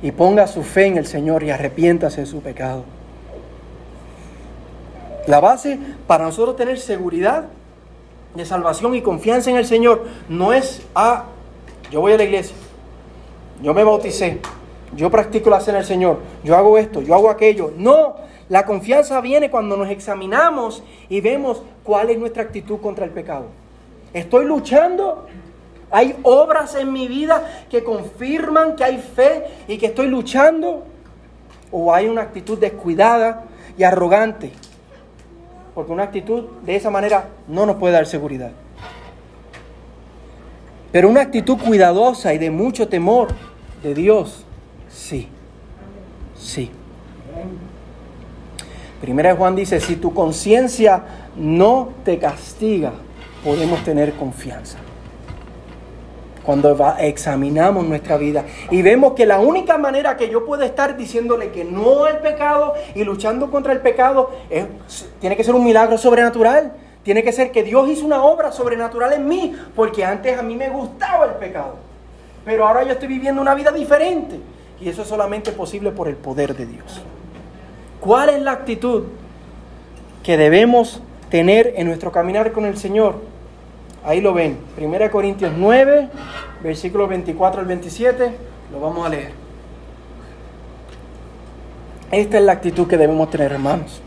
y 0.02 0.12
ponga 0.12 0.48
su 0.48 0.64
fe 0.64 0.88
en 0.88 0.98
el 0.98 1.06
Señor 1.06 1.44
y 1.44 1.52
arrepiéntase 1.52 2.22
de 2.22 2.28
su 2.28 2.42
pecado. 2.42 2.84
La 5.28 5.40
base 5.40 5.80
para 6.06 6.26
nosotros 6.26 6.56
tener 6.56 6.80
seguridad 6.80 7.46
de 8.36 8.46
salvación 8.46 8.96
y 8.96 9.02
confianza 9.02 9.50
en 9.50 9.58
el 9.58 9.66
Señor 9.66 10.06
no 10.30 10.54
es, 10.54 10.82
ah, 10.94 11.26
yo 11.92 12.02
voy 12.02 12.14
a 12.14 12.18
la 12.18 12.24
iglesia, 12.24 12.56
yo 13.62 13.74
me 13.74 13.84
bauticé, 13.84 14.40
yo 14.96 15.10
practico 15.10 15.50
la 15.50 15.62
cena 15.62 15.78
del 15.78 15.88
Señor, 15.88 16.20
yo 16.44 16.56
hago 16.56 16.78
esto, 16.78 17.02
yo 17.02 17.16
hago 17.16 17.30
aquello. 17.30 17.72
No, 17.78 18.16
la 18.50 18.66
confianza 18.66 19.20
viene 19.22 19.50
cuando 19.50 19.78
nos 19.78 19.90
examinamos 19.90 20.84
y 21.10 21.22
vemos 21.22 21.64
cuál 21.84 22.10
es 22.10 22.20
nuestra 22.20 22.44
actitud 22.44 22.80
contra 22.80 23.06
el 23.06 23.12
pecado. 23.12 23.46
¿Estoy 24.14 24.46
luchando 24.46 25.26
hay 25.96 26.14
obras 26.24 26.76
en 26.76 26.92
mi 26.92 27.08
vida 27.08 27.66
que 27.70 27.82
confirman 27.82 28.76
que 28.76 28.84
hay 28.84 28.98
fe 28.98 29.46
y 29.66 29.78
que 29.78 29.86
estoy 29.86 30.08
luchando. 30.08 30.84
O 31.72 31.94
hay 31.94 32.10
una 32.10 32.24
actitud 32.24 32.60
descuidada 32.60 33.46
y 33.78 33.84
arrogante. 33.84 34.52
Porque 35.74 35.94
una 35.94 36.04
actitud 36.04 36.44
de 36.66 36.76
esa 36.76 36.90
manera 36.90 37.30
no 37.48 37.66
nos 37.66 37.78
puede 37.78 37.94
dar 37.94 38.08
seguridad. 38.08 38.52
Pero 40.92 41.08
una 41.08 41.22
actitud 41.22 41.58
cuidadosa 41.58 42.34
y 42.34 42.40
de 42.40 42.52
mucho 42.52 42.90
temor 42.90 43.30
de 43.82 43.94
Dios, 43.94 44.44
sí. 44.90 45.30
Sí. 46.38 46.72
Primera 49.00 49.34
Juan 49.34 49.56
dice, 49.56 49.80
si 49.80 49.96
tu 49.96 50.14
conciencia 50.14 51.04
no 51.38 51.94
te 52.04 52.20
castiga, 52.20 52.92
podemos 53.46 53.82
tener 53.86 54.12
confianza 54.16 54.80
cuando 56.46 56.78
examinamos 57.00 57.86
nuestra 57.86 58.18
vida 58.18 58.46
y 58.70 58.82
vemos 58.82 59.14
que 59.14 59.26
la 59.26 59.40
única 59.40 59.78
manera 59.78 60.16
que 60.16 60.30
yo 60.30 60.46
puedo 60.46 60.64
estar 60.64 60.96
diciéndole 60.96 61.52
que 61.52 61.66
no 61.66 62.06
al 62.06 62.20
pecado 62.20 62.74
y 62.94 63.04
luchando 63.04 63.50
contra 63.50 63.74
el 63.74 63.82
pecado 63.82 64.32
tiene 65.20 65.36
que 65.36 65.44
ser 65.44 65.56
un 65.56 65.64
milagro 65.64 65.98
sobrenatural. 65.98 66.74
Tiene 67.04 67.22
que 67.22 67.32
ser 67.32 67.52
que 67.52 67.62
Dios 67.62 67.88
hizo 67.88 68.04
una 68.04 68.24
obra 68.24 68.52
sobrenatural 68.52 69.14
en 69.14 69.28
mí, 69.28 69.56
porque 69.76 70.04
antes 70.04 70.40
a 70.40 70.42
mí 70.42 70.56
me 70.56 70.70
gustaba 70.70 71.26
el 71.26 71.34
pecado. 71.34 71.76
Pero 72.44 72.68
ahora 72.68 72.84
yo 72.84 72.94
estoy 72.94 73.08
viviendo 73.08 73.40
una 73.40 73.54
vida 73.54 73.72
diferente. 73.72 74.40
Y 74.82 74.90
eso 74.90 75.04
es 75.04 75.08
solamente 75.08 75.52
posible 75.52 75.92
por 75.92 76.08
el 76.08 76.16
poder 76.16 76.56
de 76.56 76.66
Dios. 76.66 77.04
¿Cuál 78.00 78.30
es 78.30 78.42
la 78.42 78.54
actitud 78.54 79.04
que 80.24 80.36
debemos 80.36 81.00
tener 81.30 81.76
en 81.78 81.86
nuestro 81.86 82.12
caminar 82.12 82.52
con 82.52 82.66
el 82.66 82.76
Señor? 82.76 83.18
Ahí 84.06 84.22
lo 84.22 84.34
ven. 84.34 84.60
1 84.78 85.12
Corintios 85.12 85.52
9, 85.58 86.10
versículos 86.62 87.10
24 87.10 87.62
al 87.62 87.68
27. 87.68 88.32
Lo 88.72 88.80
vamos 88.80 89.06
a 89.06 89.10
leer. 89.10 89.32
Esta 92.12 92.38
es 92.38 92.44
la 92.44 92.52
actitud 92.52 92.88
que 92.88 92.98
debemos 92.98 93.32
tener, 93.32 93.52
hermanos. 93.52 94.02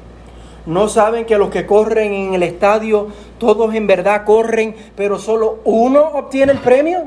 ¿No 0.66 0.88
saben 0.88 1.24
que 1.24 1.36
los 1.36 1.50
que 1.50 1.66
corren 1.66 2.12
en 2.12 2.34
el 2.34 2.42
estadio, 2.42 3.08
todos 3.38 3.74
en 3.74 3.86
verdad 3.86 4.24
corren, 4.24 4.76
pero 4.96 5.18
solo 5.18 5.60
uno 5.64 6.02
obtiene 6.02 6.52
el 6.52 6.58
premio? 6.58 7.06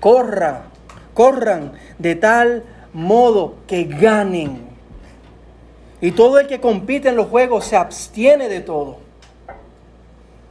Corra, 0.00 0.62
corran 1.12 1.72
de 1.98 2.14
tal 2.14 2.64
modo 2.94 3.56
que 3.66 3.84
ganen. 3.84 4.66
Y 6.00 6.12
todo 6.12 6.38
el 6.38 6.46
que 6.46 6.60
compite 6.60 7.10
en 7.10 7.16
los 7.16 7.26
juegos 7.28 7.64
se 7.66 7.76
abstiene 7.76 8.48
de 8.48 8.60
todo. 8.60 9.01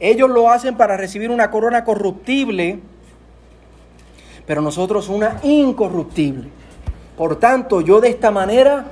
Ellos 0.02 0.28
lo 0.28 0.50
hacen 0.50 0.76
para 0.76 0.96
recibir 0.96 1.30
una 1.30 1.52
corona 1.52 1.84
corruptible, 1.84 2.80
pero 4.44 4.60
nosotros 4.60 5.08
una 5.08 5.38
incorruptible. 5.44 6.48
Por 7.16 7.36
tanto, 7.36 7.80
yo 7.80 8.00
de 8.00 8.08
esta 8.08 8.32
manera 8.32 8.84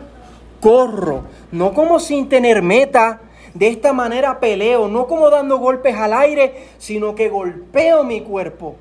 corro, 0.61 1.25
no 1.51 1.75
como 1.75 1.99
sin 1.99 2.29
tener 2.29 2.63
meta, 2.63 3.23
de 3.55 3.67
esta 3.67 3.93
manera 3.93 4.39
peleo, 4.39 4.87
no 4.87 5.09
como 5.09 5.31
dando 5.31 5.59
golpes 5.59 5.97
al 5.97 6.13
aire, 6.13 6.69
sino 6.79 7.17
que 7.17 7.29
golpeo 7.29 8.05
mi 8.05 8.21
cuerpo 8.21 8.77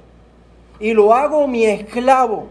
y 0.80 0.94
lo 0.94 1.16
hago 1.16 1.48
mi 1.48 1.66
esclavo, 1.66 2.46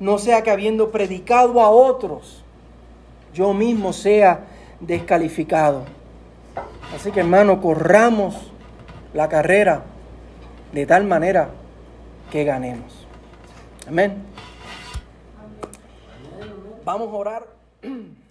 no 0.00 0.16
sea 0.16 0.42
que 0.42 0.50
habiendo 0.50 0.90
predicado 0.90 1.60
a 1.60 1.68
otros, 1.68 2.42
yo 3.34 3.52
mismo 3.52 3.92
sea 3.92 4.46
descalificado. 4.80 5.82
Así 6.96 7.10
que 7.10 7.20
hermano, 7.20 7.60
corramos 7.60 8.52
la 9.14 9.28
carrera 9.28 9.82
de 10.72 10.86
tal 10.86 11.04
manera 11.04 11.50
que 12.30 12.44
ganemos. 12.44 13.06
Amén. 13.86 14.22
Vamos 16.84 17.08
a 17.08 17.16
orar. 17.16 17.46